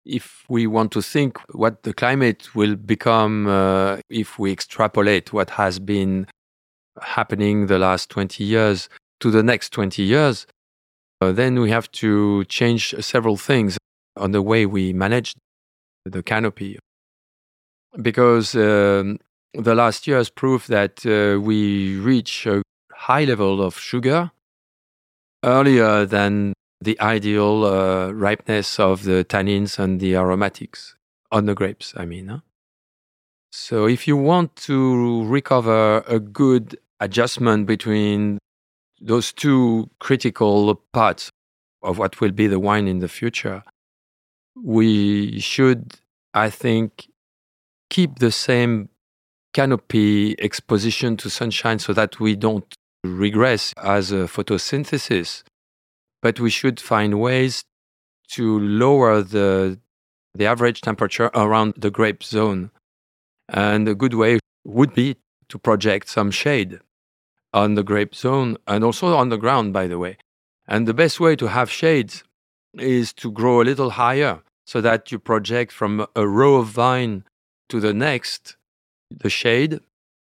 [0.05, 5.51] if we want to think what the climate will become uh, if we extrapolate what
[5.51, 6.27] has been
[7.03, 8.89] happening the last 20 years
[9.21, 10.47] to the next 20 years,
[11.21, 13.77] uh, then we have to change several things
[14.17, 15.35] on the way we manage
[16.05, 16.79] the canopy.
[18.01, 19.19] Because um,
[19.55, 22.63] the last years prove that uh, we reach a
[22.93, 24.31] high level of sugar
[25.45, 30.97] earlier than the ideal uh, ripeness of the tannins and the aromatics
[31.31, 32.29] on the grapes, I mean.
[32.29, 32.41] Huh?
[33.51, 38.39] So, if you want to recover a good adjustment between
[39.01, 41.31] those two critical parts
[41.83, 43.63] of what will be the wine in the future,
[44.55, 45.95] we should,
[46.35, 47.09] I think,
[47.91, 48.89] keep the same
[49.53, 55.43] canopy exposition to sunshine so that we don't regress as a photosynthesis
[56.23, 57.65] but we should find ways
[58.29, 59.79] to lower the
[60.35, 62.71] the average temperature around the grape zone.
[63.49, 65.17] And a good way would be
[65.49, 66.81] to project some shade
[67.53, 70.19] on the grape zone and also on the ground, by the way.
[70.67, 72.23] And the best way to have shades
[72.75, 77.25] is to grow a little higher so that you project from a row of vine
[77.71, 78.58] to the next
[79.11, 79.81] the shade.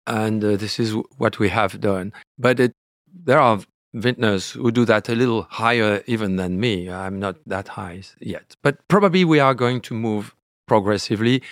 [0.07, 2.13] And uh, this is what we have done.
[2.37, 2.73] But it,
[3.13, 3.59] there are
[3.93, 6.89] vintners who do that a little higher even than me.
[6.89, 8.55] I'm not that high yet.
[8.63, 10.35] But probably we are going to move
[10.67, 11.43] progressively.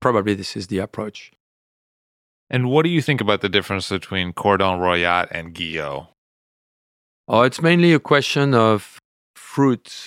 [0.00, 1.32] Probably this is the approach.
[2.50, 6.08] And what do you think about the difference between Cordon Royat and Guyot?
[7.28, 8.98] Oh, it's mainly a question of
[9.34, 10.06] fruit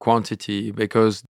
[0.00, 1.22] quantity because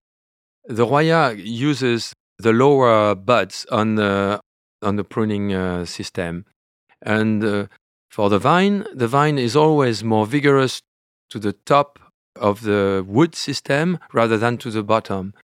[0.66, 4.40] the Royat uses the lower buds on the
[4.82, 6.44] on the pruning uh, system,
[7.00, 7.66] and uh,
[8.10, 10.82] for the vine, the vine is always more vigorous
[11.30, 11.98] to the top
[12.36, 15.34] of the wood system rather than to the bottom.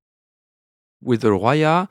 [1.02, 1.89] With the Royat,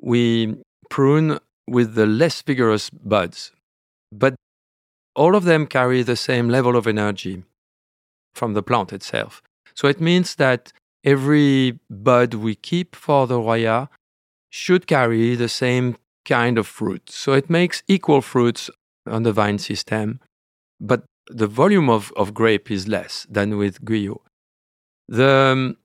[0.00, 0.56] we
[0.90, 3.52] prune with the less vigorous buds,
[4.10, 4.34] but
[5.14, 7.44] all of them carry the same level of energy
[8.34, 9.42] from the plant itself.
[9.74, 10.72] So it means that
[11.04, 13.88] every bud we keep for the Royat
[14.50, 17.10] should carry the same kind of fruit.
[17.10, 18.70] So it makes equal fruits
[19.06, 20.20] on the vine system,
[20.80, 24.20] but the volume of, of grape is less than with Guyot.
[25.08, 25.76] The um,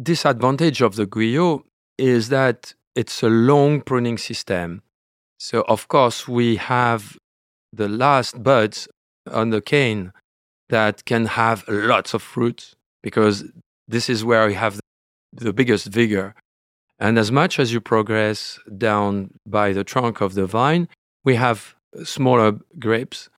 [0.00, 1.62] disadvantage of the Guyot
[1.98, 4.82] is that it's a long pruning system.
[5.38, 7.16] So, of course, we have
[7.72, 8.88] the last buds
[9.30, 10.12] on the cane
[10.68, 13.44] that can have lots of fruit because
[13.88, 14.80] this is where we have
[15.32, 16.34] the biggest vigor.
[16.98, 20.88] And as much as you progress down by the trunk of the vine,
[21.24, 21.74] we have
[22.04, 23.28] smaller grapes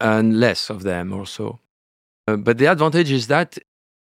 [0.00, 1.60] and less of them also.
[2.28, 3.58] Uh, but the advantage is that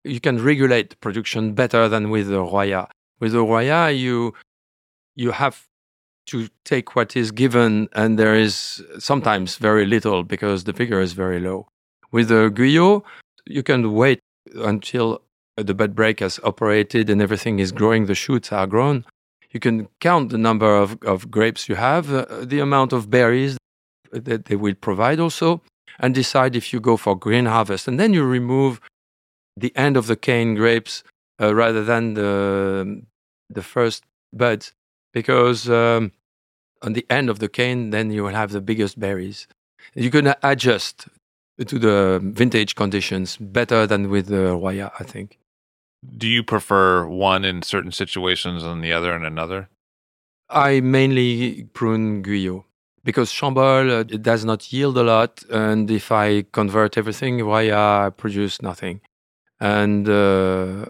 [0.04, 2.90] you can regulate production better than with the Royat.
[3.20, 4.34] With the Royat, you,
[5.16, 5.68] you have
[6.28, 11.14] to take what is given, and there is sometimes very little because the figure is
[11.14, 11.68] very low.
[12.12, 13.04] With the Guyot,
[13.46, 14.20] you can wait
[14.56, 15.22] until
[15.58, 19.06] the bud break has operated and everything is growing, the shoots are grown.
[19.52, 23.58] You can count the number of, of grapes you have, uh, the amount of berries
[24.12, 25.62] that they will provide also,
[26.00, 27.88] and decide if you go for green harvest.
[27.88, 28.80] And then you remove
[29.58, 31.04] the end of the cane grapes
[31.42, 33.04] uh, rather than the,
[33.50, 34.72] the first buds,
[35.14, 36.14] because um,
[36.82, 39.48] on the end of the cane, then you will have the biggest berries.
[39.94, 41.08] You can adjust
[41.66, 45.38] to the vintage conditions better than with the Royat, I think.
[46.04, 49.70] Do you prefer one in certain situations and the other in another?
[50.50, 52.64] I mainly prune Guyot
[53.04, 58.10] because Chambolle uh, does not yield a lot, and if I convert everything, why I
[58.10, 59.02] produce nothing.
[59.60, 60.86] And uh,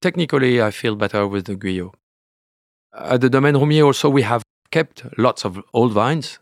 [0.00, 1.92] technically, I feel better with the Guyot.
[2.94, 6.38] At the Domaine Roumier, also, we have kept lots of old vines.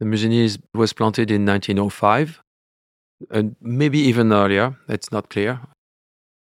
[0.00, 2.42] The Musigny was planted in 1905,
[3.30, 4.76] and maybe even earlier.
[4.88, 5.60] It's not clear.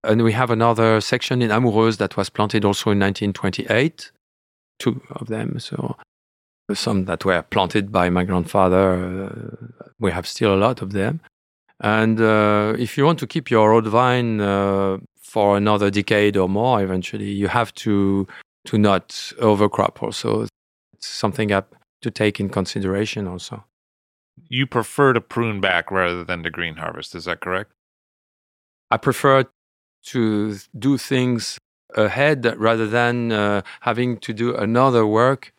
[0.07, 4.11] And we have another section in Amoureuse that was planted also in 1928,
[4.79, 5.59] two of them.
[5.59, 5.97] So
[6.73, 9.25] some that were planted by my grandfather.
[9.25, 9.67] Uh,
[9.99, 11.19] we have still a lot of them.
[11.81, 16.49] And uh, if you want to keep your old vine uh, for another decade or
[16.49, 18.27] more, eventually, you have to
[18.65, 20.41] to not overcrop also.
[20.93, 23.63] It's something up to take in consideration also.
[24.49, 27.71] You prefer to prune back rather than to green harvest, is that correct?
[28.91, 29.45] I prefer
[30.05, 31.57] to do things
[31.95, 35.53] ahead rather than uh, having to do another work,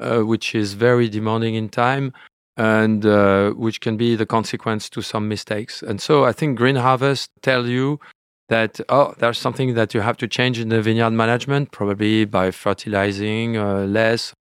[0.00, 2.12] uh, which is very demanding in time
[2.56, 5.82] and uh, which can be the consequence to some mistakes.
[5.82, 8.00] And so I think green harvest tell you
[8.48, 12.50] that oh there's something that you have to change in the vineyard management probably by
[12.50, 14.32] fertilizing uh, less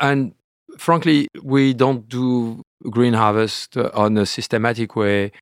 [0.00, 0.32] and
[0.78, 5.32] frankly we don't do green harvest on a systematic way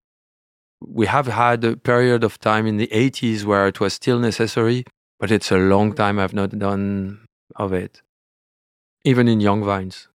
[0.86, 4.84] we have had a period of time in the 80s where it was still necessary
[5.18, 7.24] but it's a long time i've not done
[7.56, 8.02] of it
[9.04, 10.08] even in young vines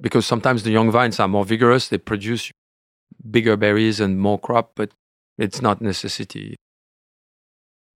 [0.00, 2.50] because sometimes the young vines are more vigorous, they produce
[3.30, 4.90] bigger berries and more crop, but
[5.38, 6.56] it's not necessity.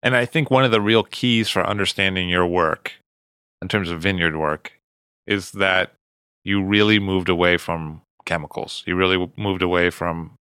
[0.03, 2.93] And I think one of the real keys for understanding your work
[3.61, 4.73] in terms of vineyard work
[5.25, 5.93] is that
[6.43, 8.83] you really moved away from chemicals.
[8.85, 10.35] You really moved away from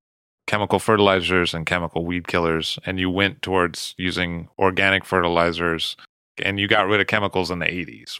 [0.46, 5.96] chemical fertilizers and chemical weed killers, and you went towards using organic fertilizers
[6.42, 8.18] and you got rid of chemicals in the 80s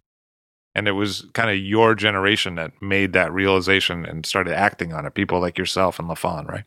[0.74, 5.06] and it was kind of your generation that made that realization and started acting on
[5.06, 6.64] it people like yourself and lafon right?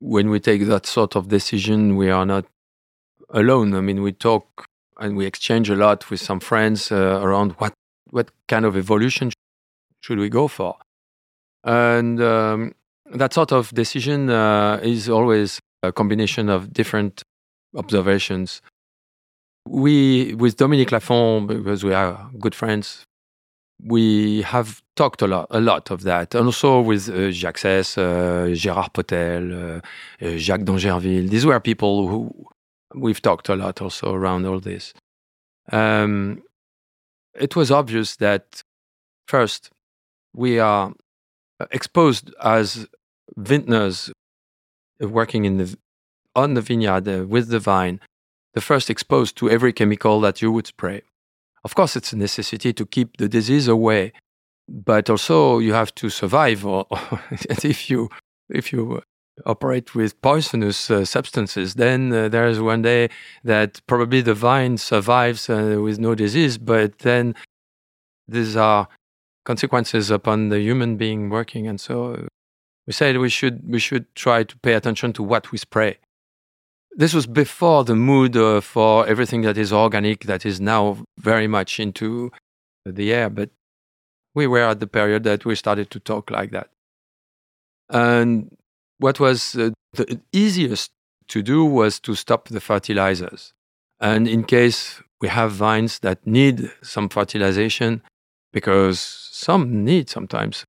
[0.00, 2.46] When we take that sort of decision we are not
[3.30, 3.74] alone.
[3.74, 4.66] I mean we talk
[4.98, 7.74] and we exchange a lot with some friends uh, around what
[8.10, 9.32] what kind of evolution
[10.00, 10.76] should we go for?
[11.64, 12.74] And um,
[13.12, 17.22] that sort of decision uh, is always a combination of different
[17.76, 18.62] observations
[19.66, 23.04] we, with Dominique Lafon, because we are good friends,
[23.82, 26.34] we have talked a lot, a lot of that.
[26.34, 29.80] And also with uh, Jacques Seysses, uh, Gérard Potel, uh,
[30.24, 31.28] uh, Jacques d'Angerville.
[31.28, 32.46] These were people who
[32.94, 34.94] we've talked a lot also around all this.
[35.72, 36.42] Um,
[37.34, 38.62] it was obvious that
[39.26, 39.70] first,
[40.34, 40.92] we are
[41.70, 42.86] exposed as
[43.36, 44.10] vintners
[45.00, 45.76] working in the,
[46.34, 48.00] on the vineyard uh, with the vine
[48.54, 51.02] the first exposed to every chemical that you would spray.
[51.64, 54.12] Of course, it's a necessity to keep the disease away,
[54.68, 56.64] but also you have to survive.
[56.64, 56.86] Or,
[57.64, 58.10] if you
[58.48, 59.02] if you
[59.44, 63.08] operate with poisonous uh, substances, then uh, there is one day
[63.42, 67.34] that probably the vine survives uh, with no disease, but then
[68.28, 68.86] these are
[69.44, 72.28] consequences upon the human being working, and so
[72.86, 75.98] we said we should we should try to pay attention to what we spray.
[76.96, 81.48] This was before the mood uh, for everything that is organic that is now very
[81.48, 82.30] much into
[82.84, 83.50] the air but
[84.34, 86.68] we were at the period that we started to talk like that.
[87.88, 88.56] And
[88.98, 90.90] what was uh, the easiest
[91.28, 93.52] to do was to stop the fertilizers.
[94.00, 98.02] And in case we have vines that need some fertilization
[98.52, 100.64] because some need sometimes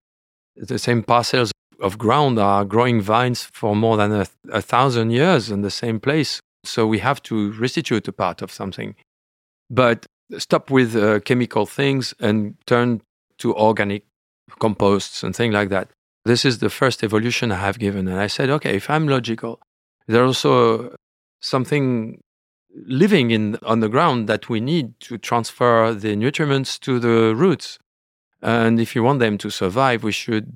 [0.56, 5.50] the same parcels of ground are growing vines for more than a, a thousand years
[5.50, 6.40] in the same place.
[6.64, 8.96] So we have to restitute a part of something.
[9.70, 10.06] But
[10.38, 13.02] stop with uh, chemical things and turn
[13.40, 14.04] to organic
[14.60, 15.90] composts and things like that.
[16.24, 18.08] This is the first evolution I have given.
[18.08, 19.60] And I said, okay, if I'm logical,
[20.08, 20.96] there's also
[21.42, 22.22] something
[22.76, 27.78] living in on the ground that we need to transfer the nutriments to the roots.
[28.42, 30.54] And if you want them to survive, we should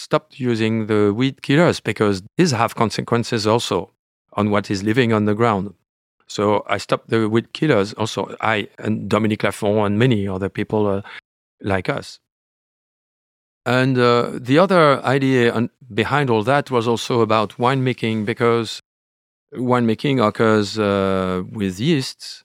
[0.00, 3.92] stopped using the weed killers because these have consequences also
[4.32, 5.74] on what is living on the ground.
[6.26, 10.86] So I stopped the weed killers also, I and Dominique Lafon and many other people
[10.86, 11.02] uh,
[11.60, 12.18] like us.
[13.66, 18.80] And uh, the other idea behind all that was also about winemaking because
[19.54, 22.44] winemaking occurs uh, with yeasts.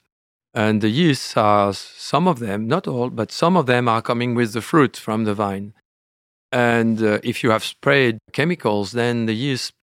[0.54, 4.36] And the yeasts are, some of them, not all, but some of them are coming
[4.36, 5.74] with the fruit from the vine.
[6.52, 9.74] And uh, if you have sprayed chemicals, then the yeast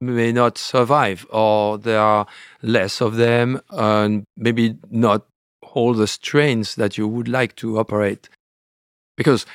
[0.00, 2.26] may not survive, or there are
[2.62, 5.26] less of them, and maybe not
[5.62, 8.28] all the strains that you would like to operate.
[9.16, 9.46] Because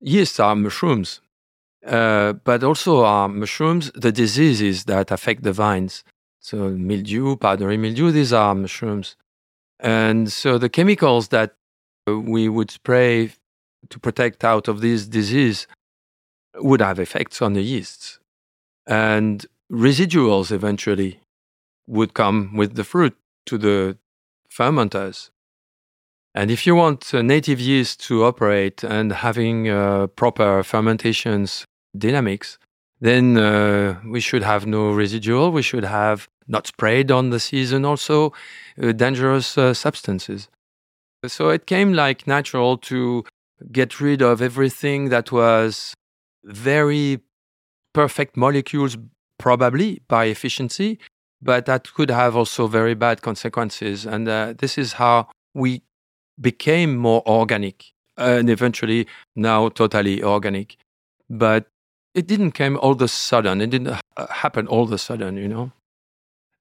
[0.00, 1.20] yeasts are mushrooms,
[1.86, 6.04] uh, but also are mushrooms the diseases that affect the vines.
[6.40, 9.16] So, mildew, powdery mildew, these are mushrooms.
[9.78, 11.54] And so, the chemicals that
[12.06, 13.32] we would spray
[13.90, 15.66] to protect out of this disease
[16.56, 18.18] would have effects on the yeasts.
[18.86, 21.20] And residuals eventually
[21.86, 23.98] would come with the fruit to the
[24.50, 25.30] fermenters.
[26.34, 32.58] And if you want native yeast to operate and having uh, proper fermentations dynamics,
[33.00, 35.52] then uh, we should have no residual.
[35.52, 38.32] We should have not sprayed on the season also
[38.80, 40.48] uh, dangerous uh, substances.
[41.26, 43.24] So it came like natural to
[43.70, 45.94] get rid of everything that was
[46.44, 47.20] very
[47.92, 48.96] perfect molecules,
[49.38, 50.98] probably by efficiency,
[51.40, 54.06] but that could have also very bad consequences.
[54.06, 55.82] And uh, this is how we
[56.40, 59.06] became more organic and eventually
[59.36, 60.76] now totally organic.
[61.28, 61.66] But
[62.14, 63.60] it didn't come all of a sudden.
[63.60, 63.98] It didn't
[64.30, 65.72] happen all of a sudden, you know.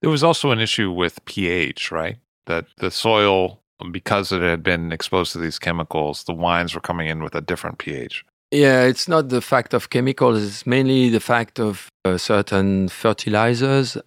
[0.02, 2.18] There was also an issue with pH, right?
[2.48, 3.61] That the soil,
[3.92, 7.42] because it had been exposed to these chemicals, the wines were coming in with a
[7.42, 8.26] different pH.
[8.52, 13.98] Yeah, it's not the fact of chemicals, it's mainly the fact of uh, certain fertilizers.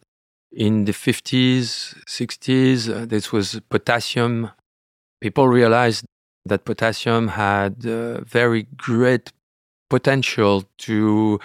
[0.52, 4.50] In the 50s, 60s, uh, this was potassium.
[5.20, 6.04] People realized
[6.44, 9.32] that potassium had uh, very great
[9.88, 11.40] potential to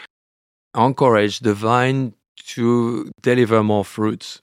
[0.75, 2.13] encourage the vine
[2.47, 4.41] to deliver more fruits.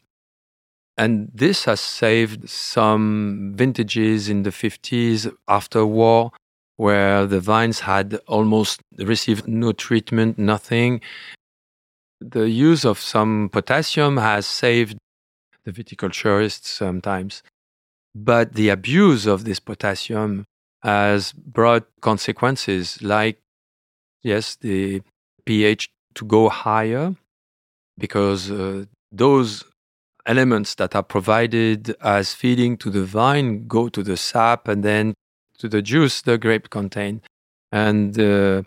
[0.99, 6.33] And this has saved some vintages in the 50s after war,
[6.77, 11.01] where the vines had almost received no treatment, nothing.
[12.21, 14.97] The use of some potassium has saved
[15.65, 17.43] the viticulturists sometimes.
[18.15, 20.47] But the abuse of this potassium
[20.83, 23.39] has brought consequences like,
[24.23, 25.03] yes, the
[25.45, 27.15] pH to go higher
[27.99, 29.65] because uh, those
[30.27, 35.15] elements that are provided as feeding to the vine go to the sap and then
[35.59, 37.23] to the juice the grape contain
[37.73, 38.63] and uh,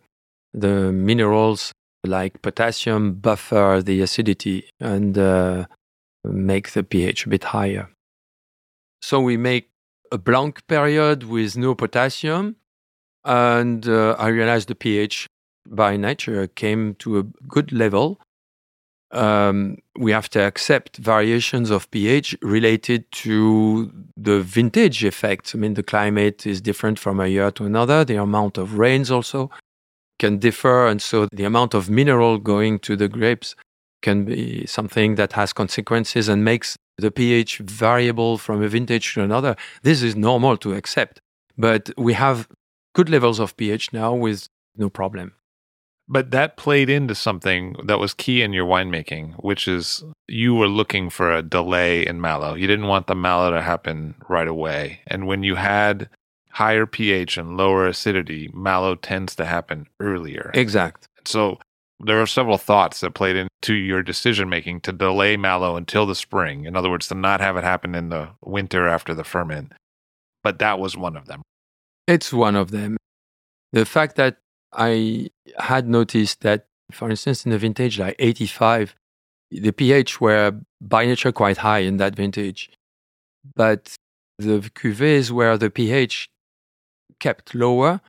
[0.53, 1.71] the minerals
[2.05, 5.65] like potassium buffer the acidity and uh,
[6.23, 7.89] make the pH a bit higher.
[9.01, 9.69] So we make
[10.11, 12.55] a blank period with no potassium,
[13.23, 15.27] and uh, I realized the pH
[15.67, 18.19] by nature came to a good level.
[19.11, 25.55] Um, we have to accept variations of pH related to the vintage effects.
[25.55, 28.05] I mean, the climate is different from a year to another.
[28.05, 29.49] The amount of rains also
[30.19, 33.55] can differ, and so the amount of mineral going to the grapes
[34.01, 39.23] can be something that has consequences and makes the pH variable from a vintage to
[39.23, 39.55] another.
[39.81, 41.19] This is normal to accept,
[41.57, 42.47] but we have
[42.93, 45.33] good levels of pH now with no problem.
[46.11, 50.67] But that played into something that was key in your winemaking, which is you were
[50.67, 52.55] looking for a delay in malo.
[52.55, 55.01] You didn't want the malo to happen right away.
[55.05, 56.09] And when you had
[56.49, 60.49] higher pH and lower acidity, malo tends to happen earlier.
[60.55, 61.07] Exact.
[61.25, 61.59] So
[61.99, 66.15] there are several thoughts that played into your decision making to delay malo until the
[66.15, 66.65] spring.
[66.65, 69.73] In other words, to not have it happen in the winter after the ferment.
[70.43, 71.43] But that was one of them.
[72.07, 72.97] It's one of them.
[73.73, 74.37] The fact that
[74.73, 78.95] I had noticed that, for instance, in the vintage like 85,
[79.51, 82.69] the pH were by nature quite high in that vintage.
[83.55, 83.95] But
[84.37, 86.29] the cuvées where the pH
[87.19, 88.01] kept lower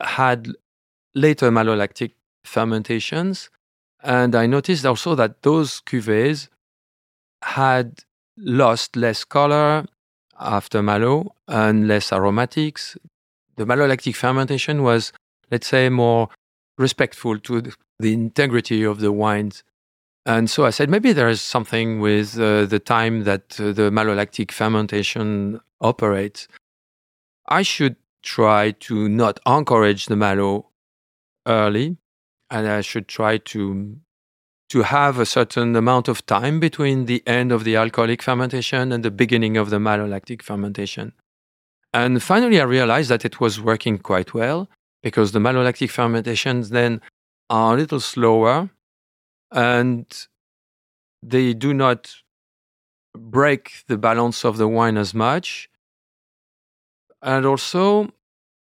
[0.00, 0.48] had
[1.14, 2.12] later malolactic
[2.44, 3.50] fermentations.
[4.02, 6.48] And I noticed also that those cuvées
[7.42, 8.00] had
[8.36, 9.86] lost less color
[10.38, 12.96] after malo and less aromatics.
[13.56, 15.12] The malolactic fermentation was
[15.52, 16.30] let's say, more
[16.78, 17.62] respectful to
[18.00, 19.62] the integrity of the wines.
[20.24, 23.90] And so I said, maybe there is something with uh, the time that uh, the
[23.90, 26.48] malolactic fermentation operates.
[27.48, 30.70] I should try to not encourage the malo
[31.46, 31.96] early,
[32.50, 33.96] and I should try to
[34.70, 39.04] to have a certain amount of time between the end of the alcoholic fermentation and
[39.04, 41.12] the beginning of the malolactic fermentation.
[41.92, 44.70] And finally, I realized that it was working quite well
[45.02, 47.00] because the malolactic fermentations then
[47.50, 48.70] are a little slower
[49.50, 50.26] and
[51.22, 52.14] they do not
[53.16, 55.68] break the balance of the wine as much.
[57.20, 58.10] And also,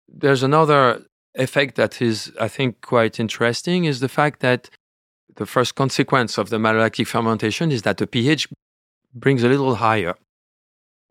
[0.09, 1.05] there's another
[1.35, 4.69] effect that is, I think, quite interesting is the fact that
[5.37, 8.49] the first consequence of the malolactic fermentation is that the pH
[9.15, 10.15] brings a little higher.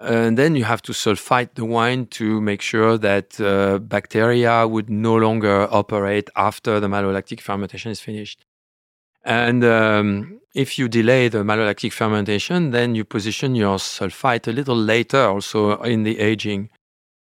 [0.02, 4.90] And then you have to sulfite the wine to make sure that uh, bacteria would
[4.90, 8.44] no longer operate after the malolactic fermentation is finished.
[9.23, 14.76] And um, if you delay the malolactic fermentation, then you position your sulfite a little
[14.76, 16.72] later also in the aging.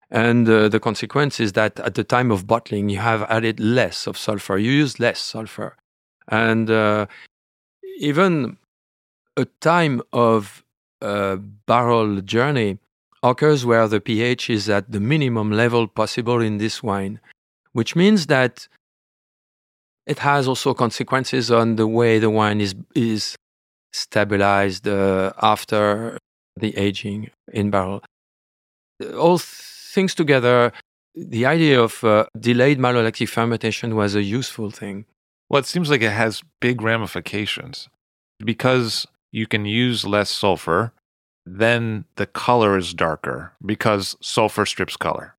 [0.09, 4.07] And uh, the consequence is that at the time of bottling, you have added less
[4.07, 4.57] of sulfur.
[4.57, 5.77] You use less sulfur.
[6.29, 7.07] And uh,
[7.99, 8.57] even
[9.37, 10.63] a time of
[11.03, 12.79] uh, barrel journey
[13.23, 17.21] occurs where the pH is at the minimum level possible in this wine,
[17.73, 18.69] which means that
[20.07, 23.37] it has also consequences on the way the wine is, is
[23.93, 26.19] stabilized uh, after
[26.57, 28.03] the aging in barrel.
[29.17, 30.73] All things together,
[31.15, 35.05] the idea of uh, delayed malolactic fermentation was a useful thing.
[35.49, 37.89] Well, it seems like it has big ramifications
[38.45, 40.93] because you can use less sulfur,
[41.45, 45.35] then the color is darker because sulfur strips color.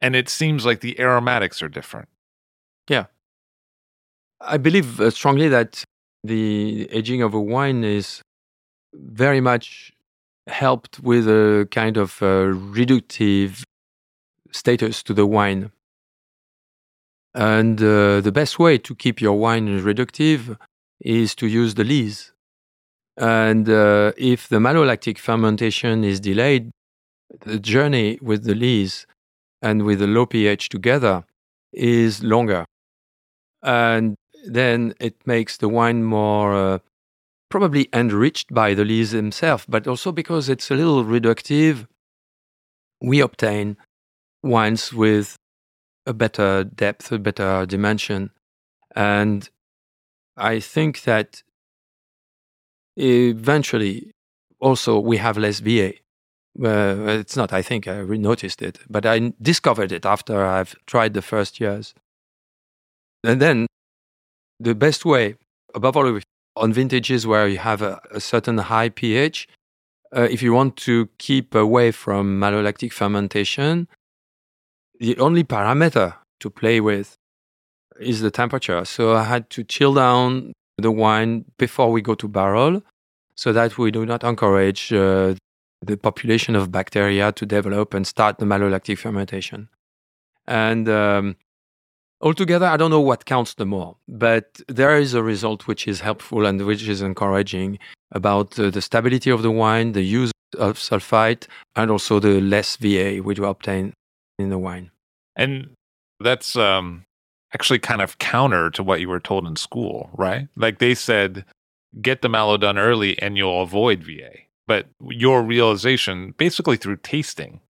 [0.00, 2.08] And it seems like the aromatics are different.
[2.88, 3.06] Yeah.
[4.40, 5.84] I believe uh, strongly that
[6.22, 8.22] the aging of a wine is
[8.94, 9.92] very much
[10.46, 13.62] helped with a kind of uh, reductive
[14.52, 15.70] status to the wine.
[17.34, 20.56] And uh, the best way to keep your wine reductive
[21.00, 22.32] is to use the lees.
[23.18, 26.70] And uh, if the malolactic fermentation is delayed,
[27.40, 29.06] the journey with the lees
[29.60, 31.24] and with the low pH together
[31.72, 32.64] is longer.
[33.62, 34.14] And
[34.46, 36.78] then it makes the wine more uh,
[37.48, 41.88] probably enriched by the lees themselves, but also because it's a little reductive,
[43.00, 43.76] we obtain
[44.44, 45.36] wines with
[46.06, 48.30] a better depth, a better dimension.
[48.94, 49.48] And
[50.36, 51.42] I think that
[52.98, 54.10] eventually
[54.60, 55.94] also we have less VA.
[56.62, 61.14] Uh, it's not, I think, I noticed it, but I discovered it after I've tried
[61.14, 61.94] the first years.
[63.22, 63.66] And then
[64.58, 65.36] the best way,
[65.74, 66.20] above all,
[66.56, 69.46] on vintages where you have a, a certain high pH,
[70.16, 73.86] uh, if you want to keep away from malolactic fermentation,
[74.98, 77.14] the only parameter to play with
[78.00, 78.84] is the temperature.
[78.84, 82.82] So I had to chill down the wine before we go to barrel
[83.34, 85.34] so that we do not encourage uh,
[85.82, 89.68] the population of bacteria to develop and start the malolactic fermentation.
[90.46, 91.36] And um,
[92.20, 96.00] altogether, I don't know what counts the more, but there is a result which is
[96.00, 97.78] helpful and which is encouraging
[98.12, 101.46] about uh, the stability of the wine, the use of sulfite,
[101.76, 103.92] and also the less VA which we obtain
[104.38, 104.90] in the wine.
[105.36, 105.74] And
[106.18, 107.04] that's um,
[107.54, 110.48] actually kind of counter to what you were told in school, right?
[110.56, 111.44] Like they said,
[112.02, 114.30] get the malo done early and you'll avoid VA.
[114.66, 117.60] But your realization, basically through tasting,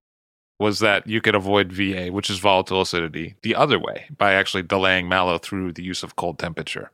[0.59, 4.65] was that you could avoid VA, which is volatile acidity, the other way by actually
[4.65, 6.91] delaying malo through the use of cold temperature.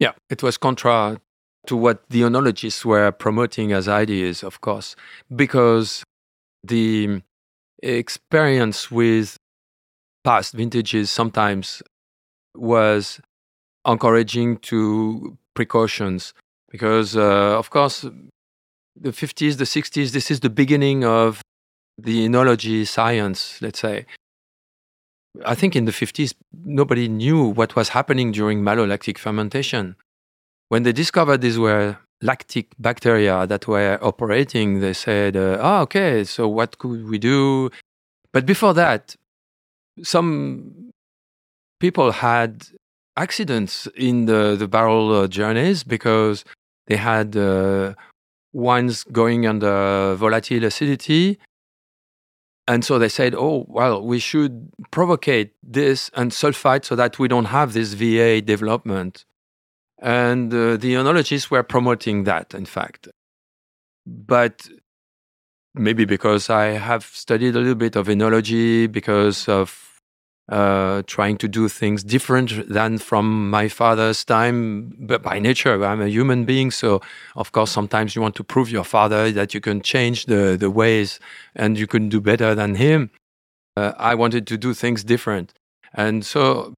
[0.00, 1.20] Yeah, it was contra
[1.66, 4.96] to what the oenologists were promoting as ideas, of course,
[5.34, 6.02] because
[6.64, 7.22] the
[7.82, 9.36] experience with
[10.24, 11.82] past vintages sometimes
[12.56, 13.20] was
[13.86, 16.34] encouraging to precautions
[16.70, 18.02] because, uh, of course,
[18.96, 21.42] the 50s, the 60s, this is the beginning of
[21.98, 24.06] the enology science, let's say.
[25.44, 26.34] I think in the 50s,
[26.64, 29.96] nobody knew what was happening during malolactic fermentation.
[30.68, 36.24] When they discovered these were lactic bacteria that were operating, they said, uh, oh, okay,
[36.24, 37.70] so what could we do?
[38.32, 39.16] But before that,
[40.02, 40.91] some
[41.82, 42.68] people had
[43.16, 46.44] accidents in the, the barrel uh, journeys because
[46.86, 47.92] they had uh,
[48.52, 51.40] wines going under volatile acidity.
[52.68, 57.26] And so they said, oh, well, we should provocate this and sulfite so that we
[57.26, 59.24] don't have this VA development.
[60.00, 63.08] And uh, the oenologists were promoting that, in fact.
[64.06, 64.68] But
[65.74, 69.91] maybe because I have studied a little bit of enology, because of
[70.52, 74.94] uh, trying to do things different than from my father's time.
[74.98, 76.70] But by nature, I'm a human being.
[76.70, 77.00] So,
[77.36, 80.70] of course, sometimes you want to prove your father that you can change the, the
[80.70, 81.18] ways
[81.56, 83.10] and you can do better than him.
[83.78, 85.54] Uh, I wanted to do things different.
[85.94, 86.74] And so,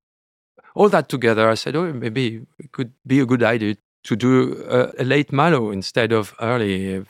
[0.77, 4.65] all that together, I said, oh, maybe it could be a good idea to do
[4.69, 7.05] a, a late malo instead of early.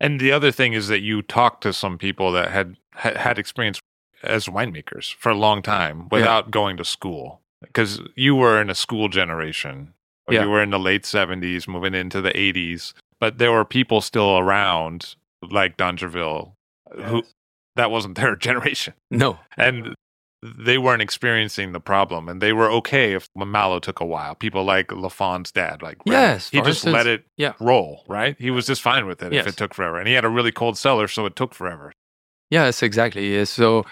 [0.00, 3.80] And the other thing is that you talked to some people that had had experience
[4.26, 6.50] as winemakers for a long time without yeah.
[6.50, 9.92] going to school because you were in a school generation.
[10.28, 10.42] Yeah.
[10.42, 14.38] You were in the late 70s, moving into the 80s, but there were people still
[14.38, 16.52] around like d'Angerville
[16.96, 17.08] yes.
[17.08, 17.22] who
[17.76, 18.94] that wasn't their generation.
[19.10, 19.38] No.
[19.56, 19.94] And
[20.42, 24.34] they weren't experiencing the problem and they were okay if Malo took a while.
[24.34, 27.52] People like Lafon's dad, like yes, he just instance, let it yeah.
[27.60, 28.36] roll, right?
[28.38, 29.46] He was just fine with it yes.
[29.46, 29.98] if it took forever.
[29.98, 31.92] And he had a really cold cellar, so it took forever.
[32.50, 33.44] Yes, exactly.
[33.44, 33.84] So,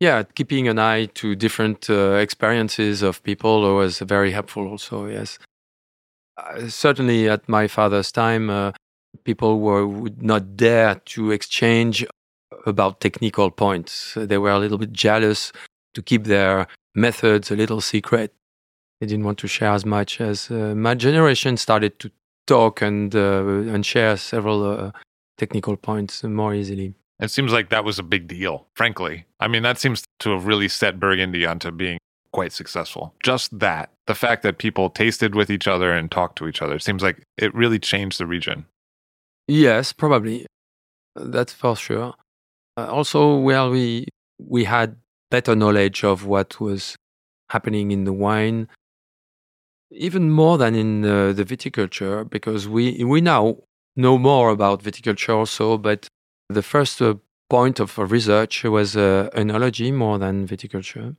[0.00, 4.68] yeah, keeping an eye to different uh, experiences of people was very helpful.
[4.68, 5.38] Also, yes,
[6.36, 8.72] uh, certainly at my father's time, uh,
[9.24, 12.06] people were would not dare to exchange
[12.66, 14.14] about technical points.
[14.14, 15.52] They were a little bit jealous
[15.94, 18.32] to keep their methods a little secret.
[19.00, 22.10] They didn't want to share as much as uh, my generation started to
[22.46, 24.90] talk and uh, and share several uh,
[25.36, 26.94] technical points more easily.
[27.20, 29.26] It seems like that was a big deal, frankly.
[29.40, 31.98] I mean, that seems to have really set Burgundy onto being
[32.32, 33.14] quite successful.
[33.22, 36.78] Just that, the fact that people tasted with each other and talked to each other,
[36.78, 38.66] seems like it really changed the region.
[39.48, 40.46] Yes, probably.
[41.16, 42.14] That's for sure.
[42.76, 44.06] Uh, also, well, we
[44.38, 44.96] we had
[45.30, 46.94] better knowledge of what was
[47.50, 48.68] happening in the wine,
[49.90, 53.56] even more than in uh, the viticulture, because we we now
[53.96, 55.76] know more about viticulture also.
[55.76, 56.06] But
[56.48, 57.14] the first uh,
[57.50, 61.16] point of research was uh, enology more than viticulture.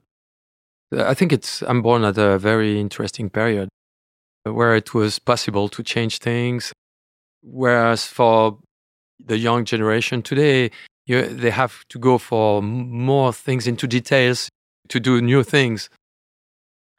[0.92, 3.70] I think it's I'm born at a very interesting period
[4.44, 6.74] where it was possible to change things,
[7.44, 8.58] whereas for
[9.24, 10.72] the young generation today,
[11.06, 14.50] you, they have to go for more things into details
[14.88, 15.90] to do new things.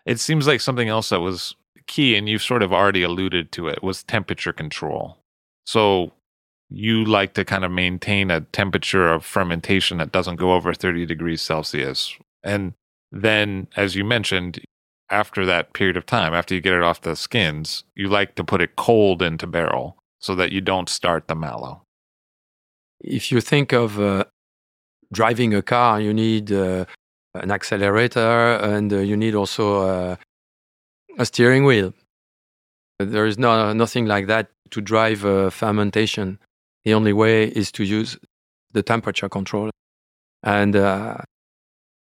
[0.07, 1.55] It seems like something else that was
[1.87, 5.19] key, and you've sort of already alluded to it, was temperature control.
[5.67, 6.13] So
[6.71, 11.05] you like to kind of maintain a temperature of fermentation that doesn't go over 30
[11.05, 12.17] degrees Celsius.
[12.45, 12.75] And
[13.11, 14.61] then, as you mentioned,
[15.11, 18.45] after that period of time, after you get it off the skins, you like to
[18.45, 21.83] put it cold into barrel so that you don't start the malo.
[23.01, 24.25] If you think of uh,
[25.13, 26.85] driving a car, you need uh,
[27.35, 30.17] an accelerator and uh, you need also uh,
[31.19, 31.93] a steering wheel.
[33.01, 36.39] There is no, nothing like that to drive uh, fermentation.
[36.85, 38.19] The only way is to use
[38.73, 39.71] the temperature control.
[40.43, 41.19] And uh,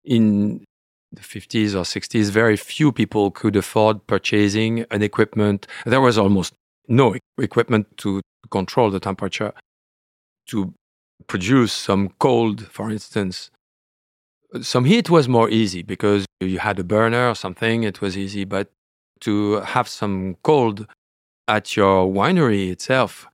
[0.03, 0.65] in
[1.11, 5.67] the 50s or 60s, very few people could afford purchasing an equipment.
[5.85, 6.53] There was almost
[6.87, 8.21] no equipment to
[8.51, 9.53] control the temperature,
[10.47, 10.73] to
[11.27, 13.51] produce some cold, for instance.
[14.61, 18.45] Some heat was more easy because you had a burner or something, it was easy.
[18.45, 18.71] But
[19.21, 20.87] to have some cold
[21.47, 23.27] at your winery itself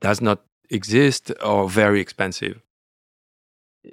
[0.00, 2.60] does not exist or very expensive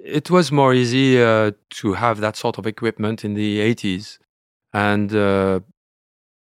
[0.02, 4.18] it was more easy uh, to have that sort of equipment in the 80s.
[4.72, 5.60] And uh,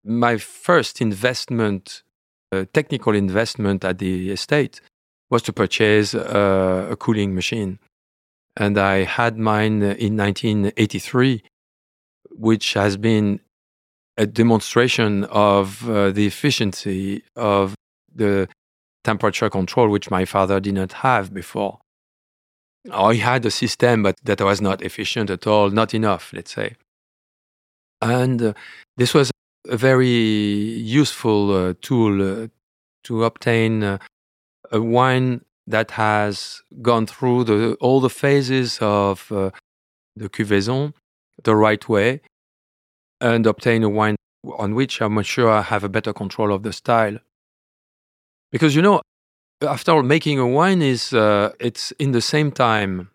[0.04, 2.04] my first investment,
[2.52, 4.82] uh, technical investment at the estate,
[5.30, 7.80] was to purchase uh, a cooling machine.
[8.56, 11.44] And I had mine in 1983,
[12.32, 13.40] which has been
[14.18, 17.76] a demonstration of uh, the efficiency of
[18.14, 18.50] the
[19.12, 21.74] temperature control, which my father did not have before.
[22.92, 26.70] I had a system, but that was not efficient at all, not enough, let's say.
[28.02, 28.54] And uh,
[29.02, 29.32] this was
[29.78, 30.08] a very
[31.00, 32.48] useful uh, tool uh,
[33.08, 33.98] to obtain uh,
[34.72, 35.42] a wine
[35.76, 39.52] that has gone through the, all the phases of uh,
[40.16, 40.94] the cuvaison
[41.44, 42.22] the right way
[43.20, 44.16] and obtain a wine
[44.58, 47.18] on which I'm sure I have a better control of the style.
[48.52, 49.02] Because you know,
[49.62, 53.10] after all, making a wine is uh, it's in the same time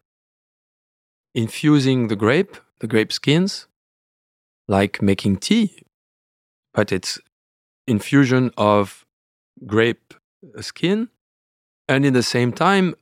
[1.34, 3.66] infusing the grape, the grape skins,
[4.68, 5.82] like making tea,
[6.74, 7.18] but it's
[7.86, 9.04] infusion of
[9.66, 10.14] grape
[10.60, 11.08] skin,
[11.88, 12.94] and in the same time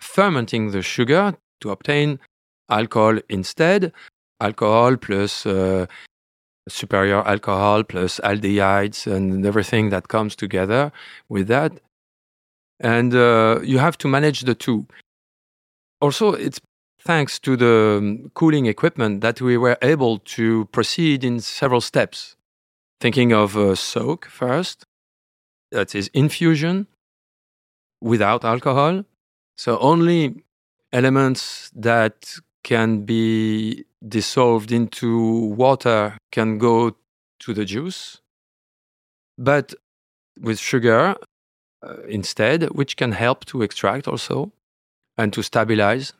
[0.00, 2.20] fermenting the sugar to obtain
[2.70, 3.92] alcohol instead,
[4.40, 5.86] alcohol plus uh,
[6.68, 10.90] superior alcohol plus aldehydes and everything that comes together
[11.28, 11.72] with that
[12.80, 14.86] and uh, you have to manage the two.
[16.00, 16.60] Also, it's
[17.00, 22.36] thanks to the um, cooling equipment that we were able to proceed in several steps.
[23.00, 24.84] Thinking of uh, soak first,
[25.70, 26.86] that is infusion
[28.00, 29.04] without alcohol.
[29.56, 30.44] So only
[30.92, 36.96] elements that can be dissolved into water can go
[37.40, 38.20] to the juice.
[39.38, 39.74] But
[40.40, 41.14] with sugar,
[41.82, 44.52] uh, instead, which can help to extract also
[45.16, 46.12] and to stabilize.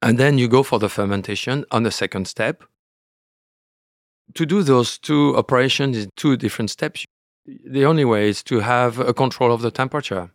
[0.00, 2.62] And then you go for the fermentation on the second step.
[4.34, 7.04] To do those two operations in two different steps,
[7.46, 10.30] the only way is to have a control of the temperature.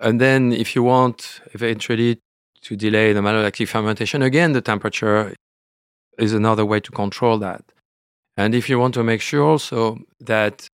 [0.00, 2.20] And then, if you want eventually
[2.62, 5.34] to delay the malolactic fermentation, again, the temperature
[6.18, 7.64] is another way to control that.
[8.36, 10.68] And if you want to make sure also that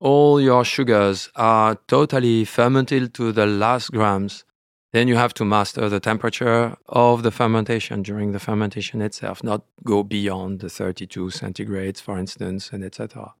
[0.00, 4.44] all your sugars are totally fermented to the last grams,
[4.92, 9.62] then you have to master the temperature of the fermentation during the fermentation itself, not
[9.84, 13.34] go beyond the 32 centigrades, for instance, and etc.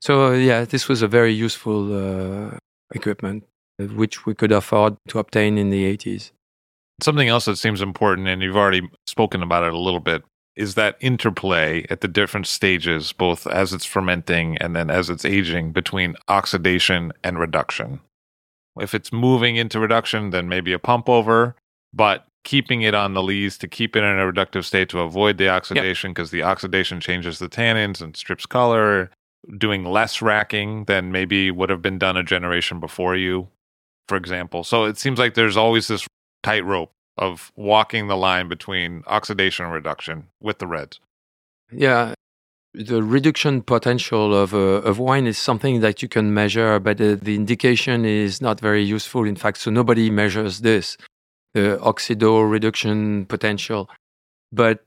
[0.00, 2.58] So yeah, this was a very useful uh,
[2.94, 3.44] equipment
[3.80, 6.32] uh, which we could afford to obtain in the 80s.
[7.02, 10.22] Something else that seems important, and you've already spoken about it a little bit,
[10.56, 15.24] is that interplay at the different stages, both as it's fermenting and then as it's
[15.24, 18.00] aging, between oxidation and reduction.
[18.78, 21.56] If it's moving into reduction, then maybe a pump over,
[21.92, 25.38] but keeping it on the lees to keep it in a reductive state to avoid
[25.38, 29.10] the oxidation because the oxidation changes the tannins and strips color,
[29.58, 33.48] doing less racking than maybe would have been done a generation before you,
[34.08, 34.62] for example.
[34.62, 36.06] So it seems like there's always this
[36.44, 41.00] tightrope of walking the line between oxidation and reduction with the reds.
[41.72, 42.14] Yeah,
[42.74, 47.16] the reduction potential of, uh, of wine is something that you can measure, but uh,
[47.20, 49.24] the indication is not very useful.
[49.24, 50.96] In fact, so nobody measures this,
[51.54, 53.88] the oxido reduction potential.
[54.52, 54.84] But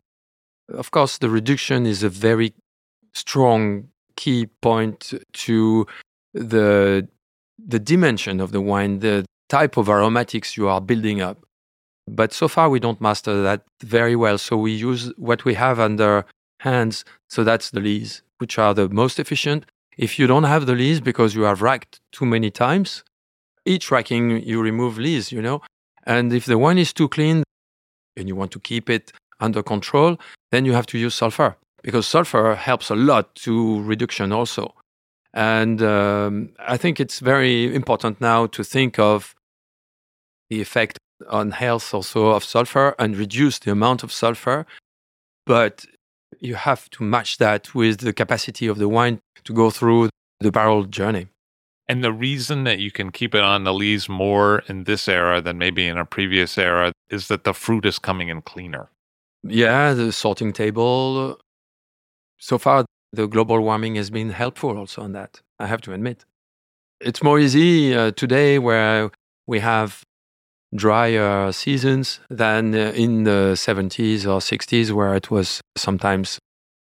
[0.69, 2.53] of course, the reduction is a very
[3.13, 5.87] strong key point to
[6.33, 7.07] the
[7.57, 11.46] the dimension of the wine, the type of aromatics you are building up.
[12.07, 14.37] But so far, we don't master that very well.
[14.37, 16.25] So we use what we have under
[16.61, 17.03] hands.
[17.29, 19.65] So that's the lees, which are the most efficient.
[19.97, 23.03] If you don't have the lees because you have racked too many times,
[23.65, 25.61] each racking you remove lees, you know.
[26.05, 27.43] And if the wine is too clean
[28.15, 30.17] and you want to keep it under control,
[30.51, 34.73] then you have to use sulfur because sulfur helps a lot to reduction also.
[35.33, 39.35] And um, I think it's very important now to think of
[40.49, 40.97] the effect
[41.29, 44.65] on health also of sulfur and reduce the amount of sulfur.
[45.45, 45.85] But
[46.39, 50.51] you have to match that with the capacity of the wine to go through the
[50.51, 51.27] barrel journey.
[51.89, 55.41] And the reason that you can keep it on the lees more in this era
[55.41, 58.89] than maybe in a previous era is that the fruit is coming in cleaner.
[59.43, 61.39] Yeah, the sorting table.
[62.37, 66.25] So far, the global warming has been helpful also on that, I have to admit.
[66.99, 69.11] It's more easy uh, today where
[69.45, 70.03] we have
[70.75, 76.39] drier seasons than uh, in the 70s or 60s, where it was sometimes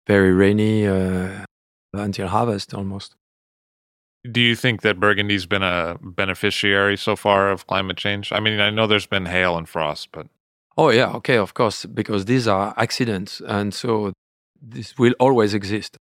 [0.07, 1.45] very rainy uh,
[1.93, 3.15] until harvest almost.
[4.29, 8.31] Do you think that Burgundy's been a beneficiary so far of climate change?
[8.31, 10.27] I mean, I know there's been hail and frost, but.
[10.77, 13.41] Oh, yeah, okay, of course, because these are accidents.
[13.47, 14.13] And so
[14.61, 15.97] this will always exist.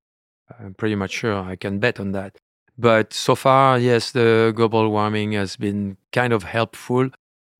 [0.58, 2.36] I'm pretty much sure I can bet on that.
[2.76, 7.10] But so far, yes, the global warming has been kind of helpful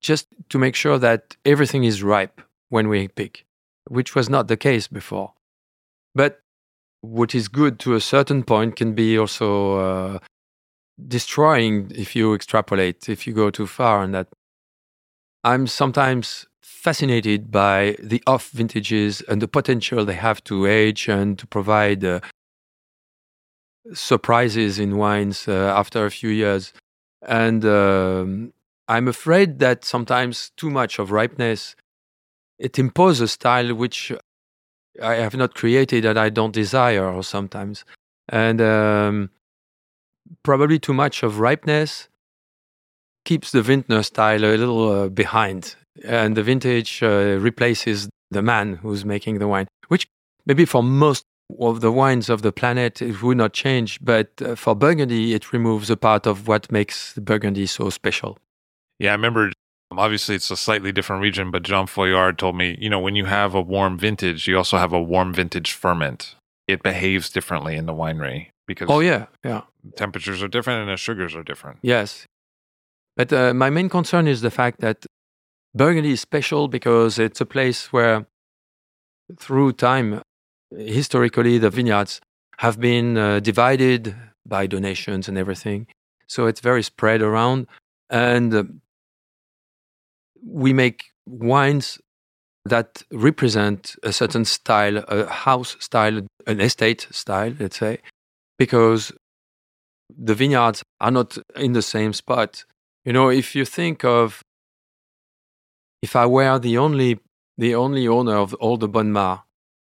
[0.01, 3.45] just to make sure that everything is ripe when we pick,
[3.87, 5.33] which was not the case before.
[6.15, 6.41] But
[7.01, 10.19] what is good to a certain point can be also uh,
[11.07, 14.27] destroying if you extrapolate, if you go too far on that.
[15.43, 21.37] I'm sometimes fascinated by the off vintages and the potential they have to age and
[21.39, 22.19] to provide uh,
[23.93, 26.73] surprises in wines uh, after a few years.
[27.27, 28.53] And um,
[28.91, 31.77] I'm afraid that sometimes too much of ripeness
[32.59, 34.11] it imposes a style which
[35.01, 37.85] I have not created and I don't desire, or sometimes,
[38.27, 39.29] and um,
[40.43, 42.09] probably too much of ripeness
[43.23, 48.75] keeps the vintner style a little uh, behind, and the vintage uh, replaces the man
[48.75, 50.05] who's making the wine, which
[50.45, 51.23] maybe for most
[51.61, 55.53] of the wines of the planet it would not change, but uh, for Burgundy it
[55.53, 58.37] removes a part of what makes Burgundy so special.
[59.01, 59.51] Yeah, I remember.
[59.91, 63.25] Obviously, it's a slightly different region, but Jean Foillard told me, you know, when you
[63.25, 66.35] have a warm vintage, you also have a warm vintage ferment.
[66.67, 69.63] It behaves differently in the winery because oh yeah, yeah,
[69.97, 71.79] temperatures are different and the sugars are different.
[71.81, 72.25] Yes,
[73.17, 75.05] but uh, my main concern is the fact that
[75.75, 78.27] Burgundy is special because it's a place where,
[79.37, 80.21] through time,
[80.77, 82.21] historically, the vineyards
[82.59, 84.15] have been uh, divided
[84.45, 85.87] by donations and everything.
[86.27, 87.67] So it's very spread around.
[88.09, 88.63] And uh,
[90.45, 91.99] we make wines
[92.65, 97.99] that represent a certain style, a house style, an estate style, let's say,
[98.59, 99.11] because
[100.15, 102.65] the vineyards are not in the same spot.
[103.05, 104.43] You know, if you think of
[106.01, 107.19] if I were the only
[107.57, 109.39] the only owner of all the Bonnes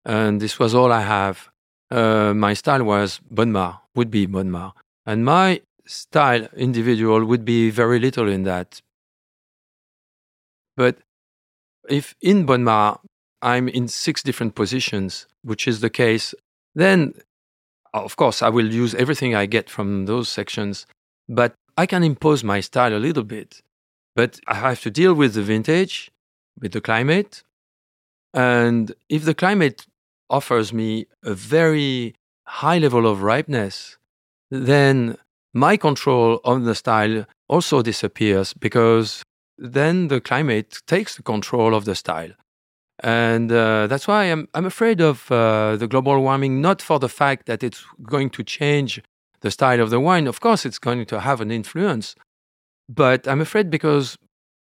[0.06, 1.50] and this was all I have,
[1.92, 4.74] uh, my style was Bonnes would be Bonnes
[5.06, 8.82] and my style individual would be very little in that
[10.76, 10.98] but
[11.90, 12.98] if in Bonnes
[13.41, 16.34] I'm in six different positions, which is the case,
[16.76, 17.14] then
[17.94, 20.86] of course I will use everything I get from those sections,
[21.28, 23.62] but I can impose my style a little bit.
[24.16, 26.12] But I have to deal with the vintage,
[26.60, 27.44] with the climate.
[28.34, 29.86] And if the climate
[30.30, 33.98] offers me a very high level of ripeness,
[34.50, 35.18] then
[35.54, 39.24] my control on the style also disappears because
[39.58, 42.32] then the climate takes the control of the style.
[43.00, 47.10] And uh, that's why I'm, I'm afraid of uh, the global warming, not for the
[47.10, 49.02] fact that it's going to change
[49.42, 50.28] the style of the wine.
[50.28, 52.16] Of course, it's going to have an influence.
[52.88, 54.18] But I'm afraid because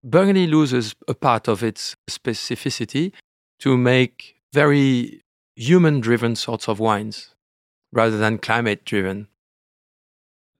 [0.04, 3.12] Burgundy loses a part of its specificity
[3.60, 5.22] to make very
[5.56, 7.36] human driven sorts of wines
[7.92, 9.28] rather than climate driven.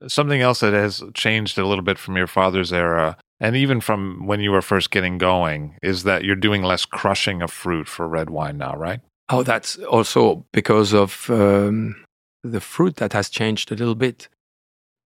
[0.08, 4.26] Something else that has changed a little bit from your father's era, and even from
[4.26, 8.08] when you were first getting going, is that you're doing less crushing of fruit for
[8.08, 9.00] red wine now, right?
[9.28, 11.96] Oh, that's also because of um,
[12.42, 14.28] the fruit that has changed a little bit.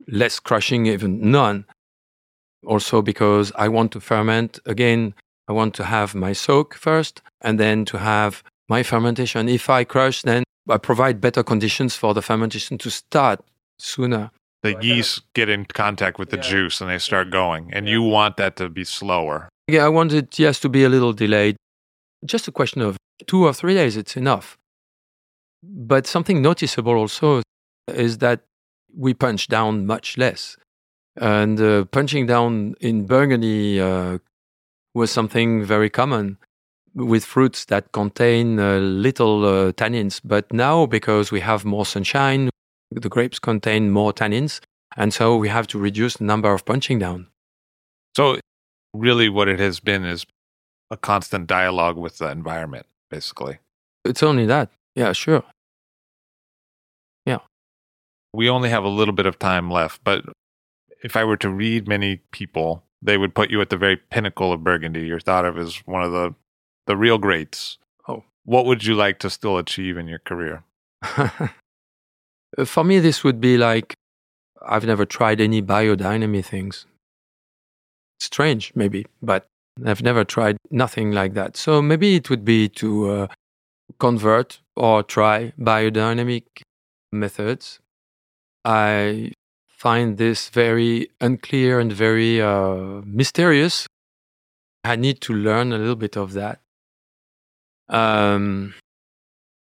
[0.06, 1.64] Less crushing, even none.
[2.66, 5.14] Also because I want to ferment again.
[5.48, 9.48] I want to have my soak first, and then to have my fermentation.
[9.48, 13.40] If I crush, then I provide better conditions for the fermentation to start
[13.78, 14.30] sooner.
[14.62, 16.42] The yeast get in contact with the yeah.
[16.42, 19.48] juice and they start going, and you want that to be slower.
[19.68, 21.56] Yeah, I want it, yes, to be a little delayed.
[22.24, 22.96] Just a question of
[23.26, 24.58] two or three days, it's enough.
[25.62, 27.42] But something noticeable also
[27.88, 28.40] is that
[28.94, 30.56] we punch down much less.
[31.16, 34.18] And uh, punching down in Burgundy uh,
[34.94, 36.38] was something very common
[36.94, 40.20] with fruits that contain uh, little uh, tannins.
[40.24, 42.50] But now, because we have more sunshine,
[42.90, 44.60] the grapes contain more tannins.
[44.96, 47.28] And so we have to reduce the number of punching down.
[48.16, 48.38] So,
[48.92, 50.26] really, what it has been is
[50.90, 53.58] a constant dialogue with the environment, basically.
[54.04, 54.70] It's only that.
[54.96, 55.44] Yeah, sure.
[57.24, 57.38] Yeah.
[58.34, 60.24] We only have a little bit of time left, but
[61.02, 64.52] if I were to read many people, they would put you at the very pinnacle
[64.52, 65.06] of Burgundy.
[65.06, 66.34] You're thought of as one of the
[66.86, 67.78] the real greats.
[68.08, 70.64] Oh, what would you like to still achieve in your career?
[72.64, 73.94] For me, this would be like
[74.62, 76.86] I've never tried any biodynamic things.
[78.18, 79.46] Strange, maybe, but
[79.84, 81.56] I've never tried nothing like that.
[81.56, 83.26] So maybe it would be to uh,
[83.98, 86.44] convert or try biodynamic
[87.12, 87.80] methods.
[88.64, 89.32] I
[89.68, 93.86] find this very unclear and very uh, mysterious.
[94.84, 96.60] I need to learn a little bit of that.
[97.88, 98.74] Um,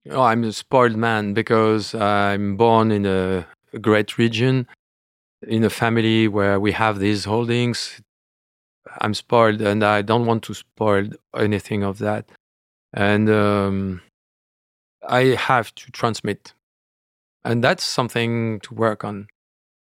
[0.10, 3.46] oh, I'm a spoiled man because I'm born in a,
[3.82, 4.68] great region,
[5.46, 8.02] in a family where we have these holdings.
[9.02, 12.30] I'm spoiled, and I don't want to spoil anything of that.
[12.94, 14.02] And um,
[15.08, 16.54] I have to transmit,
[17.44, 19.28] and that's something to work on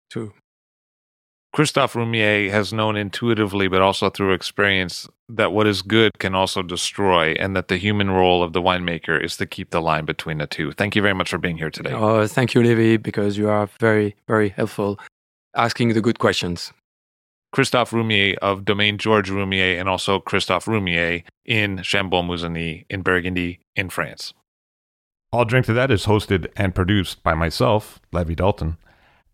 [0.09, 0.33] too.
[1.53, 6.61] Christophe Roumier has known intuitively, but also through experience, that what is good can also
[6.61, 10.37] destroy, and that the human role of the winemaker is to keep the line between
[10.37, 10.71] the two.
[10.71, 11.91] Thank you very much for being here today.
[11.91, 14.97] Oh, thank you, Levi, because you are very, very helpful
[15.53, 16.71] asking the good questions.
[17.51, 23.89] Christophe Roumier of Domaine Georges Roumier and also Christophe Roumier in Chambolle-Musigny in Burgundy in
[23.89, 24.33] France.
[25.33, 28.77] I'll Drink to That is hosted and produced by myself, Levi Dalton.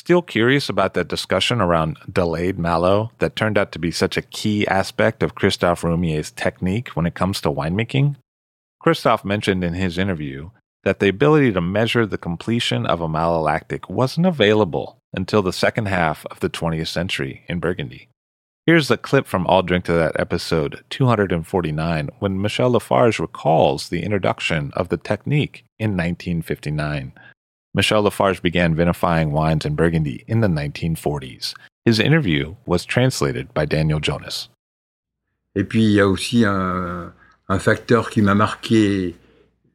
[0.00, 4.22] Still curious about that discussion around delayed malo that turned out to be such a
[4.22, 8.16] key aspect of Christophe Roumier's technique when it comes to winemaking?
[8.80, 10.48] Christophe mentioned in his interview
[10.84, 15.84] that the ability to measure the completion of a malolactic wasn't available until the second
[15.84, 18.08] half of the 20th century in Burgundy.
[18.64, 24.02] Here's a clip from I'll Drink to That episode 249 when Michel Lafarge recalls the
[24.02, 27.12] introduction of the technique in 1959.
[27.72, 31.54] Michel Lafarge began vinifying wines in Burgundy in the 1940s.
[31.84, 34.48] His interview was translated by Daniel Jonas.
[35.54, 37.12] Et puis il y a aussi un,
[37.58, 39.14] facteur qui m'a marqué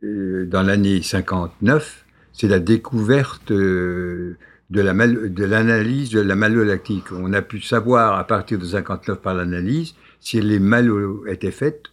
[0.04, 4.38] euh, dans l'année 59, c'est la découverte euh,
[4.70, 7.12] de l'analyse de, de, la malolactique.
[7.14, 11.84] On a pu savoir à partir de 59 par l'analyse si les malos étaient faites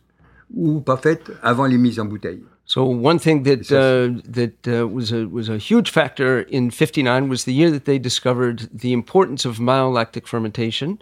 [0.52, 2.42] ou pas faites avant les mises en bouteille.
[2.72, 7.28] So one thing that uh, that uh, was a was a huge factor in '59
[7.28, 10.98] was the year that they discovered the importance of malolactic fermentation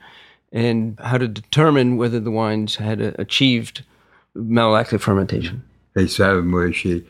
[0.51, 3.85] and how to determine whether the wines had uh, achieved
[4.35, 5.63] malolactic fermentation.
[5.95, 7.05] Et ça, moi, j'ai,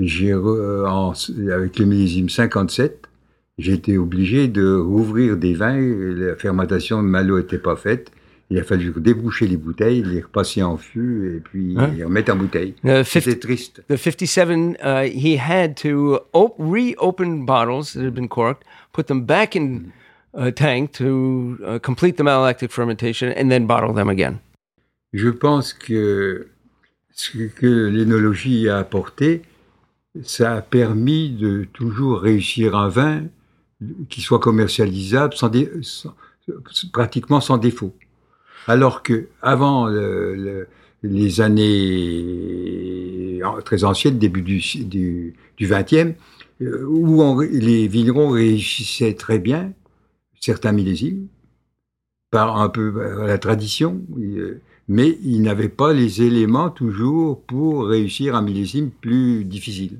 [0.00, 1.12] j'ai en,
[1.52, 3.06] avec le millésime 57,
[3.58, 5.78] j'ai été obligé de rouvrir des vins.
[5.78, 8.10] La fermentation de malo n'était pas faite.
[8.52, 11.86] Il a fallu déboucher les bouteilles, les repasser en fût et puis Hein?
[11.96, 12.74] les remettre en bouteille.
[13.04, 13.82] C'était triste.
[13.88, 18.62] The 57, uh, he had to op- reopen bottles that had been corked,
[18.92, 19.84] put them back in
[20.34, 24.34] a tank to uh, complete the malolactic fermentation, and then bottle them again.
[25.14, 26.48] Je pense que
[27.14, 29.40] ce que l'énologie a apporté,
[30.22, 33.22] ça a permis de toujours réussir un vin
[34.10, 36.14] qui soit commercialisable sans dé- sans-
[36.92, 37.94] pratiquement sans défaut.
[38.66, 40.68] Alors que avant le-
[41.02, 46.14] les années très anciennes, début du, du, du 20e,
[46.60, 49.72] euh, où les vignerons réussissaient très bien
[50.40, 51.26] certains millésimes,
[52.30, 57.86] par un peu à la tradition, euh, mais ils n'avaient pas les éléments toujours pour
[57.86, 59.98] réussir un millésime plus difficile.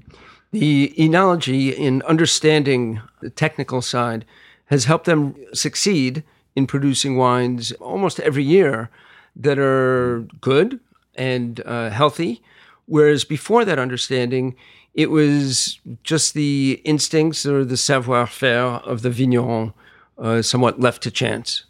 [0.52, 4.24] The in understanding the technical side
[4.70, 6.22] has helped them succeed
[6.54, 8.90] in producing wines almost every year
[9.36, 10.80] that are good
[11.14, 12.42] and uh, healthy.
[12.86, 14.56] Whereas before that understanding,
[14.94, 19.72] it was just the instincts or the savoir faire of the vigneron,
[20.18, 21.64] uh, somewhat left to chance.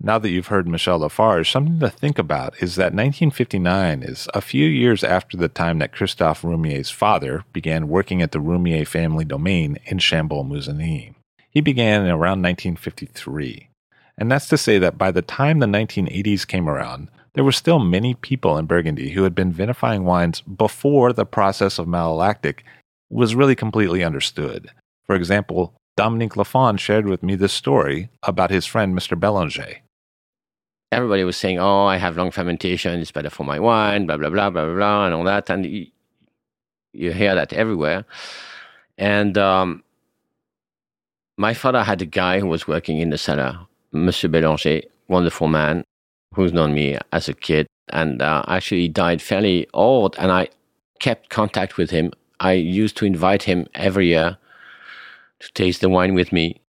[0.00, 4.40] Now that you've heard Michel Lafarge, something to think about is that 1959 is a
[4.40, 9.24] few years after the time that Christophe Roumier's father began working at the Roumier family
[9.24, 11.14] domain in Chambolle-Musigny.
[11.50, 13.67] He began around 1953.
[14.18, 17.78] And that's to say that by the time the 1980s came around, there were still
[17.78, 22.60] many people in Burgundy who had been vinifying wines before the process of malolactic
[23.10, 24.70] was really completely understood.
[25.06, 29.18] For example, Dominique Lafon shared with me this story about his friend Mr.
[29.18, 29.76] Belanger.
[30.90, 34.30] everybody was saying, "Oh, I have long fermentation; it's better for my wine." Blah blah
[34.30, 35.86] blah blah blah, blah and all that, and you,
[36.92, 38.04] you hear that everywhere.
[38.96, 39.82] And um,
[41.36, 45.84] my father had a guy who was working in the cellar, Monsieur Belanger, wonderful man,
[46.34, 50.48] who's known me as a kid, and uh, actually died fairly old, and I
[51.00, 52.12] kept contact with him.
[52.40, 54.38] I used to invite him every year
[55.40, 56.60] to taste the wine with me,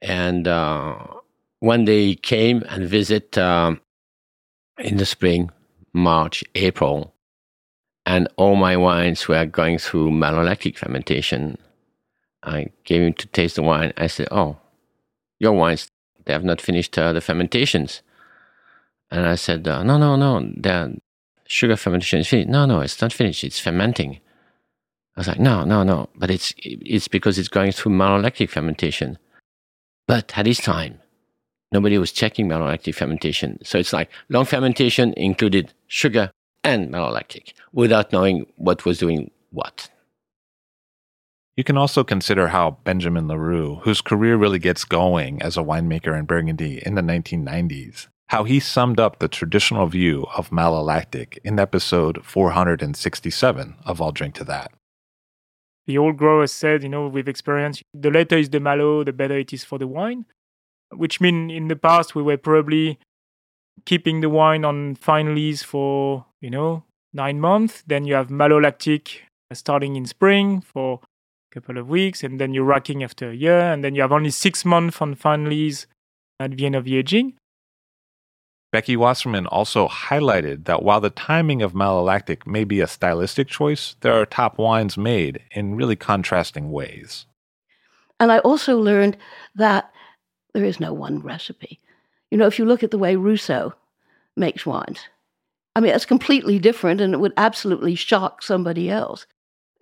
[0.00, 0.46] and.
[0.46, 0.96] Uh,
[1.62, 3.80] one day he came and visit um,
[4.78, 5.48] in the spring,
[5.92, 7.14] March, April,
[8.04, 11.56] and all my wines were going through malolactic fermentation.
[12.42, 13.92] I gave him to taste the wine.
[13.96, 14.56] I said, "Oh,
[15.38, 15.88] your wines
[16.24, 18.02] they have not finished uh, the fermentations."
[19.10, 20.98] And I said, uh, "No, no, no, the
[21.46, 22.48] sugar fermentation is finished.
[22.48, 23.44] No, no, it's not finished.
[23.44, 24.20] It's fermenting."
[25.16, 29.18] I was like, "No, no, no, but it's it's because it's going through malolactic fermentation."
[30.06, 31.00] But at this time,
[31.70, 33.58] nobody was checking malolactic fermentation.
[33.64, 36.30] So it's like long fermentation included sugar
[36.64, 39.88] and malolactic without knowing what was doing what.
[41.54, 46.18] You can also consider how Benjamin Leroux, whose career really gets going as a winemaker
[46.18, 51.58] in Burgundy in the 1990s, how he summed up the traditional view of malolactic in
[51.58, 54.72] episode 467 of I'll Drink to That.
[55.86, 59.36] The old growers said, you know, with experience, the later is the malo, the better
[59.36, 60.24] it is for the wine.
[60.94, 62.98] Which mean in the past we were probably
[63.84, 67.82] keeping the wine on fine lees for, you know, nine months.
[67.86, 69.18] Then you have malolactic
[69.52, 71.00] starting in spring for
[71.52, 74.30] couple of weeks, and then you're racking after a year, and then you have only
[74.30, 75.86] six months on fine lees
[76.40, 77.34] at the end of the aging.
[78.72, 83.96] Becky Wasserman also highlighted that while the timing of malolactic may be a stylistic choice,
[84.00, 87.26] there are top wines made in really contrasting ways.
[88.18, 89.18] And I also learned
[89.54, 89.92] that
[90.54, 91.80] there is no one recipe.
[92.30, 93.74] You know, if you look at the way Rousseau
[94.38, 95.00] makes wines,
[95.76, 99.26] I mean, it's completely different and it would absolutely shock somebody else.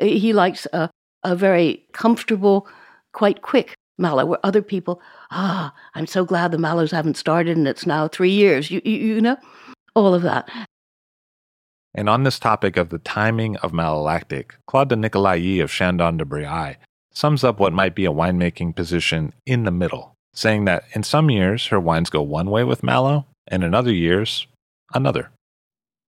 [0.01, 0.91] He likes a,
[1.23, 2.67] a very comfortable,
[3.13, 7.69] quite quick malo, where other people, ah, I'm so glad the malos haven't started and
[7.69, 8.71] it's now three years.
[8.71, 9.37] You, you, you know,
[9.95, 10.49] all of that.
[11.95, 16.25] And on this topic of the timing of malolactic, Claude de Nicolay of Chandon de
[16.25, 16.77] Briailles
[17.13, 21.31] sums up what might be a winemaking position in the middle, saying that in some
[21.31, 24.47] years her wines go one way with malo, and in other years,
[24.95, 25.31] another.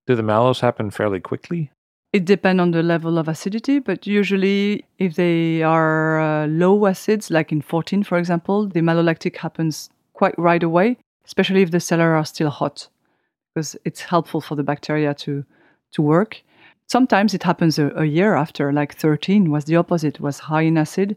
[0.07, 1.73] Do the malos happen fairly quickly?
[2.13, 7.31] It depends on the level of acidity, but usually, if they are uh, low acids,
[7.31, 12.15] like in 14, for example, the malolactic happens quite right away, especially if the cellar
[12.15, 12.89] are still hot,
[13.55, 15.43] because it's helpful for the bacteria to,
[15.93, 16.43] to work.
[16.87, 20.77] Sometimes it happens a, a year after, like 13 was the opposite, was high in
[20.77, 21.17] acid.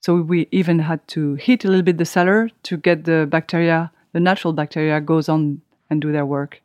[0.00, 3.92] So we even had to heat a little bit the cellar to get the bacteria,
[4.12, 6.60] the natural bacteria, goes on and do their work.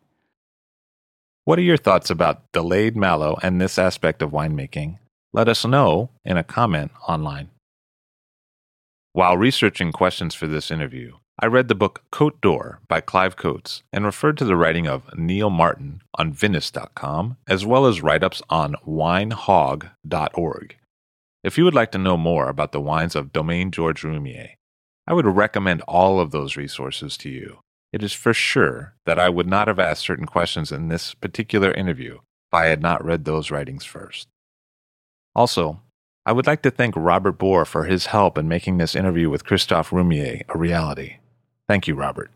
[1.50, 5.00] What are your thoughts about delayed malo and this aspect of winemaking?
[5.34, 7.50] Let us know in a comment online.
[9.14, 13.82] While researching questions for this interview, I read the book Cote d'Or by Clive Coates
[13.92, 18.44] and referred to the writing of Neal Martin on Vinous.com, as well as write ups
[18.52, 20.78] on winehog.org.
[21.44, 24.50] If you would like to know more about the wines of Domaine Georges Roumier,
[25.08, 27.58] I would recommend all of those resources to you.
[27.92, 31.72] It is for sure that I would not have asked certain questions in this particular
[31.72, 34.28] interview if I had not read those writings first.
[35.36, 35.82] Also,
[36.26, 39.46] I would like to thank Robert Bohr for his help in making this interview with
[39.46, 41.18] Christophe Roumier a reality.
[41.68, 42.30] Thank you, Robert.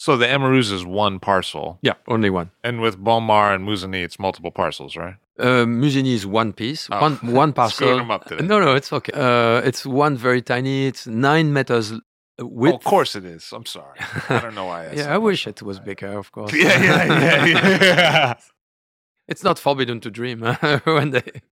[0.00, 2.50] So the Amoureuses is one parcel, Yeah, only one.
[2.62, 5.16] and with Bonnes-Mares and Musigny, it's multiple parcels, right?
[5.38, 7.00] Uh, Musigny is one piece, Oh.
[7.00, 7.86] one one parcel.
[7.86, 8.44] Screwed 'em up today.
[8.46, 9.12] No, no, it's okay.
[9.12, 10.86] Uh, it's one very tiny.
[10.86, 11.92] It's nine meters
[12.40, 12.72] width.
[12.74, 13.52] Oh, of course it is.
[13.52, 13.98] I'm sorry.
[14.28, 14.88] I don't know why.
[14.88, 16.52] I yeah, I wish it was bigger, of course.
[16.54, 17.04] Yeah, yeah,
[17.44, 18.34] yeah, yeah.
[19.28, 20.40] it's not forbidden to dream
[20.84, 21.42] one day.